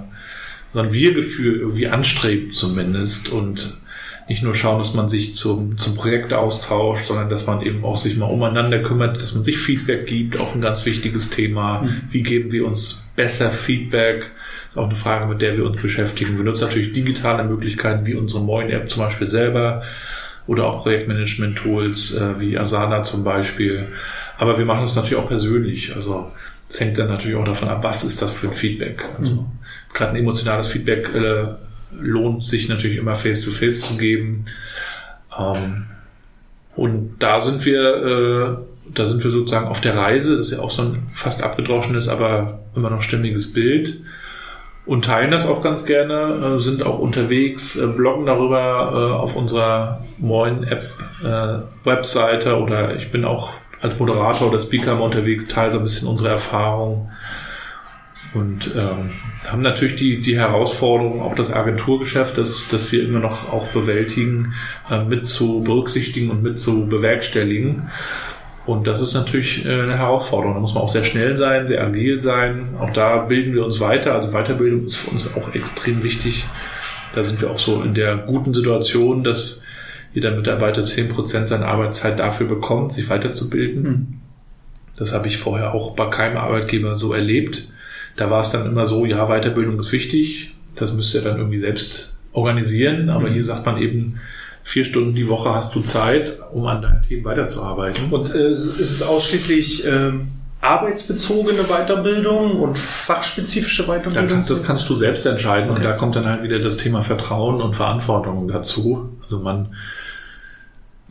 so 0.73 0.79
ein 0.79 0.93
Wir-Gefühl 0.93 1.59
irgendwie 1.59 1.87
anstreben 1.87 2.51
zumindest 2.51 3.31
und 3.31 3.77
nicht 4.27 4.43
nur 4.43 4.53
schauen, 4.55 4.79
dass 4.79 4.93
man 4.93 5.09
sich 5.09 5.33
zum, 5.33 5.77
zum 5.77 5.95
Projekt 5.95 6.33
austauscht, 6.33 7.07
sondern 7.07 7.29
dass 7.29 7.47
man 7.47 7.61
eben 7.61 7.83
auch 7.83 7.97
sich 7.97 8.17
mal 8.17 8.27
umeinander 8.27 8.79
kümmert, 8.79 9.21
dass 9.21 9.33
man 9.33 9.43
sich 9.43 9.57
Feedback 9.57 10.07
gibt, 10.07 10.39
auch 10.39 10.53
ein 10.53 10.61
ganz 10.61 10.85
wichtiges 10.85 11.29
Thema. 11.29 11.81
Mhm. 11.81 12.01
Wie 12.11 12.23
geben 12.23 12.51
wir 12.51 12.65
uns 12.65 13.11
besser 13.15 13.51
Feedback? 13.51 14.31
ist 14.69 14.77
auch 14.77 14.85
eine 14.85 14.95
Frage, 14.95 15.25
mit 15.25 15.41
der 15.41 15.57
wir 15.57 15.65
uns 15.65 15.81
beschäftigen. 15.81 16.37
Wir 16.37 16.45
nutzen 16.45 16.65
natürlich 16.65 16.93
digitale 16.93 17.43
Möglichkeiten 17.43 18.05
wie 18.05 18.15
unsere 18.15 18.41
Moin-App 18.41 18.89
zum 18.89 19.03
Beispiel 19.03 19.27
selber 19.27 19.83
oder 20.51 20.65
auch 20.65 20.83
Projektmanagement-Tools 20.83 22.17
äh, 22.17 22.39
wie 22.41 22.57
Asana 22.57 23.03
zum 23.03 23.23
Beispiel. 23.23 23.87
Aber 24.37 24.57
wir 24.57 24.65
machen 24.65 24.83
es 24.83 24.97
natürlich 24.97 25.15
auch 25.15 25.29
persönlich. 25.29 25.95
Also 25.95 26.29
es 26.69 26.77
hängt 26.81 26.97
dann 26.97 27.07
natürlich 27.07 27.37
auch 27.37 27.45
davon 27.45 27.69
ab, 27.69 27.81
was 27.83 28.03
ist 28.03 28.21
das 28.21 28.33
für 28.33 28.49
ein 28.49 28.53
Feedback. 28.53 29.01
Also 29.17 29.35
mhm. 29.35 29.45
gerade 29.93 30.11
ein 30.11 30.17
emotionales 30.17 30.67
Feedback 30.67 31.07
äh, 31.15 31.45
lohnt 32.01 32.43
sich 32.43 32.67
natürlich 32.67 32.97
immer 32.97 33.15
face-to-face 33.15 33.81
-face 33.81 33.87
zu 33.87 33.97
geben. 33.97 34.43
Ähm, 35.39 35.85
und 36.75 37.15
da 37.19 37.39
sind 37.39 37.65
wir, 37.65 37.95
äh, 37.95 38.91
da 38.93 39.07
sind 39.07 39.23
wir 39.23 39.31
sozusagen 39.31 39.69
auf 39.69 39.79
der 39.79 39.95
Reise. 39.95 40.35
Das 40.35 40.47
ist 40.47 40.57
ja 40.57 40.59
auch 40.59 40.71
so 40.71 40.81
ein 40.81 41.03
fast 41.13 41.43
abgedroschenes, 41.43 42.09
aber 42.09 42.59
immer 42.75 42.89
noch 42.89 43.01
stimmiges 43.01 43.53
Bild 43.53 44.01
und 44.85 45.05
teilen 45.05 45.31
das 45.31 45.47
auch 45.47 45.61
ganz 45.61 45.85
gerne, 45.85 46.57
äh, 46.57 46.61
sind 46.61 46.83
auch 46.83 46.99
unterwegs, 46.99 47.77
äh, 47.77 47.87
bloggen 47.87 48.25
darüber 48.25 48.91
äh, 48.93 49.13
auf 49.13 49.35
unserer 49.35 50.03
Moin-App 50.17 50.89
äh, 51.23 52.49
oder 52.53 52.95
ich 52.95 53.11
bin 53.11 53.25
auch 53.25 53.53
als 53.81 53.99
Moderator 53.99 54.49
oder 54.49 54.59
Speaker 54.59 54.95
mal 54.95 55.05
unterwegs, 55.05 55.47
teile 55.47 55.71
so 55.71 55.79
ein 55.79 55.83
bisschen 55.83 56.07
unsere 56.07 56.29
Erfahrung 56.29 57.11
und 58.33 58.73
ähm, 58.75 59.11
haben 59.45 59.61
natürlich 59.61 59.95
die, 59.95 60.21
die 60.21 60.37
Herausforderung, 60.37 61.21
auch 61.21 61.35
das 61.35 61.51
Agenturgeschäft, 61.51 62.37
das, 62.37 62.69
das 62.69 62.91
wir 62.91 63.03
immer 63.03 63.19
noch 63.19 63.51
auch 63.51 63.67
bewältigen, 63.69 64.53
äh, 64.89 65.03
mit 65.03 65.27
zu 65.27 65.61
berücksichtigen 65.63 66.29
und 66.29 66.41
mit 66.41 66.57
zu 66.57 66.87
bewerkstelligen. 66.87 67.89
Und 68.65 68.85
das 68.85 69.01
ist 69.01 69.13
natürlich 69.13 69.65
äh, 69.65 69.69
eine 69.69 69.97
Herausforderung. 69.97 70.55
Da 70.55 70.59
muss 70.59 70.75
man 70.75 70.83
auch 70.83 70.89
sehr 70.89 71.03
schnell 71.03 71.35
sein, 71.35 71.67
sehr 71.67 71.83
agil 71.83 72.21
sein. 72.21 72.75
Auch 72.79 72.91
da 72.91 73.17
bilden 73.17 73.53
wir 73.53 73.65
uns 73.65 73.79
weiter. 73.79 74.13
Also 74.13 74.31
Weiterbildung 74.31 74.85
ist 74.85 74.95
für 74.95 75.11
uns 75.11 75.35
auch 75.35 75.53
extrem 75.55 76.03
wichtig. 76.03 76.45
Da 77.13 77.23
sind 77.23 77.41
wir 77.41 77.49
auch 77.49 77.57
so 77.57 77.81
in 77.81 77.93
der 77.93 78.17
guten 78.17 78.53
Situation, 78.53 79.23
dass 79.23 79.63
jeder 80.13 80.31
Mitarbeiter 80.31 80.83
zehn 80.83 81.09
Prozent 81.09 81.47
seiner 81.47 81.67
Arbeitszeit 81.67 82.19
dafür 82.19 82.47
bekommt, 82.47 82.93
sich 82.93 83.09
weiterzubilden. 83.09 83.83
Mhm. 83.83 84.07
Das 84.95 85.13
habe 85.13 85.27
ich 85.27 85.37
vorher 85.37 85.73
auch 85.73 85.95
bei 85.95 86.07
keinem 86.07 86.37
Arbeitgeber 86.37 86.95
so 86.95 87.13
erlebt. 87.13 87.67
Da 88.17 88.29
war 88.29 88.41
es 88.41 88.51
dann 88.51 88.67
immer 88.67 88.85
so, 88.85 89.05
ja, 89.05 89.27
Weiterbildung 89.27 89.79
ist 89.79 89.91
wichtig. 89.91 90.53
Das 90.75 90.93
müsst 90.93 91.15
ihr 91.15 91.21
dann 91.21 91.37
irgendwie 91.37 91.59
selbst 91.59 92.15
organisieren. 92.33 93.09
Aber 93.09 93.29
mhm. 93.29 93.33
hier 93.33 93.45
sagt 93.45 93.65
man 93.65 93.77
eben, 93.77 94.19
vier 94.63 94.85
Stunden 94.85 95.15
die 95.15 95.27
Woche 95.27 95.53
hast 95.53 95.75
du 95.75 95.81
Zeit, 95.81 96.39
um 96.51 96.65
an 96.65 96.81
deinen 96.81 97.01
Themen 97.01 97.25
weiterzuarbeiten. 97.25 98.11
Und 98.11 98.33
äh, 98.35 98.51
ist 98.51 98.79
es 98.79 99.03
ausschließlich 99.03 99.85
ähm, 99.85 100.29
arbeitsbezogene 100.61 101.63
Weiterbildung 101.63 102.59
und 102.59 102.77
fachspezifische 102.77 103.85
Weiterbildung? 103.85 104.27
Kann, 104.27 104.45
das 104.45 104.63
kannst 104.63 104.89
du 104.89 104.95
selbst 104.95 105.25
entscheiden 105.25 105.69
okay. 105.69 105.79
und 105.79 105.85
da 105.85 105.93
kommt 105.93 106.15
dann 106.15 106.25
halt 106.25 106.43
wieder 106.43 106.59
das 106.59 106.77
Thema 106.77 107.01
Vertrauen 107.01 107.61
und 107.61 107.75
Verantwortung 107.75 108.47
dazu. 108.47 109.09
Also 109.23 109.39
man 109.39 109.75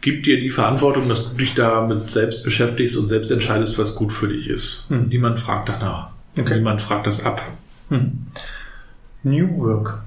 gibt 0.01 0.27
dir 0.27 0.41
die 0.41 0.51
Verantwortung, 0.51 1.09
dass 1.09 1.29
du 1.29 1.37
dich 1.37 1.55
damit 1.55 2.11
selbst 2.11 2.45
beschäftigst 2.45 2.97
und 2.97 3.09
selbst 3.09 3.31
entscheidest, 3.31 3.79
was 3.79 3.97
gut 3.97 4.13
für 4.13 4.29
dich 4.29 4.49
ist. 4.49 4.89
Hm. 4.89 5.09
Niemand 5.09 5.39
fragt 5.39 5.69
danach. 5.69 6.11
Okay. 6.39 6.55
Niemand 6.55 6.81
fragt 6.81 7.07
das 7.07 7.27
ab. 7.27 7.43
Hm. 7.89 8.27
New 9.25 9.59
Work. 9.59 10.03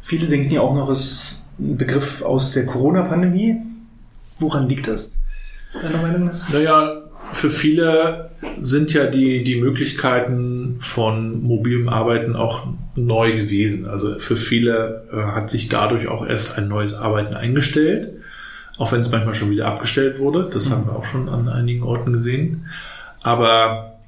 Viele 0.00 0.28
denken 0.28 0.52
ja 0.52 0.60
auch 0.60 0.74
noch, 0.74 0.88
es 0.88 1.43
ein 1.58 1.76
Begriff 1.76 2.22
aus 2.22 2.52
der 2.52 2.66
Corona-Pandemie. 2.66 3.56
Woran 4.38 4.68
liegt 4.68 4.88
das, 4.88 5.12
deiner 5.72 6.02
Meinung 6.02 6.26
nach? 6.26 6.48
Naja, 6.52 7.02
für 7.32 7.50
viele 7.50 8.30
sind 8.58 8.92
ja 8.92 9.06
die, 9.06 9.44
die 9.44 9.56
Möglichkeiten 9.56 10.76
von 10.80 11.42
mobilem 11.42 11.88
Arbeiten 11.88 12.36
auch 12.36 12.66
neu 12.94 13.36
gewesen. 13.36 13.86
Also 13.86 14.18
für 14.18 14.36
viele 14.36 15.04
äh, 15.12 15.16
hat 15.34 15.50
sich 15.50 15.68
dadurch 15.68 16.08
auch 16.08 16.26
erst 16.26 16.58
ein 16.58 16.68
neues 16.68 16.94
Arbeiten 16.94 17.34
eingestellt, 17.34 18.12
auch 18.78 18.92
wenn 18.92 19.00
es 19.00 19.10
manchmal 19.10 19.34
schon 19.34 19.50
wieder 19.50 19.66
abgestellt 19.66 20.18
wurde. 20.18 20.48
Das 20.52 20.68
mhm. 20.68 20.72
haben 20.72 20.86
wir 20.86 20.96
auch 20.96 21.04
schon 21.04 21.28
an 21.28 21.48
einigen 21.48 21.82
Orten 21.82 22.12
gesehen. 22.12 22.66
Aber 23.22 23.98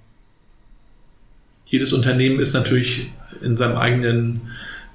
jedes 1.66 1.92
Unternehmen 1.92 2.38
ist 2.38 2.52
natürlich 2.52 3.11
in 3.42 3.56
seinem 3.56 3.76
eigenen 3.76 4.42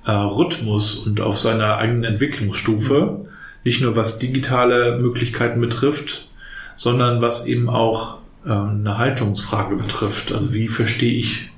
äh, 0.06 0.12
Rhythmus 0.12 1.06
und 1.06 1.22
auf 1.22 1.40
seiner 1.40 1.78
eigenen 1.78 2.04
Entwicklungsstufe. 2.04 3.26
Nicht 3.64 3.82
nur 3.82 3.96
was 3.96 4.20
digitale 4.20 4.98
Möglichkeiten 4.98 5.62
betrifft, 5.62 6.28
sondern 6.76 7.22
was 7.22 7.46
eben 7.46 7.70
auch 7.70 8.20
äh, 8.46 8.52
eine 8.52 8.98
Haltungsfrage 8.98 9.76
betrifft. 9.76 10.32
Also 10.32 10.54
wie 10.54 10.68
verstehe 10.68 11.14
ich 11.14 11.52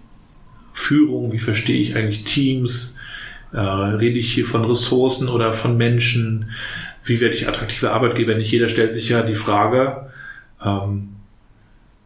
Führung, 0.73 1.31
wie 1.31 1.39
verstehe 1.39 1.79
ich 1.79 1.95
eigentlich 1.95 2.23
Teams? 2.23 2.97
Äh, 3.53 3.59
rede 3.59 4.19
ich 4.19 4.33
hier 4.33 4.45
von 4.45 4.65
Ressourcen 4.65 5.29
oder 5.29 5.53
von 5.53 5.77
Menschen? 5.77 6.49
Wie 7.03 7.21
werde 7.21 7.35
ich 7.35 7.47
attraktiver 7.47 7.91
Arbeitgeber? 7.91 8.35
Nicht 8.35 8.51
jeder 8.51 8.67
stellt 8.67 8.93
sich 8.93 9.09
ja 9.09 9.21
die 9.21 9.35
Frage, 9.35 10.09
ähm, 10.63 11.09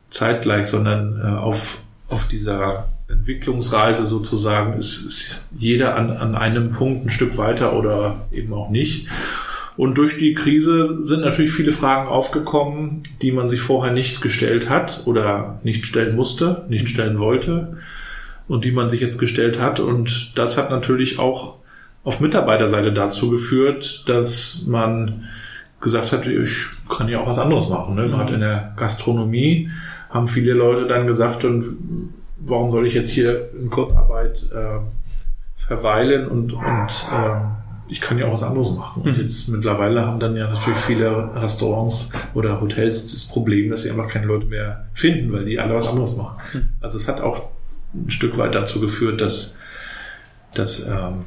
zeitgleich, 0.09 0.67
sondern 0.67 1.21
äh, 1.21 1.37
auf, 1.37 1.79
auf 2.09 2.27
dieser 2.27 2.89
Entwicklungsreise 3.09 4.03
sozusagen 4.03 4.73
ist, 4.77 5.05
ist 5.05 5.47
jeder 5.57 5.95
an, 5.95 6.11
an 6.11 6.35
einem 6.35 6.71
Punkt 6.71 7.05
ein 7.05 7.09
Stück 7.09 7.37
weiter 7.37 7.73
oder 7.73 8.27
eben 8.31 8.53
auch 8.53 8.69
nicht. 8.69 9.07
Und 9.77 9.97
durch 9.97 10.17
die 10.17 10.33
Krise 10.33 11.05
sind 11.05 11.21
natürlich 11.21 11.51
viele 11.51 11.71
Fragen 11.71 12.07
aufgekommen, 12.09 13.03
die 13.21 13.31
man 13.31 13.47
sich 13.49 13.61
vorher 13.61 13.93
nicht 13.93 14.21
gestellt 14.21 14.69
hat 14.69 15.03
oder 15.05 15.59
nicht 15.63 15.85
stellen 15.85 16.15
musste, 16.15 16.65
nicht 16.67 16.89
stellen 16.89 17.19
wollte 17.19 17.77
und 18.47 18.65
die 18.65 18.71
man 18.71 18.89
sich 18.89 18.99
jetzt 19.01 19.19
gestellt 19.19 19.61
hat. 19.61 19.79
Und 19.79 20.37
das 20.37 20.57
hat 20.57 20.71
natürlich 20.71 21.19
auch 21.19 21.57
auf 22.03 22.19
Mitarbeiterseite 22.21 22.91
dazu 22.91 23.29
geführt, 23.29 24.03
dass 24.07 24.65
man 24.67 25.25
gesagt 25.79 26.11
hat, 26.11 26.25
ich 26.25 26.67
kann 26.89 27.07
ja 27.07 27.19
auch 27.19 27.27
was 27.27 27.37
anderes 27.37 27.69
machen. 27.69 27.95
Ne? 27.95 28.07
Gerade 28.07 28.33
in 28.33 28.39
der 28.39 28.73
Gastronomie 28.77 29.69
haben 30.09 30.27
viele 30.27 30.53
Leute 30.53 30.87
dann 30.87 31.05
gesagt, 31.05 31.45
und 31.45 32.13
warum 32.39 32.71
soll 32.71 32.87
ich 32.87 32.93
jetzt 32.93 33.11
hier 33.11 33.49
in 33.53 33.69
Kurzarbeit 33.69 34.49
äh, 34.51 34.79
verweilen 35.55 36.27
und, 36.27 36.53
und 36.53 36.63
äh, 36.63 37.39
ich 37.89 38.01
kann 38.01 38.17
ja 38.17 38.27
auch 38.27 38.33
was 38.33 38.43
anderes 38.43 38.71
machen. 38.71 39.03
Und 39.03 39.17
mhm. 39.17 39.21
jetzt 39.21 39.49
mittlerweile 39.49 40.05
haben 40.05 40.19
dann 40.19 40.35
ja 40.35 40.49
natürlich 40.49 40.79
viele 40.79 41.29
Restaurants 41.35 42.11
oder 42.33 42.59
Hotels 42.59 43.11
das 43.11 43.29
Problem, 43.29 43.71
dass 43.71 43.83
sie 43.83 43.91
einfach 43.91 44.09
keine 44.09 44.25
Leute 44.25 44.45
mehr 44.45 44.85
finden, 44.93 45.31
weil 45.31 45.45
die 45.45 45.59
alle 45.59 45.75
was 45.75 45.87
anderes 45.87 46.17
machen. 46.17 46.37
Mhm. 46.53 46.69
Also 46.81 46.97
es 46.97 47.07
hat 47.07 47.21
auch 47.21 47.49
ein 47.93 48.09
Stück 48.09 48.37
weit 48.37 48.55
dazu 48.55 48.81
geführt, 48.81 49.21
dass, 49.21 49.59
dass, 50.53 50.87
ähm, 50.87 51.25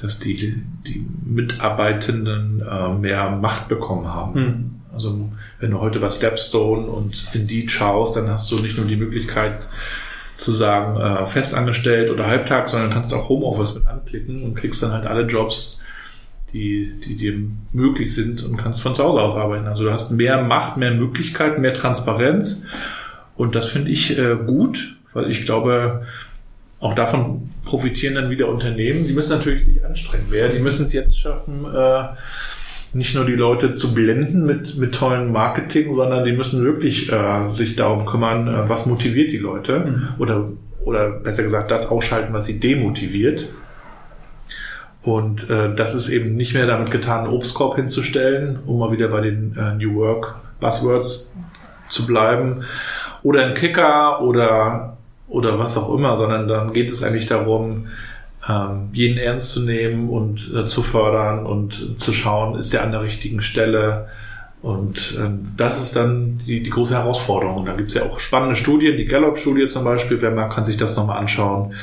dass 0.00 0.20
die, 0.20 0.62
die 0.86 1.06
Mitarbeitenden 1.24 2.62
äh, 2.62 2.88
mehr 2.90 3.30
Macht 3.30 3.68
bekommen 3.68 4.06
haben. 4.06 4.40
Mhm. 4.40 4.73
Also 4.94 5.28
wenn 5.60 5.70
du 5.70 5.80
heute 5.80 6.00
bei 6.00 6.10
Stepstone 6.10 6.86
und 6.86 7.26
Indeed 7.32 7.70
schaust, 7.70 8.16
dann 8.16 8.28
hast 8.28 8.50
du 8.50 8.58
nicht 8.58 8.76
nur 8.76 8.86
die 8.86 8.96
Möglichkeit 8.96 9.68
zu 10.36 10.50
sagen, 10.50 11.00
äh, 11.00 11.26
festangestellt 11.26 12.10
oder 12.10 12.26
halbtags, 12.26 12.72
sondern 12.72 12.90
kannst 12.90 13.12
auch 13.14 13.28
Homeoffice 13.28 13.74
mit 13.74 13.86
anklicken 13.86 14.42
und 14.42 14.54
kriegst 14.54 14.82
dann 14.82 14.92
halt 14.92 15.06
alle 15.06 15.22
Jobs, 15.22 15.80
die, 16.52 17.00
die 17.04 17.16
dir 17.16 17.34
möglich 17.72 18.14
sind 18.14 18.44
und 18.44 18.56
kannst 18.56 18.82
von 18.82 18.94
zu 18.94 19.04
Hause 19.04 19.20
aus 19.20 19.34
arbeiten. 19.34 19.66
Also 19.66 19.84
du 19.84 19.92
hast 19.92 20.10
mehr 20.10 20.42
Macht, 20.42 20.76
mehr 20.76 20.92
Möglichkeiten, 20.92 21.60
mehr 21.60 21.74
Transparenz 21.74 22.64
und 23.36 23.54
das 23.54 23.66
finde 23.66 23.90
ich 23.90 24.18
äh, 24.18 24.36
gut, 24.46 24.96
weil 25.12 25.30
ich 25.30 25.44
glaube, 25.44 26.06
auch 26.80 26.94
davon 26.94 27.50
profitieren 27.64 28.14
dann 28.14 28.30
wieder 28.30 28.48
Unternehmen. 28.48 29.06
Die 29.06 29.12
müssen 29.12 29.36
natürlich 29.36 29.64
sich 29.64 29.84
anstrengen. 29.84 30.26
Wer, 30.28 30.50
die 30.50 30.58
müssen 30.58 30.86
es 30.86 30.92
jetzt 30.92 31.18
schaffen, 31.18 31.64
äh, 31.64 32.04
nicht 32.94 33.14
nur 33.14 33.24
die 33.24 33.34
Leute 33.34 33.74
zu 33.74 33.92
blenden 33.92 34.46
mit, 34.46 34.76
mit 34.78 34.94
tollen 34.94 35.32
Marketing, 35.32 35.94
sondern 35.94 36.24
die 36.24 36.32
müssen 36.32 36.64
wirklich 36.64 37.10
äh, 37.12 37.48
sich 37.50 37.76
darum 37.76 38.06
kümmern, 38.06 38.48
äh, 38.48 38.68
was 38.68 38.86
motiviert 38.86 39.32
die 39.32 39.38
Leute 39.38 39.80
mhm. 39.80 40.08
oder, 40.18 40.48
oder 40.84 41.10
besser 41.10 41.42
gesagt 41.42 41.70
das 41.70 41.90
ausschalten, 41.90 42.32
was 42.32 42.46
sie 42.46 42.60
demotiviert. 42.60 43.48
Und 45.02 45.50
äh, 45.50 45.74
das 45.74 45.94
ist 45.94 46.08
eben 46.08 46.34
nicht 46.34 46.54
mehr 46.54 46.66
damit 46.66 46.90
getan, 46.90 47.24
einen 47.24 47.34
Obstkorb 47.34 47.76
hinzustellen, 47.76 48.60
um 48.64 48.78
mal 48.78 48.90
wieder 48.90 49.08
bei 49.08 49.20
den 49.20 49.56
äh, 49.56 49.74
New 49.74 49.96
Work 49.96 50.36
Buzzwords 50.60 51.36
zu 51.90 52.06
bleiben, 52.06 52.64
oder 53.22 53.44
ein 53.44 53.54
Kicker 53.54 54.22
oder, 54.22 54.96
oder 55.28 55.58
was 55.58 55.76
auch 55.76 55.94
immer, 55.94 56.16
sondern 56.16 56.48
dann 56.48 56.72
geht 56.72 56.90
es 56.90 57.02
eigentlich 57.02 57.26
darum, 57.26 57.88
ähm, 58.48 58.90
jeden 58.92 59.18
ernst 59.18 59.52
zu 59.52 59.64
nehmen 59.64 60.10
und 60.10 60.52
äh, 60.54 60.64
zu 60.64 60.82
fördern 60.82 61.46
und 61.46 62.00
zu 62.00 62.12
schauen, 62.12 62.58
ist 62.58 62.72
der 62.72 62.82
an 62.82 62.92
der 62.92 63.02
richtigen 63.02 63.40
Stelle. 63.40 64.08
Und 64.62 65.18
ähm, 65.18 65.52
das 65.56 65.82
ist 65.82 65.96
dann 65.96 66.38
die, 66.38 66.62
die 66.62 66.70
große 66.70 66.94
Herausforderung. 66.94 67.56
Und 67.56 67.66
da 67.66 67.74
gibt 67.74 67.88
es 67.88 67.94
ja 67.94 68.04
auch 68.04 68.18
spannende 68.18 68.56
Studien, 68.56 68.96
die 68.96 69.06
Gallup-Studie 69.06 69.68
zum 69.68 69.84
Beispiel, 69.84 70.20
wer 70.22 70.30
mag, 70.30 70.52
kann 70.52 70.64
sich 70.64 70.76
das 70.76 70.96
nochmal 70.96 71.18
anschauen, 71.18 71.74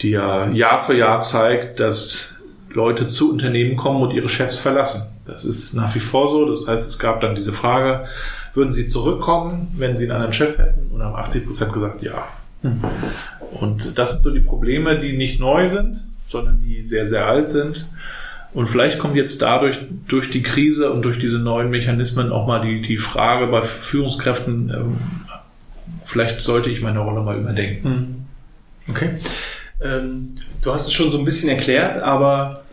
die 0.00 0.10
ja 0.10 0.48
Jahr 0.50 0.82
für 0.82 0.96
Jahr 0.96 1.22
zeigt, 1.22 1.80
dass 1.80 2.40
Leute 2.70 3.08
zu 3.08 3.32
Unternehmen 3.32 3.76
kommen 3.76 4.02
und 4.02 4.12
ihre 4.12 4.28
Chefs 4.28 4.58
verlassen. 4.58 5.20
Das 5.26 5.44
ist 5.44 5.74
nach 5.74 5.94
wie 5.94 6.00
vor 6.00 6.28
so. 6.28 6.48
Das 6.48 6.66
heißt, 6.66 6.88
es 6.88 6.98
gab 6.98 7.20
dann 7.20 7.34
diese 7.34 7.52
Frage, 7.52 8.06
würden 8.54 8.72
sie 8.72 8.86
zurückkommen, 8.86 9.72
wenn 9.76 9.96
sie 9.96 10.04
einen 10.04 10.12
anderen 10.12 10.32
Chef 10.32 10.58
hätten? 10.58 10.90
Und 10.92 11.02
haben 11.02 11.14
80 11.14 11.46
Prozent 11.46 11.72
gesagt, 11.72 12.02
ja. 12.02 12.28
Mhm. 12.62 12.80
Und 13.52 13.98
das 13.98 14.12
sind 14.12 14.22
so 14.22 14.30
die 14.30 14.40
Probleme, 14.40 14.98
die 14.98 15.16
nicht 15.16 15.40
neu 15.40 15.68
sind, 15.68 16.02
sondern 16.26 16.60
die 16.60 16.84
sehr, 16.84 17.08
sehr 17.08 17.26
alt 17.26 17.50
sind. 17.50 17.90
Und 18.52 18.66
vielleicht 18.66 18.98
kommt 18.98 19.16
jetzt 19.16 19.42
dadurch, 19.42 19.78
durch 20.06 20.30
die 20.30 20.42
Krise 20.42 20.90
und 20.90 21.02
durch 21.02 21.18
diese 21.18 21.38
neuen 21.38 21.70
Mechanismen 21.70 22.32
auch 22.32 22.46
mal 22.46 22.60
die, 22.60 22.80
die 22.80 22.96
Frage 22.96 23.46
bei 23.46 23.62
Führungskräften, 23.62 24.70
ähm, 24.70 24.96
vielleicht 26.04 26.40
sollte 26.40 26.70
ich 26.70 26.80
meine 26.80 27.00
Rolle 27.00 27.22
mal 27.22 27.38
überdenken. 27.38 27.88
Mhm. 27.88 28.14
Okay. 28.88 29.10
Ähm, 29.80 30.36
du 30.62 30.72
hast 30.72 30.86
es 30.86 30.92
schon 30.92 31.10
so 31.10 31.18
ein 31.18 31.24
bisschen 31.24 31.50
erklärt, 31.50 32.02
aber 32.02 32.64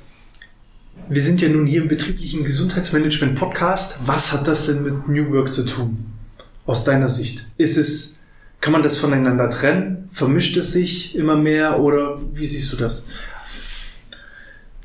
wir 1.09 1.21
sind 1.21 1.41
ja 1.41 1.49
nun 1.49 1.65
hier 1.65 1.81
im 1.81 1.87
betrieblichen 1.87 2.43
Gesundheitsmanagement 2.45 3.37
Podcast. 3.37 3.99
Was 4.05 4.33
hat 4.33 4.47
das 4.47 4.67
denn 4.67 4.83
mit 4.83 5.07
New 5.07 5.31
Work 5.33 5.51
zu 5.51 5.65
tun? 5.65 6.05
Aus 6.65 6.83
deiner 6.83 7.09
Sicht? 7.09 7.45
Ist 7.57 7.77
es 7.77 8.14
kann 8.65 8.71
man 8.71 8.81
das 8.81 8.97
voneinander 8.97 9.47
trennen? 9.51 10.09
Vermischt 10.11 10.57
es 10.57 10.73
sich 10.73 11.15
immer 11.15 11.35
mehr 11.35 11.79
oder 11.79 12.17
wie 12.33 12.47
siehst 12.47 12.73
du 12.73 12.77
das? 12.77 13.07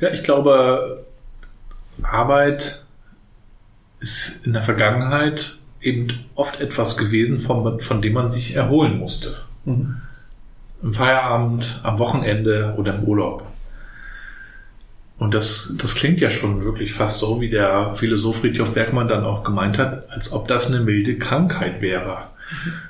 Ja, 0.00 0.10
ich 0.10 0.22
glaube, 0.22 1.06
Arbeit 2.02 2.84
ist 3.98 4.44
in 4.44 4.52
der 4.52 4.64
Vergangenheit 4.64 5.56
eben 5.80 6.26
oft 6.34 6.60
etwas 6.60 6.98
gewesen, 6.98 7.40
von, 7.40 7.80
von 7.80 8.02
dem 8.02 8.12
man 8.12 8.30
sich 8.30 8.54
erholen 8.54 8.98
musste. 8.98 9.36
Mhm. 9.64 9.96
Im 10.82 10.92
Feierabend, 10.92 11.80
am 11.82 11.98
Wochenende 11.98 12.74
oder 12.76 12.96
im 12.96 13.04
Urlaub. 13.04 13.46
Und 15.16 15.32
das, 15.32 15.74
das 15.80 15.94
klingt 15.94 16.20
ja 16.20 16.28
schon 16.28 16.64
wirklich 16.64 16.92
fast 16.92 17.18
so, 17.18 17.40
wie 17.40 17.48
der 17.48 17.94
Philosoph 17.94 18.40
Friedhof 18.40 18.74
Bergmann 18.74 19.08
dann 19.08 19.24
auch 19.24 19.42
gemeint 19.42 19.78
hat, 19.78 20.10
als 20.10 20.34
ob 20.34 20.48
das 20.48 20.70
eine 20.70 20.84
milde 20.84 21.16
Krankheit 21.16 21.80
wäre. 21.80 22.28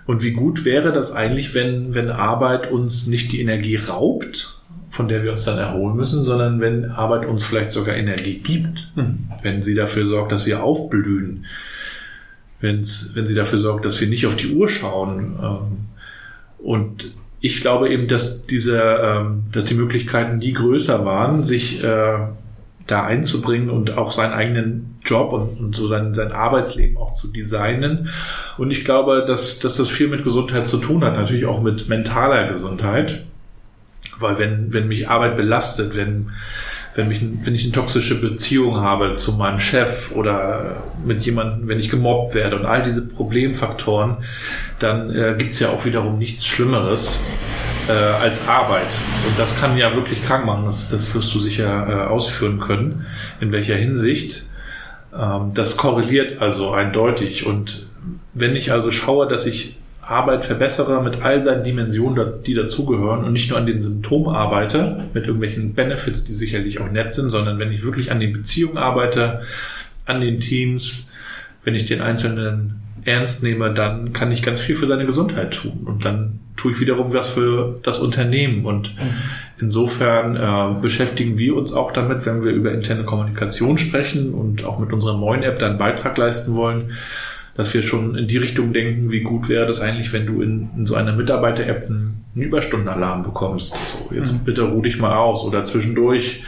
Und 0.07 0.23
wie 0.23 0.33
gut 0.33 0.65
wäre 0.65 0.93
das 0.93 1.13
eigentlich, 1.13 1.55
wenn, 1.55 1.95
wenn 1.95 2.11
Arbeit 2.11 2.71
uns 2.71 3.07
nicht 3.07 3.33
die 3.33 3.41
Energie 3.41 3.77
raubt, 3.77 4.61
von 4.91 5.09
der 5.09 5.23
wir 5.23 5.31
uns 5.31 5.45
dann 5.45 5.59
erholen 5.59 5.97
müssen, 5.97 6.25
sondern 6.25 6.61
wenn 6.61 6.87
Arbeit 6.87 7.27
uns 7.27 7.45
vielleicht 7.45 7.73
sogar 7.73 7.97
Energie 7.97 8.39
gibt, 8.39 8.91
mhm. 8.97 9.31
wenn 9.43 9.63
sie 9.63 9.75
dafür 9.75 10.05
sorgt, 10.05 10.33
dass 10.33 10.47
wir 10.47 10.63
aufblühen, 10.63 11.47
wenn's, 12.61 13.13
wenn 13.15 13.27
sie 13.27 13.35
dafür 13.35 13.61
sorgt, 13.61 13.85
dass 13.85 14.01
wir 14.01 14.09
nicht 14.09 14.27
auf 14.27 14.37
die 14.37 14.53
Uhr 14.53 14.69
schauen. 14.69 15.39
Ähm, 15.43 15.79
und 16.59 17.15
ich 17.41 17.61
glaube 17.61 17.89
eben, 17.89 18.09
dass 18.09 18.47
diese, 18.47 18.81
ähm, 18.81 19.45
dass 19.53 19.65
die 19.65 19.75
Möglichkeiten 19.75 20.39
nie 20.39 20.53
größer 20.53 21.05
waren, 21.05 21.45
sich 21.45 21.83
äh, 21.83 22.19
da 22.91 23.05
einzubringen 23.05 23.71
und 23.71 23.97
auch 23.97 24.13
seinen 24.13 24.33
eigenen 24.33 24.97
Job 25.05 25.33
und, 25.33 25.61
und 25.61 25.77
so 25.77 25.87
sein, 25.87 26.15
sein 26.15 26.33
Arbeitsleben 26.33 26.97
auch 26.97 27.15
zu 27.15 27.29
designen. 27.29 28.11
Und 28.59 28.71
ich 28.71 28.85
glaube, 28.85 29.25
dass, 29.27 29.59
dass 29.59 29.77
das 29.77 29.89
viel 29.89 30.09
mit 30.09 30.25
Gesundheit 30.25 30.67
zu 30.67 30.79
tun 30.79 31.05
hat, 31.05 31.17
natürlich 31.17 31.47
auch 31.47 31.61
mit 31.63 31.89
mentaler 31.89 32.49
Gesundheit. 32.49 33.25
Weil 34.19 34.39
wenn, 34.39 34.73
wenn 34.73 34.89
mich 34.89 35.09
Arbeit 35.09 35.37
belastet, 35.37 35.97
wenn, 35.97 36.31
wenn, 36.95 37.09
mich, 37.09 37.23
wenn 37.45 37.55
ich 37.55 37.65
eine 37.65 37.73
toxische 37.73 38.21
Beziehung 38.21 38.77
habe 38.77 39.15
zu 39.15 39.33
meinem 39.33 39.59
Chef 39.59 40.13
oder 40.13 40.83
mit 41.05 41.23
jemandem, 41.23 41.69
wenn 41.69 41.79
ich 41.79 41.89
gemobbt 41.89 42.35
werde 42.35 42.57
und 42.57 42.67
all 42.67 42.83
diese 42.83 43.07
Problemfaktoren, 43.07 44.19
dann 44.79 45.11
äh, 45.11 45.35
gibt's 45.39 45.61
ja 45.61 45.71
auch 45.71 45.85
wiederum 45.85 46.19
nichts 46.19 46.47
Schlimmeres, 46.47 47.23
äh, 47.91 48.23
als 48.23 48.47
Arbeit. 48.47 48.89
Und 49.27 49.39
das 49.39 49.61
kann 49.61 49.77
ja 49.77 49.95
wirklich 49.95 50.25
krank 50.25 50.47
machen. 50.47 50.65
Das, 50.67 50.91
das 50.91 51.13
wirst 51.15 51.35
du 51.35 51.41
sicher 51.41 51.89
äh, 51.89 52.09
ausführen 52.09 52.61
können. 52.61 53.07
In 53.41 53.53
welcher 53.53 53.77
Hinsicht? 53.77 54.47
Ähm, 55.19 55.53
das 55.55 55.77
korreliert 55.77 56.41
also 56.41 56.71
eindeutig. 56.71 57.47
Und 57.47 57.87
wenn 58.33 58.55
ich 58.55 58.73
also 58.73 58.91
schaue, 58.91 59.29
dass 59.29 59.47
ich 59.47 59.77
Arbeit 60.03 60.45
verbessere 60.45 61.03
mit 61.03 61.23
all 61.23 61.43
seinen 61.43 61.63
Dimensionen, 61.63 62.43
die 62.45 62.55
dazugehören 62.55 63.25
und 63.25 63.33
nicht 63.33 63.51
nur 63.51 63.59
an 63.59 63.67
den 63.67 63.81
Symptomen 63.81 64.35
arbeite, 64.35 65.05
mit 65.15 65.27
irgendwelchen 65.27 65.75
Benefits, 65.75 66.25
die 66.25 66.35
sicherlich 66.35 66.81
auch 66.81 66.91
nett 66.91 67.13
sind, 67.13 67.31
sondern 67.31 67.59
wenn 67.59 67.71
ich 67.71 67.85
wirklich 67.85 68.11
an 68.11 68.19
den 68.19 68.33
Beziehungen 68.33 68.77
arbeite, 68.77 69.43
an 70.07 70.21
den 70.21 70.41
Teams, 70.41 71.13
wenn 71.63 71.75
ich 71.75 71.87
den 71.87 72.01
einzelnen 72.01 72.80
ernst 73.05 73.43
nehme, 73.43 73.73
dann 73.73 74.13
kann 74.13 74.33
ich 74.33 74.43
ganz 74.43 74.61
viel 74.61 74.77
für 74.77 74.87
seine 74.87 75.07
Gesundheit 75.07 75.53
tun. 75.55 75.81
Und 75.85 76.05
dann 76.05 76.41
tue 76.57 76.73
ich 76.73 76.81
wiederum 76.81 77.13
was 77.13 77.33
für 77.33 77.79
das 77.83 77.99
Unternehmen. 77.99 78.65
Und 78.67 78.95
mhm. 78.97 79.15
insofern 79.59 80.37
äh, 80.37 80.81
beschäftigen 80.81 81.39
wir 81.39 81.57
uns 81.57 81.73
auch 81.73 81.93
damit, 81.93 82.27
wenn 82.27 82.45
wir 82.45 82.53
über 82.53 82.73
interne 82.73 83.05
Kommunikation 83.05 83.79
sprechen 83.79 84.35
und 84.35 84.65
auch 84.65 84.79
mit 84.79 84.93
unserer 84.93 85.17
neuen 85.17 85.43
App 85.43 85.59
dann 85.59 85.79
Beitrag 85.79 86.19
leisten 86.19 86.55
wollen, 86.55 86.93
dass 87.57 87.75
wir 87.75 87.83
schon 87.83 88.15
in 88.15 88.29
die 88.29 88.37
Richtung 88.37 88.73
denken, 88.73 89.11
wie 89.11 89.21
gut 89.21 89.49
wäre 89.49 89.67
das 89.67 89.81
eigentlich, 89.81 90.13
wenn 90.13 90.27
du 90.27 90.43
in, 90.43 90.71
in 90.77 90.87
so 90.87 90.95
einer 90.95 91.13
Mitarbeiter-App 91.13 91.87
einen, 91.87 92.17
Überstundenalarm 92.33 93.25
bekommst. 93.25 93.77
So, 93.77 94.15
jetzt 94.15 94.33
mhm. 94.33 94.45
bitte 94.45 94.63
ruh 94.63 94.83
dich 94.83 95.01
mal 95.01 95.17
aus 95.17 95.45
oder 95.45 95.65
zwischendurch 95.65 96.45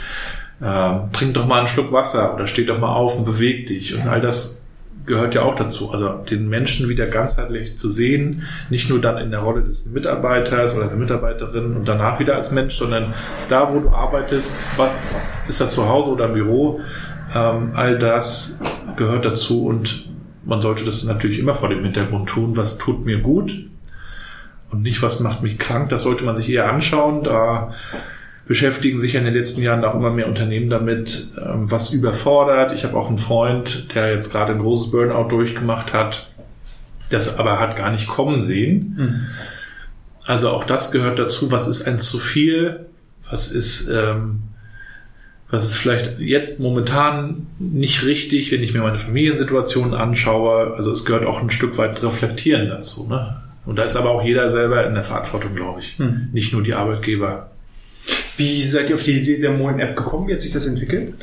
äh, 0.60 0.90
trink 1.12 1.34
doch 1.34 1.46
mal 1.46 1.58
einen 1.58 1.68
Schluck 1.68 1.90
Wasser 1.92 2.34
oder 2.34 2.46
steh 2.46 2.64
doch 2.64 2.78
mal 2.78 2.94
auf 2.94 3.18
und 3.18 3.24
beweg 3.24 3.66
dich. 3.66 3.94
Und 3.94 4.06
all 4.06 4.20
das 4.20 4.61
gehört 5.06 5.34
ja 5.34 5.42
auch 5.42 5.56
dazu. 5.56 5.90
Also 5.90 6.08
den 6.08 6.48
Menschen 6.48 6.88
wieder 6.88 7.06
ganzheitlich 7.06 7.76
zu 7.76 7.90
sehen, 7.90 8.42
nicht 8.70 8.88
nur 8.88 9.00
dann 9.00 9.18
in 9.18 9.30
der 9.30 9.40
Rolle 9.40 9.62
des 9.62 9.86
Mitarbeiters 9.86 10.76
oder 10.76 10.86
der 10.86 10.96
Mitarbeiterin 10.96 11.76
und 11.76 11.86
danach 11.86 12.18
wieder 12.18 12.36
als 12.36 12.50
Mensch, 12.50 12.74
sondern 12.74 13.14
da, 13.48 13.72
wo 13.72 13.80
du 13.80 13.90
arbeitest, 13.90 14.66
ist 15.48 15.60
das 15.60 15.74
zu 15.74 15.88
Hause 15.88 16.10
oder 16.10 16.26
im 16.26 16.34
Büro, 16.34 16.80
ähm, 17.34 17.72
all 17.74 17.98
das 17.98 18.62
gehört 18.96 19.24
dazu 19.24 19.66
und 19.66 20.08
man 20.44 20.60
sollte 20.60 20.84
das 20.84 21.04
natürlich 21.04 21.38
immer 21.38 21.54
vor 21.54 21.68
dem 21.68 21.82
Hintergrund 21.82 22.28
tun, 22.28 22.56
was 22.56 22.78
tut 22.78 23.04
mir 23.04 23.20
gut 23.20 23.52
und 24.70 24.82
nicht, 24.82 25.02
was 25.02 25.20
macht 25.20 25.42
mich 25.42 25.58
krank. 25.58 25.88
Das 25.90 26.02
sollte 26.02 26.24
man 26.24 26.34
sich 26.34 26.50
eher 26.50 26.68
anschauen. 26.68 27.22
Da 27.22 27.74
beschäftigen 28.46 28.98
sich 28.98 29.12
ja 29.14 29.20
in 29.20 29.24
den 29.24 29.34
letzten 29.34 29.62
Jahren 29.62 29.84
auch 29.84 29.94
immer 29.94 30.10
mehr 30.10 30.26
Unternehmen 30.26 30.68
damit, 30.68 31.28
ähm, 31.38 31.70
was 31.70 31.92
überfordert. 31.92 32.72
Ich 32.72 32.84
habe 32.84 32.96
auch 32.96 33.08
einen 33.08 33.18
Freund, 33.18 33.94
der 33.94 34.12
jetzt 34.12 34.32
gerade 34.32 34.52
ein 34.52 34.58
großes 34.58 34.90
Burnout 34.90 35.28
durchgemacht 35.28 35.92
hat, 35.92 36.28
das 37.10 37.38
aber 37.38 37.60
hat 37.60 37.76
gar 37.76 37.90
nicht 37.90 38.08
kommen 38.08 38.42
sehen. 38.42 38.96
Mhm. 38.98 39.26
Also 40.24 40.50
auch 40.50 40.64
das 40.64 40.92
gehört 40.92 41.18
dazu. 41.18 41.52
Was 41.52 41.68
ist 41.68 41.86
ein 41.86 42.00
zu 42.00 42.18
viel? 42.18 42.86
Was 43.30 43.50
ist, 43.50 43.88
ähm, 43.88 44.42
was 45.50 45.64
ist 45.64 45.76
vielleicht 45.76 46.18
jetzt 46.18 46.60
momentan 46.60 47.46
nicht 47.58 48.04
richtig, 48.04 48.50
wenn 48.52 48.62
ich 48.62 48.72
mir 48.72 48.80
meine 48.80 48.98
Familiensituation 48.98 49.94
anschaue? 49.94 50.74
Also 50.74 50.90
es 50.90 51.04
gehört 51.04 51.26
auch 51.26 51.40
ein 51.40 51.50
Stück 51.50 51.78
weit 51.78 52.02
reflektieren 52.02 52.68
dazu. 52.68 53.06
Ne? 53.08 53.36
Und 53.66 53.76
da 53.76 53.84
ist 53.84 53.96
aber 53.96 54.10
auch 54.10 54.24
jeder 54.24 54.48
selber 54.48 54.86
in 54.86 54.94
der 54.94 55.04
Verantwortung, 55.04 55.54
glaube 55.54 55.80
ich. 55.80 55.98
Mhm. 55.98 56.30
Nicht 56.32 56.52
nur 56.52 56.62
die 56.62 56.74
Arbeitgeber. 56.74 57.51
Wie 58.36 58.62
seid 58.62 58.88
ihr 58.88 58.96
auf 58.96 59.02
die 59.02 59.20
Idee 59.20 59.38
der 59.38 59.52
Moin 59.52 59.78
App 59.78 59.96
gekommen? 59.96 60.28
Wie 60.28 60.32
hat 60.32 60.40
sich 60.40 60.52
das 60.52 60.66
entwickelt? 60.66 61.14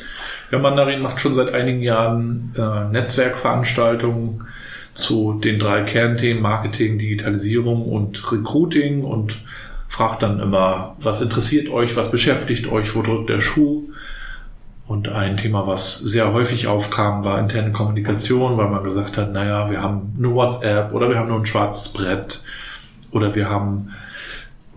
Ja, 0.50 0.58
Mandarin 0.58 1.00
macht 1.00 1.20
schon 1.20 1.34
seit 1.34 1.52
einigen 1.52 1.82
Jahren 1.82 2.52
äh, 2.56 2.90
Netzwerkveranstaltungen 2.90 4.46
zu 4.94 5.34
den 5.34 5.58
drei 5.58 5.82
Kernthemen 5.82 6.42
Marketing, 6.42 6.98
Digitalisierung 6.98 7.86
und 7.88 8.32
Recruiting 8.32 9.04
und 9.04 9.42
fragt 9.88 10.22
dann 10.22 10.40
immer, 10.40 10.96
was 11.00 11.20
interessiert 11.20 11.68
euch, 11.68 11.96
was 11.96 12.10
beschäftigt 12.10 12.70
euch, 12.70 12.94
wo 12.94 13.02
drückt 13.02 13.28
der 13.28 13.40
Schuh? 13.40 13.84
Und 14.86 15.08
ein 15.08 15.36
Thema, 15.36 15.68
was 15.68 15.98
sehr 15.98 16.32
häufig 16.32 16.66
aufkam, 16.66 17.22
war 17.22 17.38
interne 17.38 17.70
Kommunikation, 17.70 18.56
weil 18.56 18.68
man 18.68 18.82
gesagt 18.82 19.18
hat, 19.18 19.32
naja, 19.32 19.70
wir 19.70 19.82
haben 19.82 20.14
nur 20.18 20.34
WhatsApp 20.34 20.92
oder 20.92 21.08
wir 21.08 21.16
haben 21.16 21.28
nur 21.28 21.38
ein 21.38 21.46
schwarzes 21.46 21.92
Brett 21.92 22.42
oder 23.12 23.34
wir 23.36 23.48
haben 23.48 23.90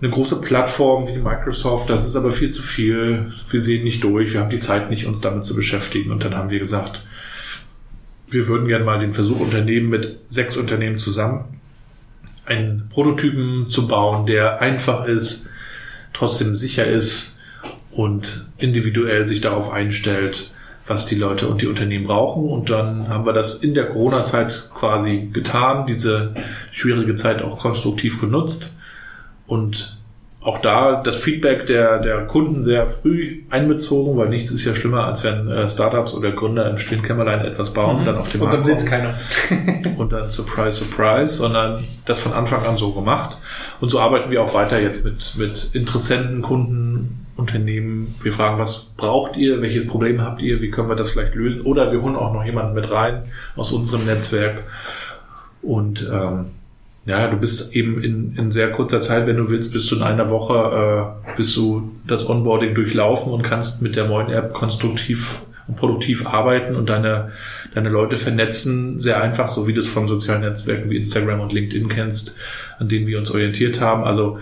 eine 0.03 0.11
große 0.11 0.41
Plattform 0.41 1.07
wie 1.07 1.17
Microsoft, 1.17 1.89
das 1.89 2.05
ist 2.05 2.17
aber 2.17 2.33
viel 2.33 2.49
zu 2.49 2.61
viel. 2.61 3.31
Wir 3.49 3.61
sehen 3.61 3.85
nicht 3.85 4.03
durch, 4.03 4.33
wir 4.33 4.41
haben 4.41 4.49
die 4.49 4.59
Zeit 4.59 4.89
nicht, 4.89 5.05
uns 5.05 5.21
damit 5.21 5.45
zu 5.45 5.55
beschäftigen. 5.55 6.11
Und 6.11 6.25
dann 6.25 6.35
haben 6.35 6.49
wir 6.49 6.59
gesagt, 6.59 7.05
wir 8.29 8.49
würden 8.49 8.67
gerne 8.67 8.83
mal 8.83 8.99
den 8.99 9.13
Versuch 9.13 9.39
unternehmen, 9.39 9.89
mit 9.89 10.17
sechs 10.27 10.57
Unternehmen 10.57 10.99
zusammen 10.99 11.61
einen 12.45 12.89
Prototypen 12.89 13.69
zu 13.69 13.87
bauen, 13.87 14.25
der 14.25 14.59
einfach 14.59 15.05
ist, 15.05 15.49
trotzdem 16.11 16.57
sicher 16.57 16.85
ist 16.85 17.39
und 17.91 18.45
individuell 18.57 19.25
sich 19.25 19.39
darauf 19.39 19.71
einstellt, 19.71 20.51
was 20.85 21.05
die 21.05 21.15
Leute 21.15 21.47
und 21.47 21.61
die 21.61 21.67
Unternehmen 21.67 22.07
brauchen. 22.07 22.49
Und 22.49 22.69
dann 22.69 23.07
haben 23.07 23.25
wir 23.25 23.31
das 23.31 23.63
in 23.63 23.73
der 23.73 23.85
Corona-Zeit 23.85 24.69
quasi 24.75 25.29
getan, 25.31 25.85
diese 25.85 26.35
schwierige 26.71 27.15
Zeit 27.15 27.41
auch 27.41 27.57
konstruktiv 27.57 28.19
genutzt 28.19 28.73
und 29.53 29.97
auch 30.41 30.59
da 30.59 31.01
das 31.01 31.15
Feedback 31.15 31.67
der, 31.67 31.99
der 31.99 32.25
Kunden 32.27 32.63
sehr 32.63 32.87
früh 32.87 33.43
einbezogen, 33.49 34.17
weil 34.17 34.27
nichts 34.27 34.51
ist 34.51 34.65
ja 34.65 34.75
schlimmer, 34.75 35.05
als 35.05 35.23
wenn 35.23 35.47
äh, 35.47 35.69
Startups 35.69 36.15
oder 36.15 36.31
Gründer 36.31 36.69
im 36.69 36.77
stillen 36.77 37.01
Kämmerlein 37.01 37.45
etwas 37.45 37.73
bauen 37.73 37.93
mhm. 37.93 37.99
und 37.99 38.05
dann 38.07 38.17
auf 38.17 38.29
dem 38.29 38.41
und 38.41 38.49
Markt 38.49 38.67
dann 38.67 38.75
kommen. 38.75 38.89
keiner. 38.89 39.15
und 39.97 40.11
dann 40.11 40.29
Surprise, 40.29 40.83
Surprise, 40.83 41.35
sondern 41.35 41.85
das 42.05 42.19
von 42.19 42.33
Anfang 42.33 42.65
an 42.65 42.75
so 42.75 42.91
gemacht. 42.91 43.37
Und 43.79 43.89
so 43.89 43.99
arbeiten 43.99 44.31
wir 44.31 44.41
auch 44.41 44.53
weiter 44.53 44.81
jetzt 44.81 45.05
mit, 45.05 45.35
mit 45.37 45.69
Interessenten, 45.73 46.41
Kunden, 46.41 47.25
Unternehmen. 47.37 48.15
Wir 48.21 48.33
fragen, 48.33 48.59
was 48.59 48.91
braucht 48.97 49.37
ihr, 49.37 49.61
welches 49.61 49.87
Problem 49.87 50.21
habt 50.21 50.41
ihr, 50.41 50.61
wie 50.61 50.71
können 50.71 50.89
wir 50.89 50.95
das 50.95 51.11
vielleicht 51.11 51.35
lösen? 51.35 51.61
Oder 51.61 51.91
wir 51.91 52.01
holen 52.01 52.15
auch 52.15 52.33
noch 52.33 52.43
jemanden 52.43 52.73
mit 52.73 52.91
rein 52.91 53.23
aus 53.55 53.71
unserem 53.71 54.05
Netzwerk. 54.05 54.63
Und 55.61 56.09
ähm, 56.11 56.47
ja, 57.05 57.27
du 57.27 57.37
bist 57.37 57.75
eben 57.75 58.01
in, 58.01 58.35
in 58.37 58.51
sehr 58.51 58.71
kurzer 58.71 59.01
Zeit, 59.01 59.27
wenn 59.27 59.35
du 59.35 59.49
willst, 59.49 59.73
bist 59.73 59.91
du 59.91 59.97
in 59.97 60.03
einer 60.03 60.29
Woche, 60.29 61.17
äh, 61.25 61.35
bist 61.35 61.55
du 61.57 61.91
das 62.07 62.29
Onboarding 62.29 62.75
durchlaufen 62.75 63.33
und 63.33 63.41
kannst 63.41 63.81
mit 63.81 63.95
der 63.95 64.07
neuen 64.07 64.29
App 64.29 64.53
konstruktiv 64.53 65.41
und 65.67 65.75
produktiv 65.75 66.27
arbeiten 66.27 66.75
und 66.75 66.89
deine, 66.89 67.33
deine 67.73 67.89
Leute 67.89 68.15
vernetzen. 68.15 68.99
Sehr 68.99 69.21
einfach, 69.21 69.49
so 69.49 69.67
wie 69.67 69.73
du 69.73 69.79
es 69.79 69.87
von 69.87 70.07
sozialen 70.07 70.41
Netzwerken 70.41 70.89
wie 70.89 70.97
Instagram 70.97 71.41
und 71.41 71.51
LinkedIn 71.51 71.89
kennst, 71.89 72.37
an 72.79 72.87
denen 72.87 73.07
wir 73.07 73.17
uns 73.17 73.31
orientiert 73.31 73.81
haben. 73.81 74.05
Also 74.05 74.39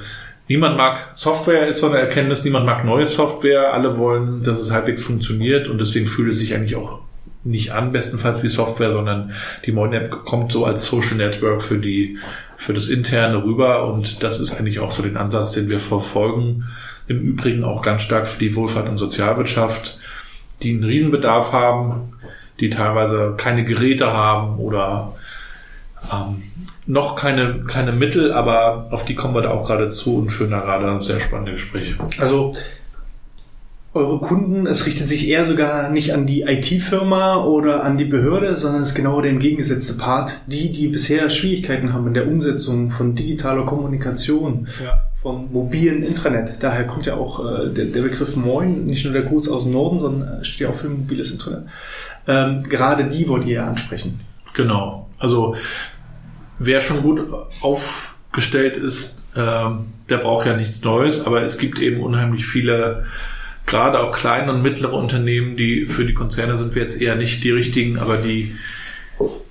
niemand 0.48 0.78
mag 0.78 1.12
Software, 1.14 1.68
ist 1.68 1.80
so 1.80 1.88
eine 1.88 1.98
Erkenntnis, 1.98 2.44
niemand 2.44 2.68
mag 2.68 2.86
neue 2.86 3.08
Software. 3.08 3.74
Alle 3.74 3.98
wollen, 3.98 4.44
dass 4.44 4.62
es 4.62 4.72
halbwegs 4.72 5.02
funktioniert 5.02 5.68
und 5.68 5.80
deswegen 5.80 6.06
fühlt 6.06 6.32
es 6.32 6.40
sich 6.40 6.54
eigentlich 6.54 6.76
auch 6.76 7.00
nicht 7.44 7.72
an, 7.72 7.92
bestenfalls 7.92 8.44
wie 8.44 8.48
Software, 8.48 8.92
sondern 8.92 9.32
die 9.66 9.72
Moin 9.72 9.94
App 9.94 10.26
kommt 10.26 10.52
so 10.52 10.66
als 10.66 10.86
Social 10.86 11.16
Network 11.16 11.62
für 11.62 11.78
die 11.78 12.18
für 12.58 12.74
das 12.76 12.90
Interne 12.90 13.44
rüber 13.44 13.92
und 13.92 14.22
das 14.22 14.40
ist 14.40 14.60
eigentlich 14.60 14.80
auch 14.80 14.92
so 14.92 15.02
den 15.02 15.18
Ansatz, 15.18 15.54
den 15.54 15.70
wir 15.70 15.80
verfolgen. 15.80 16.66
Im 17.08 17.20
Übrigen 17.20 17.64
auch 17.64 17.82
ganz 17.82 18.04
stark 18.04 18.28
für 18.28 18.38
die 18.38 18.56
Wohlfahrt 18.56 18.88
und 18.88 18.98
Sozialwirtschaft, 18.98 20.00
die 20.62 20.74
einen 20.74 20.84
Riesenbedarf 20.84 21.52
haben, 21.52 22.14
die 22.60 22.70
teilweise 22.70 23.34
keine 23.36 23.66
Geräte 23.66 24.14
haben 24.14 24.60
oder 24.60 25.16
ähm, 26.14 26.44
noch 26.86 27.16
keine, 27.16 27.64
keine 27.68 27.92
Mittel, 27.92 28.32
aber 28.32 28.90
auf 28.92 29.06
die 29.06 29.16
kommen 29.16 29.34
wir 29.34 29.42
da 29.42 29.50
auch 29.50 29.66
gerade 29.66 29.90
zu 29.90 30.18
und 30.18 30.30
führen 30.30 30.52
da 30.52 30.60
gerade 30.60 31.02
sehr 31.02 31.20
spannende 31.20 31.54
Gespräche. 31.54 31.96
Also 32.20 32.54
eure 33.94 34.20
Kunden, 34.20 34.68
es 34.68 34.86
richtet 34.86 35.10
sich 35.10 35.28
eher 35.28 35.44
sogar 35.44 35.90
nicht 35.90 36.14
an 36.14 36.26
die 36.26 36.44
IT-Firma 36.44 37.44
oder 37.44 37.84
an 37.84 37.98
die 37.98 38.06
Behörde, 38.06 38.56
sondern 38.56 38.82
es 38.82 38.90
ist 38.90 38.96
genau 38.96 39.20
der 39.20 39.32
entgegengesetzte 39.32 39.98
Part. 39.98 40.44
Die, 40.48 40.72
die 40.72 40.88
bisher 40.88 41.30
Schwierigkeiten 41.30 41.92
haben 41.92 42.08
in 42.08 42.14
der 42.14 42.28
Umsetzung 42.28 42.92
von 42.92 43.16
digitaler 43.16 43.66
Kommunikation, 43.66 44.70
ja. 44.82 45.02
vom 45.22 45.52
mobilen 45.52 46.04
Intranet. 46.04 46.58
Daher 46.62 46.88
kommt 46.88 47.06
ja 47.06 47.16
auch 47.16 47.46
äh, 47.46 47.70
der, 47.74 47.86
der, 47.86 48.02
Begriff 48.02 48.38
Moin, 48.38 48.86
nicht 48.86 49.04
nur 49.04 49.14
der 49.14 49.24
Gruß 49.24 49.50
aus 49.50 49.64
dem 49.64 49.74
Norden, 49.74 50.00
sondern 50.00 50.40
äh, 50.40 50.46
steht 50.46 50.62
ja 50.62 50.70
auch 50.70 50.76
für 50.76 50.88
mobiles 50.88 51.32
Intranet. 51.32 51.66
Ähm, 52.28 52.64
gerade 52.64 53.06
die 53.06 53.28
wollt 53.28 53.46
ihr 53.46 53.56
ja 53.56 53.68
ansprechen. 53.68 54.22
Genau. 54.54 55.10
Also 55.20 55.56
wer 56.60 56.80
schon 56.80 57.02
gut 57.02 57.26
aufgestellt 57.62 58.78
ist, 58.78 59.22
äh, 59.36 59.70
der 60.10 60.18
braucht 60.18 60.46
ja 60.46 60.56
nichts 60.56 60.82
Neues, 60.82 61.26
aber 61.28 61.42
es 61.42 61.58
gibt 61.58 61.80
eben 61.80 62.02
unheimlich 62.02 62.46
viele 62.46 63.06
gerade 63.66 64.00
auch 64.00 64.12
kleine 64.12 64.52
und 64.52 64.62
mittlere 64.62 64.94
Unternehmen, 64.94 65.58
die 65.58 65.86
für 65.86 66.06
die 66.06 66.14
Konzerne 66.14 66.58
sind 66.58 66.76
wir 66.76 66.84
jetzt 66.84 67.02
eher 67.02 67.16
nicht 67.16 67.44
die 67.44 67.52
richtigen, 67.52 68.00
aber 68.00 68.18
die, 68.18 68.56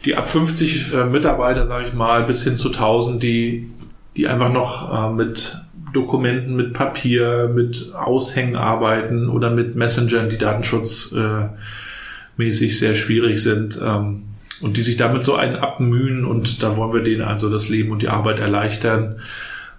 die 0.04 0.16
ab 0.16 0.28
50 0.28 0.92
äh, 0.92 1.04
Mitarbeiter, 1.04 1.66
sage 1.66 1.86
ich 1.86 1.94
mal, 1.94 2.24
bis 2.24 2.44
hin 2.44 2.56
zu 2.56 2.68
1000, 2.68 3.22
die, 3.22 3.70
die 4.16 4.28
einfach 4.28 4.52
noch 4.52 5.10
äh, 5.10 5.14
mit 5.14 5.58
Dokumenten, 5.92 6.54
mit 6.54 6.72
Papier, 6.72 7.50
mit 7.52 7.92
Aushängen 7.94 8.56
arbeiten 8.56 9.28
oder 9.28 9.50
mit 9.50 9.74
Messengern, 9.74 10.30
die 10.30 10.38
datenschutzmäßig 10.38 12.70
äh, 12.70 12.72
sehr 12.72 12.94
schwierig 12.94 13.42
sind. 13.42 13.80
Ähm, 13.82 14.22
und 14.60 14.76
die 14.76 14.82
sich 14.82 14.98
damit 14.98 15.24
so 15.24 15.36
einen 15.36 15.56
abmühen 15.56 16.26
und 16.26 16.62
da 16.62 16.76
wollen 16.76 16.92
wir 16.92 17.02
denen 17.02 17.22
also 17.22 17.50
das 17.50 17.70
Leben 17.70 17.92
und 17.92 18.02
die 18.02 18.08
Arbeit 18.08 18.38
erleichtern. 18.38 19.20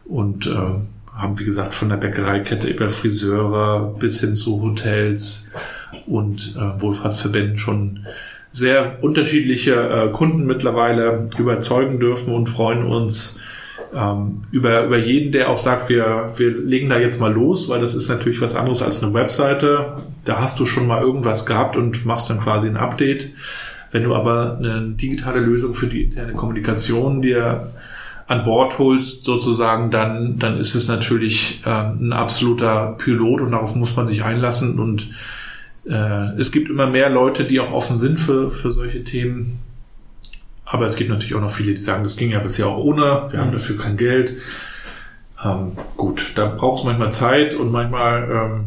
Und 0.06 0.48
äh, 0.48 0.80
haben, 1.22 1.40
wie 1.40 1.46
gesagt, 1.46 1.74
von 1.74 1.90
der 1.90 1.98
Bäckereikette 1.98 2.68
über 2.68 2.90
Friseure 2.90 3.96
bis 4.00 4.20
hin 4.20 4.36
zu 4.36 4.62
Hotels 4.62 5.54
und 6.08 6.56
äh, 6.58 6.82
Wohlfahrtsverbänden 6.82 7.58
schon 7.58 8.06
sehr 8.52 8.98
unterschiedliche 9.02 9.76
äh, 9.76 10.10
Kunden 10.12 10.46
mittlerweile 10.46 11.30
überzeugen 11.38 12.00
dürfen 12.00 12.34
und 12.34 12.48
freuen 12.48 12.84
uns 12.84 13.40
ähm, 13.94 14.44
über, 14.52 14.86
über 14.86 14.98
jeden, 14.98 15.32
der 15.32 15.50
auch 15.50 15.58
sagt, 15.58 15.90
wir, 15.90 16.34
wir 16.38 16.50
legen 16.50 16.90
da 16.90 16.98
jetzt 16.98 17.20
mal 17.20 17.32
los, 17.32 17.70
weil 17.70 17.82
das 17.82 17.96
ist 17.96 18.10
natürlich 18.10 18.42
was 18.42 18.56
anderes 18.56 18.82
als 18.82 19.04
eine 19.04 19.14
Webseite. 19.14 19.98
Da 20.26 20.40
hast 20.40 20.60
du 20.60 20.66
schon 20.66 20.88
mal 20.88 21.02
irgendwas 21.02 21.46
gehabt 21.46 21.76
und 21.76 22.06
machst 22.06 22.30
dann 22.30 22.40
quasi 22.40 22.68
ein 22.68 22.78
Update. 22.78 23.32
Wenn 23.92 24.04
du 24.04 24.16
aber 24.16 24.58
eine 24.58 24.92
digitale 24.92 25.40
Lösung 25.40 25.76
für 25.76 25.88
die 25.88 26.04
interne 26.04 26.34
Kommunikation 26.34 27.22
dir 27.22 27.72
an 28.32 28.46
Bord 28.46 28.80
holst, 28.80 29.26
sozusagen, 29.26 29.92
dann, 29.92 30.40
dann 30.40 30.58
ist 30.58 30.74
es 30.74 30.88
natürlich 30.88 31.62
äh, 31.66 31.70
ein 31.70 32.14
absoluter 32.14 32.96
Pilot 32.98 33.42
und 33.42 33.52
darauf 33.52 33.76
muss 33.76 33.96
man 33.98 34.08
sich 34.08 34.24
einlassen. 34.24 34.80
Und 34.80 35.10
äh, 35.86 36.40
es 36.40 36.54
gibt 36.54 36.70
immer 36.70 36.88
mehr 36.88 37.10
Leute, 37.10 37.44
die 37.44 37.60
auch 37.60 37.74
offen 37.74 37.98
sind 37.98 38.22
für, 38.22 38.50
für 38.50 38.72
solche 38.72 39.04
Themen. 39.04 39.60
Aber 40.64 40.86
es 40.86 40.96
gibt 40.96 41.10
natürlich 41.10 41.36
auch 41.36 41.42
noch 41.42 41.52
viele, 41.52 41.72
die 41.72 41.78
sagen, 41.78 42.04
das 42.04 42.16
ging 42.16 42.32
ja 42.32 42.40
bisher 42.40 42.68
auch 42.68 42.78
ohne, 42.78 43.28
wir 43.32 43.40
haben 43.40 43.50
mhm. 43.50 43.54
dafür 43.54 43.78
kein 43.78 43.98
Geld. 43.98 44.38
Ähm, 45.44 45.74
gut, 45.98 46.32
da 46.36 46.46
braucht 46.46 46.80
es 46.80 46.86
manchmal 46.86 47.12
Zeit 47.12 47.54
und 47.54 47.70
manchmal, 47.70 48.32
ähm, 48.32 48.64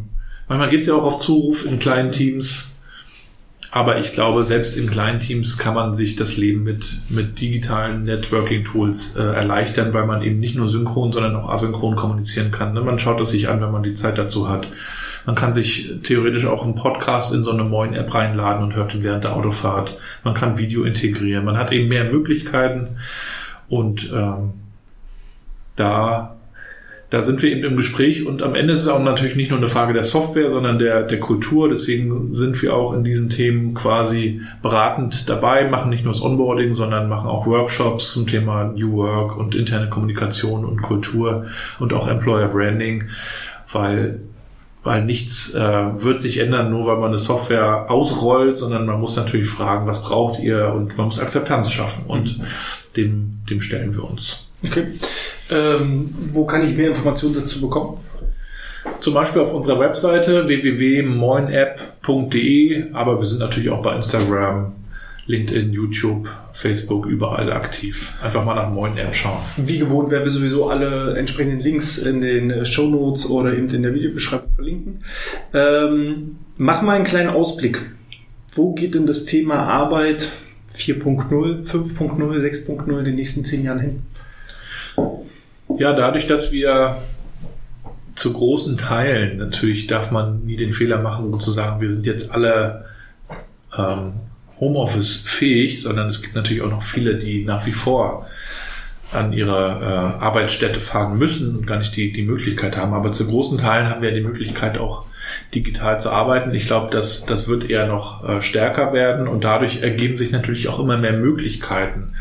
manchmal 0.46 0.68
geht 0.68 0.82
es 0.82 0.88
ja 0.88 0.94
auch 0.94 1.04
auf 1.04 1.18
Zuruf 1.20 1.64
in 1.64 1.78
kleinen 1.78 2.12
Teams. 2.12 2.73
Aber 3.74 3.98
ich 3.98 4.12
glaube, 4.12 4.44
selbst 4.44 4.78
in 4.78 4.88
kleinen 4.88 5.18
Teams 5.18 5.58
kann 5.58 5.74
man 5.74 5.94
sich 5.94 6.14
das 6.14 6.36
Leben 6.36 6.62
mit, 6.62 7.00
mit 7.08 7.40
digitalen 7.40 8.04
Networking-Tools 8.04 9.16
äh, 9.16 9.24
erleichtern, 9.24 9.92
weil 9.92 10.06
man 10.06 10.22
eben 10.22 10.38
nicht 10.38 10.54
nur 10.54 10.68
synchron, 10.68 11.10
sondern 11.10 11.34
auch 11.34 11.48
asynchron 11.48 11.96
kommunizieren 11.96 12.52
kann. 12.52 12.72
Ne? 12.72 12.82
Man 12.82 13.00
schaut 13.00 13.20
es 13.20 13.30
sich 13.30 13.48
an, 13.48 13.60
wenn 13.60 13.72
man 13.72 13.82
die 13.82 13.94
Zeit 13.94 14.16
dazu 14.16 14.48
hat. 14.48 14.68
Man 15.26 15.34
kann 15.34 15.52
sich 15.52 15.90
theoretisch 16.04 16.46
auch 16.46 16.62
einen 16.62 16.76
Podcast 16.76 17.34
in 17.34 17.42
so 17.42 17.50
eine 17.50 17.64
Moin-App 17.64 18.14
reinladen 18.14 18.62
und 18.62 18.76
hört 18.76 18.94
ihn 18.94 19.02
während 19.02 19.24
der 19.24 19.34
Autofahrt. 19.34 19.98
Man 20.22 20.34
kann 20.34 20.56
Video 20.56 20.84
integrieren. 20.84 21.44
Man 21.44 21.58
hat 21.58 21.72
eben 21.72 21.88
mehr 21.88 22.04
Möglichkeiten 22.04 22.98
und 23.68 24.08
ähm, 24.14 24.52
da 25.74 26.36
da 27.14 27.22
sind 27.22 27.40
wir 27.42 27.52
eben 27.52 27.62
im 27.62 27.76
Gespräch 27.76 28.26
und 28.26 28.42
am 28.42 28.56
Ende 28.56 28.72
ist 28.72 28.80
es 28.80 28.88
auch 28.88 28.98
natürlich 28.98 29.36
nicht 29.36 29.50
nur 29.50 29.58
eine 29.60 29.68
Frage 29.68 29.92
der 29.92 30.02
Software, 30.02 30.50
sondern 30.50 30.80
der, 30.80 31.04
der 31.04 31.20
Kultur. 31.20 31.68
Deswegen 31.68 32.32
sind 32.32 32.60
wir 32.60 32.74
auch 32.74 32.92
in 32.92 33.04
diesen 33.04 33.30
Themen 33.30 33.72
quasi 33.72 34.40
beratend 34.62 35.28
dabei, 35.28 35.68
machen 35.68 35.90
nicht 35.90 36.02
nur 36.02 36.12
das 36.12 36.22
Onboarding, 36.22 36.74
sondern 36.74 37.08
machen 37.08 37.28
auch 37.28 37.46
Workshops 37.46 38.14
zum 38.14 38.26
Thema 38.26 38.64
New 38.64 38.94
Work 38.94 39.36
und 39.36 39.54
interne 39.54 39.88
Kommunikation 39.88 40.64
und 40.64 40.82
Kultur 40.82 41.46
und 41.78 41.92
auch 41.92 42.08
Employer 42.08 42.48
Branding, 42.48 43.04
weil 43.72 44.18
weil 44.82 45.04
nichts 45.04 45.54
äh, 45.54 45.60
wird 46.02 46.20
sich 46.20 46.38
ändern, 46.38 46.70
nur 46.70 46.84
weil 46.86 46.96
man 46.96 47.10
eine 47.10 47.18
Software 47.18 47.90
ausrollt, 47.90 48.58
sondern 48.58 48.86
man 48.86 49.00
muss 49.00 49.16
natürlich 49.16 49.48
fragen, 49.48 49.86
was 49.86 50.02
braucht 50.02 50.40
ihr 50.40 50.74
und 50.74 50.98
man 50.98 51.06
muss 51.06 51.20
Akzeptanz 51.20 51.70
schaffen 51.70 52.06
und 52.06 52.38
mhm. 52.38 52.44
dem, 52.96 53.38
dem 53.48 53.60
stellen 53.60 53.94
wir 53.94 54.02
uns. 54.02 54.48
Okay. 54.64 54.86
Ähm, 55.50 56.14
wo 56.32 56.46
kann 56.46 56.66
ich 56.66 56.74
mehr 56.76 56.88
Informationen 56.88 57.34
dazu 57.34 57.60
bekommen? 57.60 57.98
Zum 59.00 59.14
Beispiel 59.14 59.40
auf 59.42 59.54
unserer 59.54 59.80
Webseite 59.80 60.46
www.moinapp.de, 60.46 62.92
aber 62.92 63.18
wir 63.18 63.26
sind 63.26 63.40
natürlich 63.40 63.70
auch 63.70 63.82
bei 63.82 63.96
Instagram, 63.96 64.74
LinkedIn, 65.26 65.72
YouTube, 65.72 66.28
Facebook, 66.52 67.06
überall 67.06 67.50
aktiv. 67.52 68.14
Einfach 68.22 68.44
mal 68.44 68.54
nach 68.54 68.70
Moin-App 68.70 69.12
schauen. 69.14 69.40
Wie 69.56 69.78
gewohnt 69.78 70.10
werden 70.10 70.24
wir 70.24 70.30
sowieso 70.30 70.68
alle 70.68 71.16
entsprechenden 71.16 71.60
Links 71.60 71.96
in 71.98 72.20
den 72.20 72.66
Show 72.66 72.88
Notes 72.88 73.30
oder 73.30 73.54
eben 73.54 73.68
in 73.68 73.82
der 73.82 73.94
Videobeschreibung 73.94 74.50
verlinken. 74.54 75.02
Ähm, 75.54 76.36
mach 76.56 76.82
mal 76.82 76.96
einen 76.96 77.04
kleinen 77.04 77.30
Ausblick. 77.30 77.80
Wo 78.52 78.74
geht 78.74 78.94
denn 78.94 79.06
das 79.06 79.24
Thema 79.24 79.62
Arbeit 79.64 80.30
4.0, 80.76 81.68
5.0, 81.68 82.40
6.0 82.40 82.98
in 82.98 83.04
den 83.04 83.14
nächsten 83.16 83.44
zehn 83.44 83.64
Jahren 83.64 83.80
hin? 83.80 84.02
Ja, 85.78 85.92
dadurch, 85.92 86.26
dass 86.26 86.52
wir 86.52 86.98
zu 88.14 88.32
großen 88.32 88.76
Teilen, 88.76 89.38
natürlich 89.38 89.86
darf 89.86 90.10
man 90.10 90.44
nie 90.44 90.56
den 90.56 90.72
Fehler 90.72 91.00
machen, 91.00 91.38
zu 91.40 91.50
sagen, 91.50 91.80
wir 91.80 91.90
sind 91.90 92.06
jetzt 92.06 92.32
alle 92.32 92.84
ähm, 93.76 94.12
Homeoffice 94.60 95.16
fähig, 95.16 95.82
sondern 95.82 96.08
es 96.08 96.22
gibt 96.22 96.36
natürlich 96.36 96.62
auch 96.62 96.70
noch 96.70 96.82
viele, 96.82 97.16
die 97.16 97.44
nach 97.44 97.66
wie 97.66 97.72
vor 97.72 98.26
an 99.12 99.32
ihre 99.32 99.80
äh, 99.80 100.22
Arbeitsstätte 100.22 100.80
fahren 100.80 101.18
müssen 101.18 101.56
und 101.56 101.66
gar 101.66 101.78
nicht 101.78 101.96
die, 101.96 102.12
die 102.12 102.22
Möglichkeit 102.22 102.76
haben. 102.76 102.94
Aber 102.94 103.12
zu 103.12 103.26
großen 103.26 103.58
Teilen 103.58 103.88
haben 103.88 104.02
wir 104.02 104.12
die 104.12 104.20
Möglichkeit 104.20 104.78
auch 104.78 105.04
digital 105.54 105.98
zu 106.00 106.10
arbeiten. 106.10 106.54
Ich 106.54 106.66
glaube, 106.66 106.90
das, 106.90 107.26
das 107.26 107.48
wird 107.48 107.68
eher 107.68 107.86
noch 107.86 108.28
äh, 108.28 108.42
stärker 108.42 108.92
werden 108.92 109.26
und 109.26 109.42
dadurch 109.42 109.82
ergeben 109.82 110.16
sich 110.16 110.30
natürlich 110.30 110.68
auch 110.68 110.78
immer 110.78 110.98
mehr 110.98 111.14
Möglichkeiten 111.14 112.14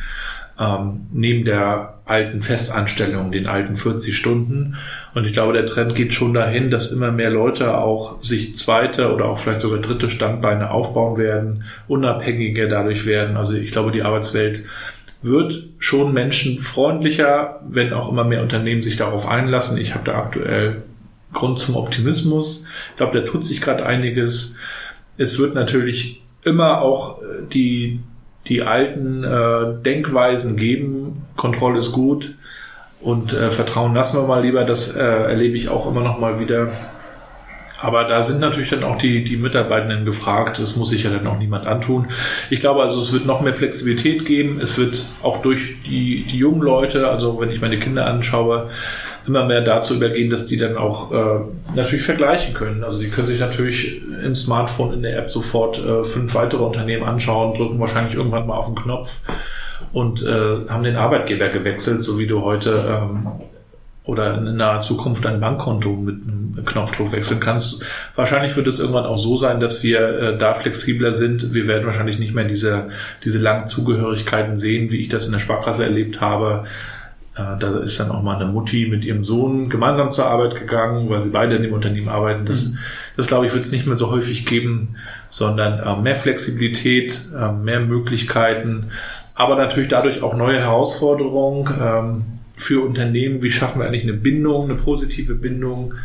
ähm, 0.60 1.08
neben 1.12 1.46
der 1.46 2.00
alten 2.06 2.42
Festanstellung, 2.42 3.32
den 3.32 3.48
alten 3.48 3.76
40 3.76 4.16
Stunden. 4.16 4.76
Und 5.16 5.26
ich 5.26 5.34
glaube, 5.34 5.54
der 5.54 5.66
Trend 5.66 5.96
geht 5.96 6.14
schon 6.14 6.34
dahin, 6.34 6.70
dass 6.70 6.92
immer 6.92 7.12
mehr 7.12 7.30
Leute 7.30 7.78
auch 7.78 8.22
sich 8.22 8.56
zweite 8.56 9.14
oder 9.14 9.26
auch 9.26 9.40
vielleicht 9.40 9.62
sogar 9.62 9.80
dritte 9.80 10.10
Standbeine 10.10 10.72
aufbauen 10.72 11.18
werden, 11.18 11.64
unabhängiger 11.88 12.68
dadurch 12.68 13.06
werden. 13.06 13.38
Also 13.38 13.56
ich 13.56 13.72
glaube, 13.72 13.92
die 13.92 14.04
Arbeitswelt 14.04 14.66
wird 15.22 15.70
schon 15.80 16.14
menschenfreundlicher, 16.14 17.62
wenn 17.70 17.94
auch 17.94 18.12
immer 18.12 18.26
mehr 18.26 18.42
Unternehmen 18.42 18.84
sich 18.84 18.98
darauf 18.98 19.26
einlassen. 19.26 19.78
Ich 19.78 19.94
habe 19.94 20.04
da 20.04 20.16
aktuell 20.16 20.84
Grund 21.32 21.60
zum 21.60 21.78
Optimismus. 21.78 22.66
Ich 22.92 22.98
glaube, 22.98 23.18
da 23.18 23.26
tut 23.26 23.46
sich 23.46 23.62
gerade 23.62 23.86
einiges. 23.86 24.60
Es 25.18 25.40
wird 25.40 25.56
natürlich 25.56 26.22
immer 26.44 26.82
auch 26.82 27.20
die 27.54 28.02
die 28.48 28.62
alten 28.62 29.24
äh, 29.24 29.82
Denkweisen 29.84 30.58
geben. 30.58 31.26
Kontrolle 31.36 31.80
ist 31.80 31.92
gut 31.92 32.34
und 33.02 33.34
äh, 33.34 33.52
Vertrauen 33.52 33.94
lassen 33.94 34.18
wir 34.18 34.28
mal 34.28 34.44
lieber. 34.44 34.64
Das 34.64 34.96
äh, 34.96 35.04
erlebe 35.04 35.58
ich 35.58 35.70
auch 35.70 35.90
immer 35.90 36.02
noch 36.02 36.20
mal 36.20 36.40
wieder. 36.40 36.72
Aber 37.82 38.06
da 38.06 38.24
sind 38.24 38.40
natürlich 38.40 38.70
dann 38.70 38.86
auch 38.86 38.98
die, 38.98 39.26
die 39.26 39.36
Mitarbeitenden 39.36 40.06
gefragt. 40.06 40.58
Das 40.58 40.78
muss 40.78 40.90
sich 40.90 41.04
ja 41.04 41.10
dann 41.10 41.28
auch 41.28 41.38
niemand 41.38 41.68
antun. 41.68 42.08
Ich 42.50 42.62
glaube 42.62 42.82
also, 42.82 43.02
es 43.02 43.12
wird 43.12 43.26
noch 43.26 43.42
mehr 43.42 43.54
Flexibilität 43.54 44.26
geben. 44.26 44.62
Es 44.62 44.78
wird 44.78 45.06
auch 45.22 45.42
durch 45.42 45.76
die, 45.86 46.24
die 46.24 46.38
jungen 46.38 46.62
Leute, 46.62 47.10
also 47.10 47.42
wenn 47.42 47.50
ich 47.50 47.60
meine 47.60 47.80
Kinder 47.80 48.06
anschaue, 48.06 48.70
immer 49.26 49.46
mehr 49.46 49.62
dazu 49.62 49.96
übergehen, 49.96 50.30
dass 50.30 50.46
die 50.46 50.58
dann 50.58 50.78
auch 50.78 51.12
äh, 51.12 51.40
natürlich 51.76 52.06
vergleichen 52.06 52.54
können. 52.54 52.84
Also 52.84 53.00
die 53.00 53.10
können 53.10 53.28
sich 53.28 53.40
natürlich 53.40 54.02
im 54.24 54.36
Smartphone 54.36 54.94
in 54.94 55.02
der 55.02 55.18
App 55.18 55.32
sofort 55.32 55.78
äh, 55.78 56.04
fünf 56.04 56.36
weitere 56.36 56.64
Unternehmen 56.64 57.04
anschauen, 57.04 57.58
drücken 57.58 57.80
wahrscheinlich 57.80 58.16
irgendwann 58.16 58.48
mal 58.48 58.58
auf 58.58 58.66
den 58.66 58.76
Knopf 58.76 59.22
und 59.94 60.24
äh, 60.24 60.68
haben 60.68 60.84
den 60.84 60.96
Arbeitgeber 60.96 61.50
gewechselt, 61.50 62.04
so 62.04 62.20
wie 62.20 62.28
du 62.28 62.42
heute 62.42 63.02
ähm, 63.02 63.28
oder 64.06 64.38
in 64.38 64.58
naher 64.58 64.82
Zukunft 64.82 65.26
ein 65.26 65.40
Bankkonto 65.40 65.92
mit 65.92 66.16
einem 66.24 66.66
Knopfdruck 66.66 67.14
wechseln 67.14 67.40
kannst. 67.40 67.86
Wahrscheinlich 68.16 68.56
wird 68.58 68.68
es 68.68 68.80
irgendwann 68.80 69.06
auch 69.06 69.18
so 69.18 69.38
sein, 69.38 69.62
dass 69.62 69.82
wir 69.84 70.02
äh, 70.02 70.38
da 70.38 70.56
flexibler 70.56 71.14
sind. 71.14 71.54
Wir 71.54 71.68
werden 71.68 71.86
wahrscheinlich 71.86 72.20
nicht 72.20 72.34
mehr 72.34 72.44
diese, 72.44 72.90
diese 73.24 73.40
langen 73.40 73.68
Zugehörigkeiten 73.68 74.58
sehen, 74.58 74.92
wie 74.92 75.00
ich 75.00 75.08
das 75.08 75.28
in 75.28 75.32
der 75.32 75.40
Sparkasse 75.40 75.86
erlebt 75.86 76.20
habe, 76.20 76.66
äh, 77.36 77.58
da 77.60 77.80
ist 77.80 78.00
dann 78.00 78.12
auch 78.12 78.22
mal 78.22 78.36
eine 78.36 78.52
Mutti 78.52 78.88
mit 78.90 79.06
ihrem 79.06 79.24
Sohn 79.24 79.70
gemeinsam 79.70 80.12
zur 80.12 80.28
Arbeit 80.28 80.56
gegangen, 80.56 81.10
weil 81.10 81.24
sie 81.24 81.30
beide 81.30 81.56
in 81.56 81.64
dem 81.64 81.74
Unternehmen 81.74 82.10
arbeiten. 82.10 82.46
Das, 82.46 82.72
mhm. 82.72 82.78
das 83.18 83.28
glaube 83.28 83.46
ich, 83.46 83.54
wird 83.54 83.64
es 83.64 83.72
nicht 83.72 83.88
mehr 83.88 83.96
so 83.96 84.12
häufig 84.12 84.46
geben, 84.46 84.96
sondern 85.30 85.80
äh, 85.80 86.02
mehr 86.02 86.16
Flexibilität, 86.16 87.22
äh, 87.36 87.52
mehr 87.52 87.80
Möglichkeiten, 87.80 88.92
aber 89.36 89.56
natürlich 89.56 89.90
dadurch 89.90 90.22
auch 90.22 90.36
neue 90.36 90.60
Herausforderungen 90.60 91.74
ähm, 91.82 92.24
für 92.56 92.86
Unternehmen. 92.86 93.42
Wie 93.42 93.50
schaffen 93.50 93.80
wir 93.80 93.88
eigentlich 93.88 94.04
eine 94.04 94.14
Bindung, 94.14 94.66
eine 94.66 94.76
positive 94.76 95.34
Bindung? 95.34 95.96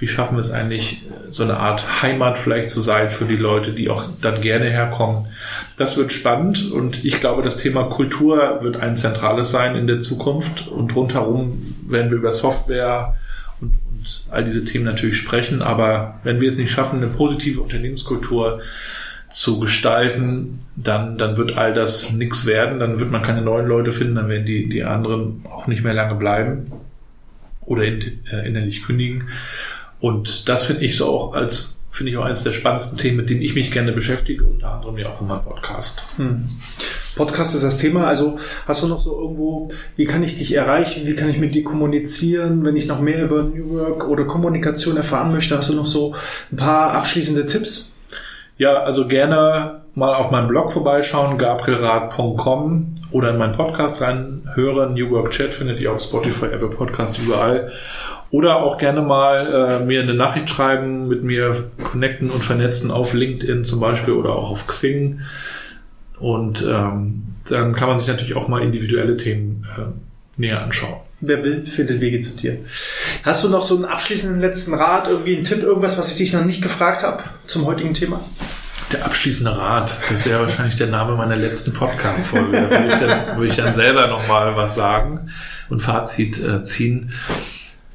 Wie 0.00 0.08
schaffen 0.08 0.36
wir 0.36 0.40
es 0.40 0.50
eigentlich, 0.50 1.02
so 1.28 1.44
eine 1.44 1.58
Art 1.58 2.02
Heimat 2.02 2.38
vielleicht 2.38 2.70
zu 2.70 2.80
sein 2.80 3.10
für 3.10 3.26
die 3.26 3.36
Leute, 3.36 3.72
die 3.72 3.90
auch 3.90 4.04
dann 4.20 4.40
gerne 4.40 4.70
herkommen? 4.70 5.26
Das 5.76 5.96
wird 5.98 6.10
spannend 6.10 6.72
und 6.72 7.04
ich 7.04 7.20
glaube, 7.20 7.42
das 7.42 7.58
Thema 7.58 7.84
Kultur 7.84 8.58
wird 8.62 8.78
ein 8.78 8.96
zentrales 8.96 9.50
sein 9.50 9.76
in 9.76 9.86
der 9.86 10.00
Zukunft 10.00 10.68
und 10.68 10.96
rundherum 10.96 11.76
werden 11.86 12.10
wir 12.10 12.16
über 12.16 12.32
Software 12.32 13.14
und, 13.60 13.74
und 13.90 14.24
all 14.30 14.42
diese 14.42 14.64
Themen 14.64 14.86
natürlich 14.86 15.18
sprechen. 15.18 15.60
Aber 15.60 16.18
wenn 16.24 16.40
wir 16.40 16.48
es 16.48 16.56
nicht 16.56 16.70
schaffen, 16.70 17.02
eine 17.02 17.12
positive 17.12 17.60
Unternehmenskultur 17.60 18.62
zu 19.28 19.60
gestalten, 19.60 20.60
dann, 20.76 21.18
dann 21.18 21.36
wird 21.36 21.56
all 21.56 21.74
das 21.74 22.12
nichts 22.12 22.46
werden, 22.46 22.80
dann 22.80 22.98
wird 23.00 23.10
man 23.10 23.22
keine 23.22 23.42
neuen 23.42 23.66
Leute 23.66 23.92
finden, 23.92 24.16
dann 24.16 24.28
werden 24.28 24.46
die, 24.46 24.68
die 24.68 24.82
anderen 24.82 25.44
auch 25.44 25.66
nicht 25.66 25.84
mehr 25.84 25.94
lange 25.94 26.14
bleiben 26.14 26.72
oder 27.60 27.84
äh, 27.84 28.00
innerlich 28.44 28.82
kündigen. 28.82 29.28
Und 30.00 30.48
das 30.48 30.64
finde 30.64 30.84
ich 30.84 30.96
so 30.96 31.06
auch 31.06 31.34
als, 31.34 31.80
finde 31.90 32.12
ich 32.12 32.18
auch 32.18 32.24
eines 32.24 32.44
der 32.44 32.52
spannendsten 32.52 32.98
Themen, 32.98 33.18
mit 33.18 33.30
denen 33.30 33.42
ich 33.42 33.54
mich 33.54 33.70
gerne 33.70 33.92
beschäftige, 33.92 34.44
unter 34.44 34.72
anderem 34.72 34.98
ja 34.98 35.10
auch 35.10 35.20
in 35.20 35.26
meinem 35.26 35.42
Podcast. 35.42 36.02
Hm. 36.16 36.48
Podcast 37.16 37.54
ist 37.54 37.64
das 37.64 37.78
Thema. 37.78 38.06
Also 38.06 38.38
hast 38.66 38.82
du 38.82 38.88
noch 38.88 39.00
so 39.00 39.20
irgendwo, 39.20 39.70
wie 39.96 40.06
kann 40.06 40.22
ich 40.22 40.38
dich 40.38 40.54
erreichen? 40.54 41.06
Wie 41.06 41.16
kann 41.16 41.28
ich 41.28 41.38
mit 41.38 41.54
dir 41.54 41.64
kommunizieren? 41.64 42.64
Wenn 42.64 42.76
ich 42.76 42.86
noch 42.86 43.00
mehr 43.00 43.24
über 43.24 43.42
New 43.42 43.70
Work 43.70 44.08
oder 44.08 44.24
Kommunikation 44.24 44.96
erfahren 44.96 45.32
möchte, 45.32 45.56
hast 45.56 45.70
du 45.70 45.76
noch 45.76 45.86
so 45.86 46.14
ein 46.50 46.56
paar 46.56 46.92
abschließende 46.92 47.46
Tipps? 47.46 47.94
Ja, 48.56 48.82
also 48.82 49.08
gerne 49.08 49.80
mal 49.94 50.14
auf 50.14 50.30
meinem 50.30 50.48
Blog 50.48 50.72
vorbeischauen, 50.72 51.38
gabrielrad.com 51.38 52.96
oder 53.10 53.30
in 53.30 53.38
meinen 53.38 53.54
Podcast 53.54 54.00
reinhören. 54.00 54.94
New 54.94 55.10
Work 55.10 55.30
Chat 55.30 55.54
findet 55.54 55.80
ihr 55.80 55.92
auf 55.92 56.02
Spotify, 56.02 56.46
Apple 56.46 56.68
Podcast, 56.68 57.18
überall. 57.18 57.72
Oder 58.30 58.56
auch 58.56 58.78
gerne 58.78 59.02
mal 59.02 59.80
äh, 59.80 59.84
mir 59.84 60.02
eine 60.02 60.14
Nachricht 60.14 60.50
schreiben, 60.50 61.08
mit 61.08 61.24
mir 61.24 61.70
connecten 61.82 62.30
und 62.30 62.44
vernetzen 62.44 62.90
auf 62.90 63.12
LinkedIn 63.12 63.64
zum 63.64 63.80
Beispiel 63.80 64.14
oder 64.14 64.30
auch 64.30 64.50
auf 64.50 64.66
Xing. 64.68 65.20
Und 66.20 66.64
ähm, 66.68 67.24
dann 67.48 67.74
kann 67.74 67.88
man 67.88 67.98
sich 67.98 68.06
natürlich 68.06 68.36
auch 68.36 68.46
mal 68.46 68.62
individuelle 68.62 69.16
Themen 69.16 69.66
äh, 69.76 70.40
näher 70.40 70.62
anschauen. 70.62 71.00
Wer 71.20 71.42
will, 71.42 71.66
findet 71.66 72.00
Wege 72.00 72.20
zu 72.20 72.36
dir. 72.36 72.58
Hast 73.24 73.44
du 73.44 73.48
noch 73.48 73.64
so 73.64 73.76
einen 73.76 73.84
abschließenden 73.84 74.40
letzten 74.40 74.74
Rat, 74.74 75.06
irgendwie 75.08 75.34
einen 75.34 75.44
Tipp, 75.44 75.62
irgendwas, 75.62 75.98
was 75.98 76.12
ich 76.12 76.16
dich 76.16 76.32
noch 76.32 76.44
nicht 76.44 76.62
gefragt 76.62 77.02
habe 77.02 77.24
zum 77.46 77.66
heutigen 77.66 77.94
Thema? 77.94 78.20
Der 78.92 79.04
abschließende 79.04 79.56
Rat, 79.56 79.98
das 80.10 80.24
wäre 80.24 80.40
wahrscheinlich 80.40 80.76
der 80.76 80.86
Name 80.86 81.14
meiner 81.16 81.36
letzten 81.36 81.72
Podcast-Folge. 81.72 82.52
Da 82.52 82.70
würde 82.70 82.86
ich, 82.86 82.94
dann, 82.94 83.36
würde 83.36 83.46
ich 83.46 83.56
dann 83.56 83.74
selber 83.74 84.06
nochmal 84.06 84.56
was 84.56 84.74
sagen 84.74 85.30
und 85.68 85.80
Fazit 85.80 86.42
äh, 86.42 86.64
ziehen. 86.64 87.12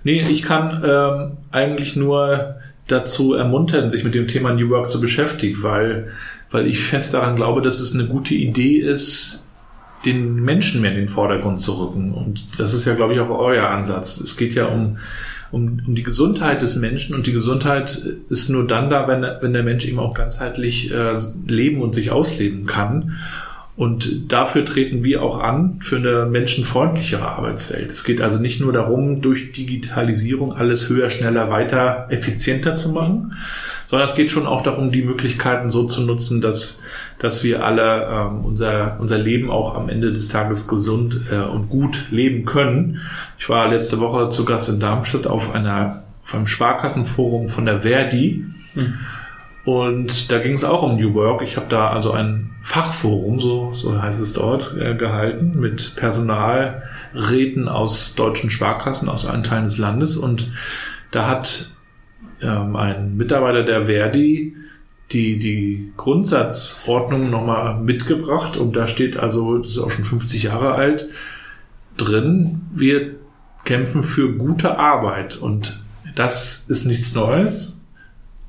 Nee, 0.06 0.22
ich 0.22 0.44
kann 0.44 0.82
ähm, 0.86 1.32
eigentlich 1.52 1.98
nur 1.98 2.56
dazu 2.88 3.34
ermuntern, 3.34 3.90
sich 3.90 4.06
mit 4.06 4.16
dem 4.16 4.28
Thema 4.28 4.54
New 4.54 4.70
Work 4.70 4.90
zu 4.90 5.02
beschäftigen, 5.02 5.62
weil 5.64 6.08
weil 6.52 6.68
ich 6.68 6.80
fest 6.80 7.14
daran 7.14 7.36
glaube, 7.36 7.62
dass 7.62 7.82
es 7.82 7.94
eine 7.94 8.08
gute 8.08 8.34
Idee 8.34 8.78
ist, 8.78 9.46
den 10.06 10.36
Menschen 10.36 10.82
mehr 10.82 10.92
in 10.92 10.98
den 10.98 11.10
Vordergrund 11.10 11.60
zu 11.60 11.74
rücken. 11.74 12.14
Und 12.14 12.48
das 12.60 12.74
ist 12.74 12.86
ja, 12.86 12.94
glaube 12.94 13.14
ich, 13.14 13.20
auch 13.20 13.30
euer 13.30 13.70
Ansatz. 13.70 14.22
Es 14.22 14.38
geht 14.38 14.54
ja 14.54 14.68
um, 14.68 14.98
um, 15.52 15.82
um 15.86 15.96
die 15.96 16.04
Gesundheit 16.04 16.62
des 16.62 16.76
Menschen 16.78 17.16
und 17.16 17.28
die 17.28 17.34
Gesundheit 17.34 18.08
ist 18.30 18.50
nur 18.50 18.68
dann 18.68 18.90
da, 18.90 19.08
wenn, 19.08 19.26
wenn 19.42 19.54
der 19.54 19.64
Mensch 19.64 19.86
eben 19.86 20.00
auch 20.00 20.14
ganzheitlich 20.14 20.92
äh, 20.92 21.14
leben 21.48 21.82
und 21.82 21.96
sich 21.96 22.12
ausleben 22.12 22.66
kann. 22.66 23.18
Und 23.78 24.32
dafür 24.32 24.64
treten 24.64 25.04
wir 25.04 25.22
auch 25.22 25.42
an 25.42 25.80
für 25.82 25.98
eine 25.98 26.26
menschenfreundlichere 26.26 27.28
Arbeitswelt. 27.28 27.92
Es 27.92 28.06
geht 28.06 28.22
also 28.22 28.38
nicht 28.38 28.62
nur 28.62 28.72
darum, 28.72 29.22
durch 29.22 29.52
Digitalisierung 29.52 30.54
alles 30.54 30.88
höher, 30.88 31.10
schneller, 31.10 31.52
weiter, 31.52 32.08
effizienter 32.10 32.76
zu 32.76 32.90
machen, 32.90 33.34
sondern 33.88 34.08
es 34.08 34.16
geht 34.16 34.32
schon 34.32 34.48
auch 34.48 34.64
darum, 34.64 34.94
die 34.94 35.02
Möglichkeiten 35.02 35.70
so 35.70 35.86
zu 35.88 36.04
nutzen, 36.04 36.40
dass, 36.40 36.84
dass 37.20 37.44
wir 37.44 37.66
alle 37.66 38.08
ähm, 38.10 38.46
unser, 38.46 38.98
unser 39.02 39.18
Leben 39.18 39.52
auch 39.52 39.76
am 39.76 39.90
Ende 39.90 40.14
des 40.14 40.30
Tages 40.30 40.70
gesund 40.70 41.22
äh, 41.30 41.42
und 41.42 41.70
gut 41.70 42.06
leben 42.12 42.46
können. 42.46 43.02
Ich 43.38 43.50
war 43.50 43.68
letzte 43.68 44.00
Woche 44.00 44.30
zu 44.30 44.46
Gast 44.46 44.70
in 44.70 44.80
Darmstadt 44.80 45.28
auf 45.28 45.54
einer 45.54 46.06
auf 46.26 46.34
einem 46.34 46.48
Sparkassenforum 46.48 47.50
von 47.50 47.66
der 47.66 47.82
Verdi. 47.82 48.46
Mhm. 48.74 48.96
Und 49.66 50.32
da 50.32 50.38
ging 50.38 50.54
es 50.54 50.64
auch 50.64 50.84
um 50.84 50.96
New 50.96 51.16
Work. 51.16 51.42
Ich 51.42 51.58
habe 51.58 51.66
da 51.70 51.90
also 51.90 52.12
ein 52.12 52.52
Fachforum, 52.62 53.40
so, 53.40 53.74
so 53.74 54.00
heißt 54.00 54.22
es 54.22 54.34
dort, 54.34 54.78
äh, 54.80 54.94
gehalten 54.94 55.60
mit 55.60 55.96
Personalräten 55.96 57.68
aus 57.68 58.14
deutschen 58.14 58.52
Sparkassen 58.52 59.10
aus 59.10 59.26
allen 59.26 59.44
Teilen 59.44 59.64
des 59.64 59.80
Landes. 59.80 60.18
Und 60.18 60.52
da 61.10 61.28
hat 61.28 61.72
ähm, 62.42 62.76
ein 62.76 63.18
Mitarbeiter 63.18 63.64
der 63.64 63.88
Verdi 63.88 64.56
die, 65.12 65.38
die 65.40 65.92
Grundsatzordnung 65.98 67.32
nochmal 67.32 67.80
mitgebracht. 67.80 68.58
Und 68.58 68.76
da 68.76 68.88
steht 68.88 69.18
also, 69.18 69.58
das 69.58 69.72
ist 69.72 69.80
auch 69.80 69.92
schon 69.92 70.06
50 70.06 70.44
Jahre 70.44 70.76
alt, 70.76 71.10
drin, 71.98 72.62
wir 72.72 73.16
kämpfen 73.64 74.04
für 74.04 74.34
gute 74.34 74.78
Arbeit. 74.78 75.38
Und 75.38 75.84
das 76.14 76.70
ist 76.70 76.86
nichts 76.86 77.16
Neues 77.16 77.85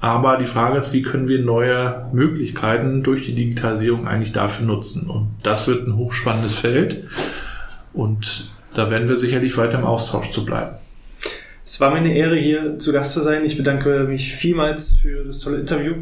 aber 0.01 0.37
die 0.37 0.47
Frage 0.47 0.77
ist, 0.77 0.93
wie 0.93 1.03
können 1.03 1.29
wir 1.29 1.43
neue 1.43 2.07
Möglichkeiten 2.13 3.03
durch 3.03 3.25
die 3.25 3.35
Digitalisierung 3.35 4.07
eigentlich 4.07 4.33
dafür 4.33 4.67
nutzen? 4.67 5.09
Und 5.09 5.37
das 5.43 5.67
wird 5.67 5.87
ein 5.87 5.97
hochspannendes 5.97 6.59
Feld. 6.59 7.05
Und 7.93 8.53
da 8.75 8.91
werden 8.91 9.09
wir 9.09 9.17
sicherlich 9.17 9.57
weiter 9.57 9.79
im 9.79 9.85
Austausch 9.85 10.31
zu 10.31 10.45
bleiben. 10.45 10.77
Es 11.65 11.81
war 11.81 11.91
mir 11.91 11.97
eine 11.97 12.15
Ehre, 12.15 12.37
hier 12.37 12.79
zu 12.79 12.93
Gast 12.93 13.15
zu 13.15 13.21
sein. 13.21 13.45
Ich 13.45 13.57
bedanke 13.57 14.05
mich 14.05 14.35
vielmals 14.35 14.97
für 15.01 15.25
das 15.25 15.41
tolle 15.41 15.59
Interview. 15.59 15.95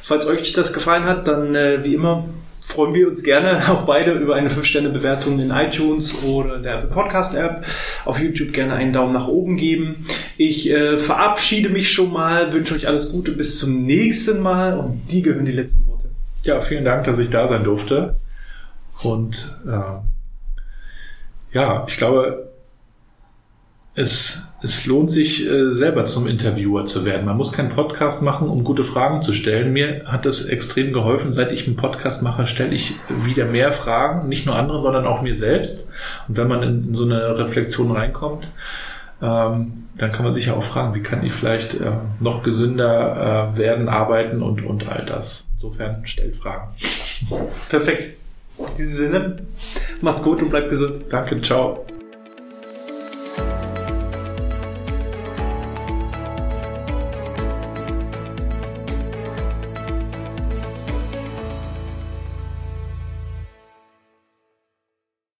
Falls 0.00 0.26
euch 0.26 0.52
das 0.54 0.72
gefallen 0.72 1.04
hat, 1.04 1.28
dann 1.28 1.54
äh, 1.54 1.84
wie 1.84 1.94
immer 1.94 2.24
freuen 2.70 2.94
wir 2.94 3.08
uns 3.08 3.22
gerne 3.22 3.68
auch 3.68 3.84
beide 3.84 4.12
über 4.12 4.36
eine 4.36 4.48
5-Sterne-Bewertung 4.48 5.38
in 5.40 5.50
iTunes 5.50 6.22
oder 6.22 6.58
der 6.58 6.82
Podcast-App. 6.82 7.66
Auf 8.04 8.20
YouTube 8.20 8.52
gerne 8.52 8.74
einen 8.74 8.92
Daumen 8.92 9.12
nach 9.12 9.28
oben 9.28 9.56
geben. 9.56 10.06
Ich 10.36 10.70
äh, 10.70 10.98
verabschiede 10.98 11.68
mich 11.68 11.92
schon 11.92 12.12
mal, 12.12 12.52
wünsche 12.52 12.74
euch 12.74 12.86
alles 12.86 13.12
Gute 13.12 13.32
bis 13.32 13.58
zum 13.58 13.84
nächsten 13.84 14.40
Mal 14.40 14.78
und 14.78 15.02
die 15.10 15.22
gehören 15.22 15.44
die 15.44 15.52
letzten 15.52 15.86
Worte. 15.86 16.08
Ja, 16.42 16.60
vielen 16.60 16.84
Dank, 16.84 17.04
dass 17.04 17.18
ich 17.18 17.30
da 17.30 17.46
sein 17.46 17.64
durfte. 17.64 18.16
Und 19.02 19.58
äh, 19.66 21.56
ja, 21.56 21.84
ich 21.88 21.96
glaube, 21.96 22.52
es 23.94 24.49
es 24.62 24.86
lohnt 24.86 25.10
sich 25.10 25.46
äh, 25.48 25.72
selber 25.72 26.04
zum 26.04 26.26
Interviewer 26.26 26.84
zu 26.84 27.04
werden. 27.04 27.24
Man 27.24 27.36
muss 27.36 27.52
keinen 27.52 27.70
Podcast 27.70 28.22
machen, 28.22 28.48
um 28.48 28.62
gute 28.62 28.84
Fragen 28.84 29.22
zu 29.22 29.32
stellen. 29.32 29.72
Mir 29.72 30.02
hat 30.06 30.26
das 30.26 30.46
extrem 30.46 30.92
geholfen. 30.92 31.32
Seit 31.32 31.50
ich 31.52 31.66
einen 31.66 31.76
Podcast 31.76 32.22
mache, 32.22 32.46
stelle 32.46 32.74
ich 32.74 32.94
wieder 33.08 33.46
mehr 33.46 33.72
Fragen, 33.72 34.28
nicht 34.28 34.46
nur 34.46 34.56
anderen, 34.56 34.82
sondern 34.82 35.06
auch 35.06 35.22
mir 35.22 35.34
selbst. 35.34 35.88
Und 36.28 36.36
wenn 36.36 36.48
man 36.48 36.62
in, 36.62 36.94
so 36.94 37.04
eine 37.04 37.38
Reflexion 37.38 37.90
reinkommt, 37.90 38.50
ähm, 39.22 39.84
dann 39.96 40.12
kann 40.12 40.24
man 40.24 40.34
sich 40.34 40.46
ja 40.46 40.54
auch 40.54 40.62
fragen, 40.62 40.94
wie 40.94 41.02
kann 41.02 41.24
ich 41.24 41.32
vielleicht 41.32 41.74
äh, 41.74 41.92
noch 42.20 42.42
gesünder 42.42 43.52
äh, 43.54 43.58
werden, 43.58 43.88
arbeiten 43.88 44.42
und, 44.42 44.64
und 44.64 44.88
all 44.88 45.04
das. 45.04 45.48
Insofern 45.54 46.06
stellt 46.06 46.36
Fragen. 46.36 46.68
Perfekt. 47.68 48.16
In 48.58 48.76
diesem 48.76 48.96
Sinne, 48.96 49.38
macht's 50.02 50.22
gut 50.22 50.42
und 50.42 50.50
bleibt 50.50 50.68
gesund. 50.68 51.04
Danke, 51.10 51.40
ciao. 51.40 51.86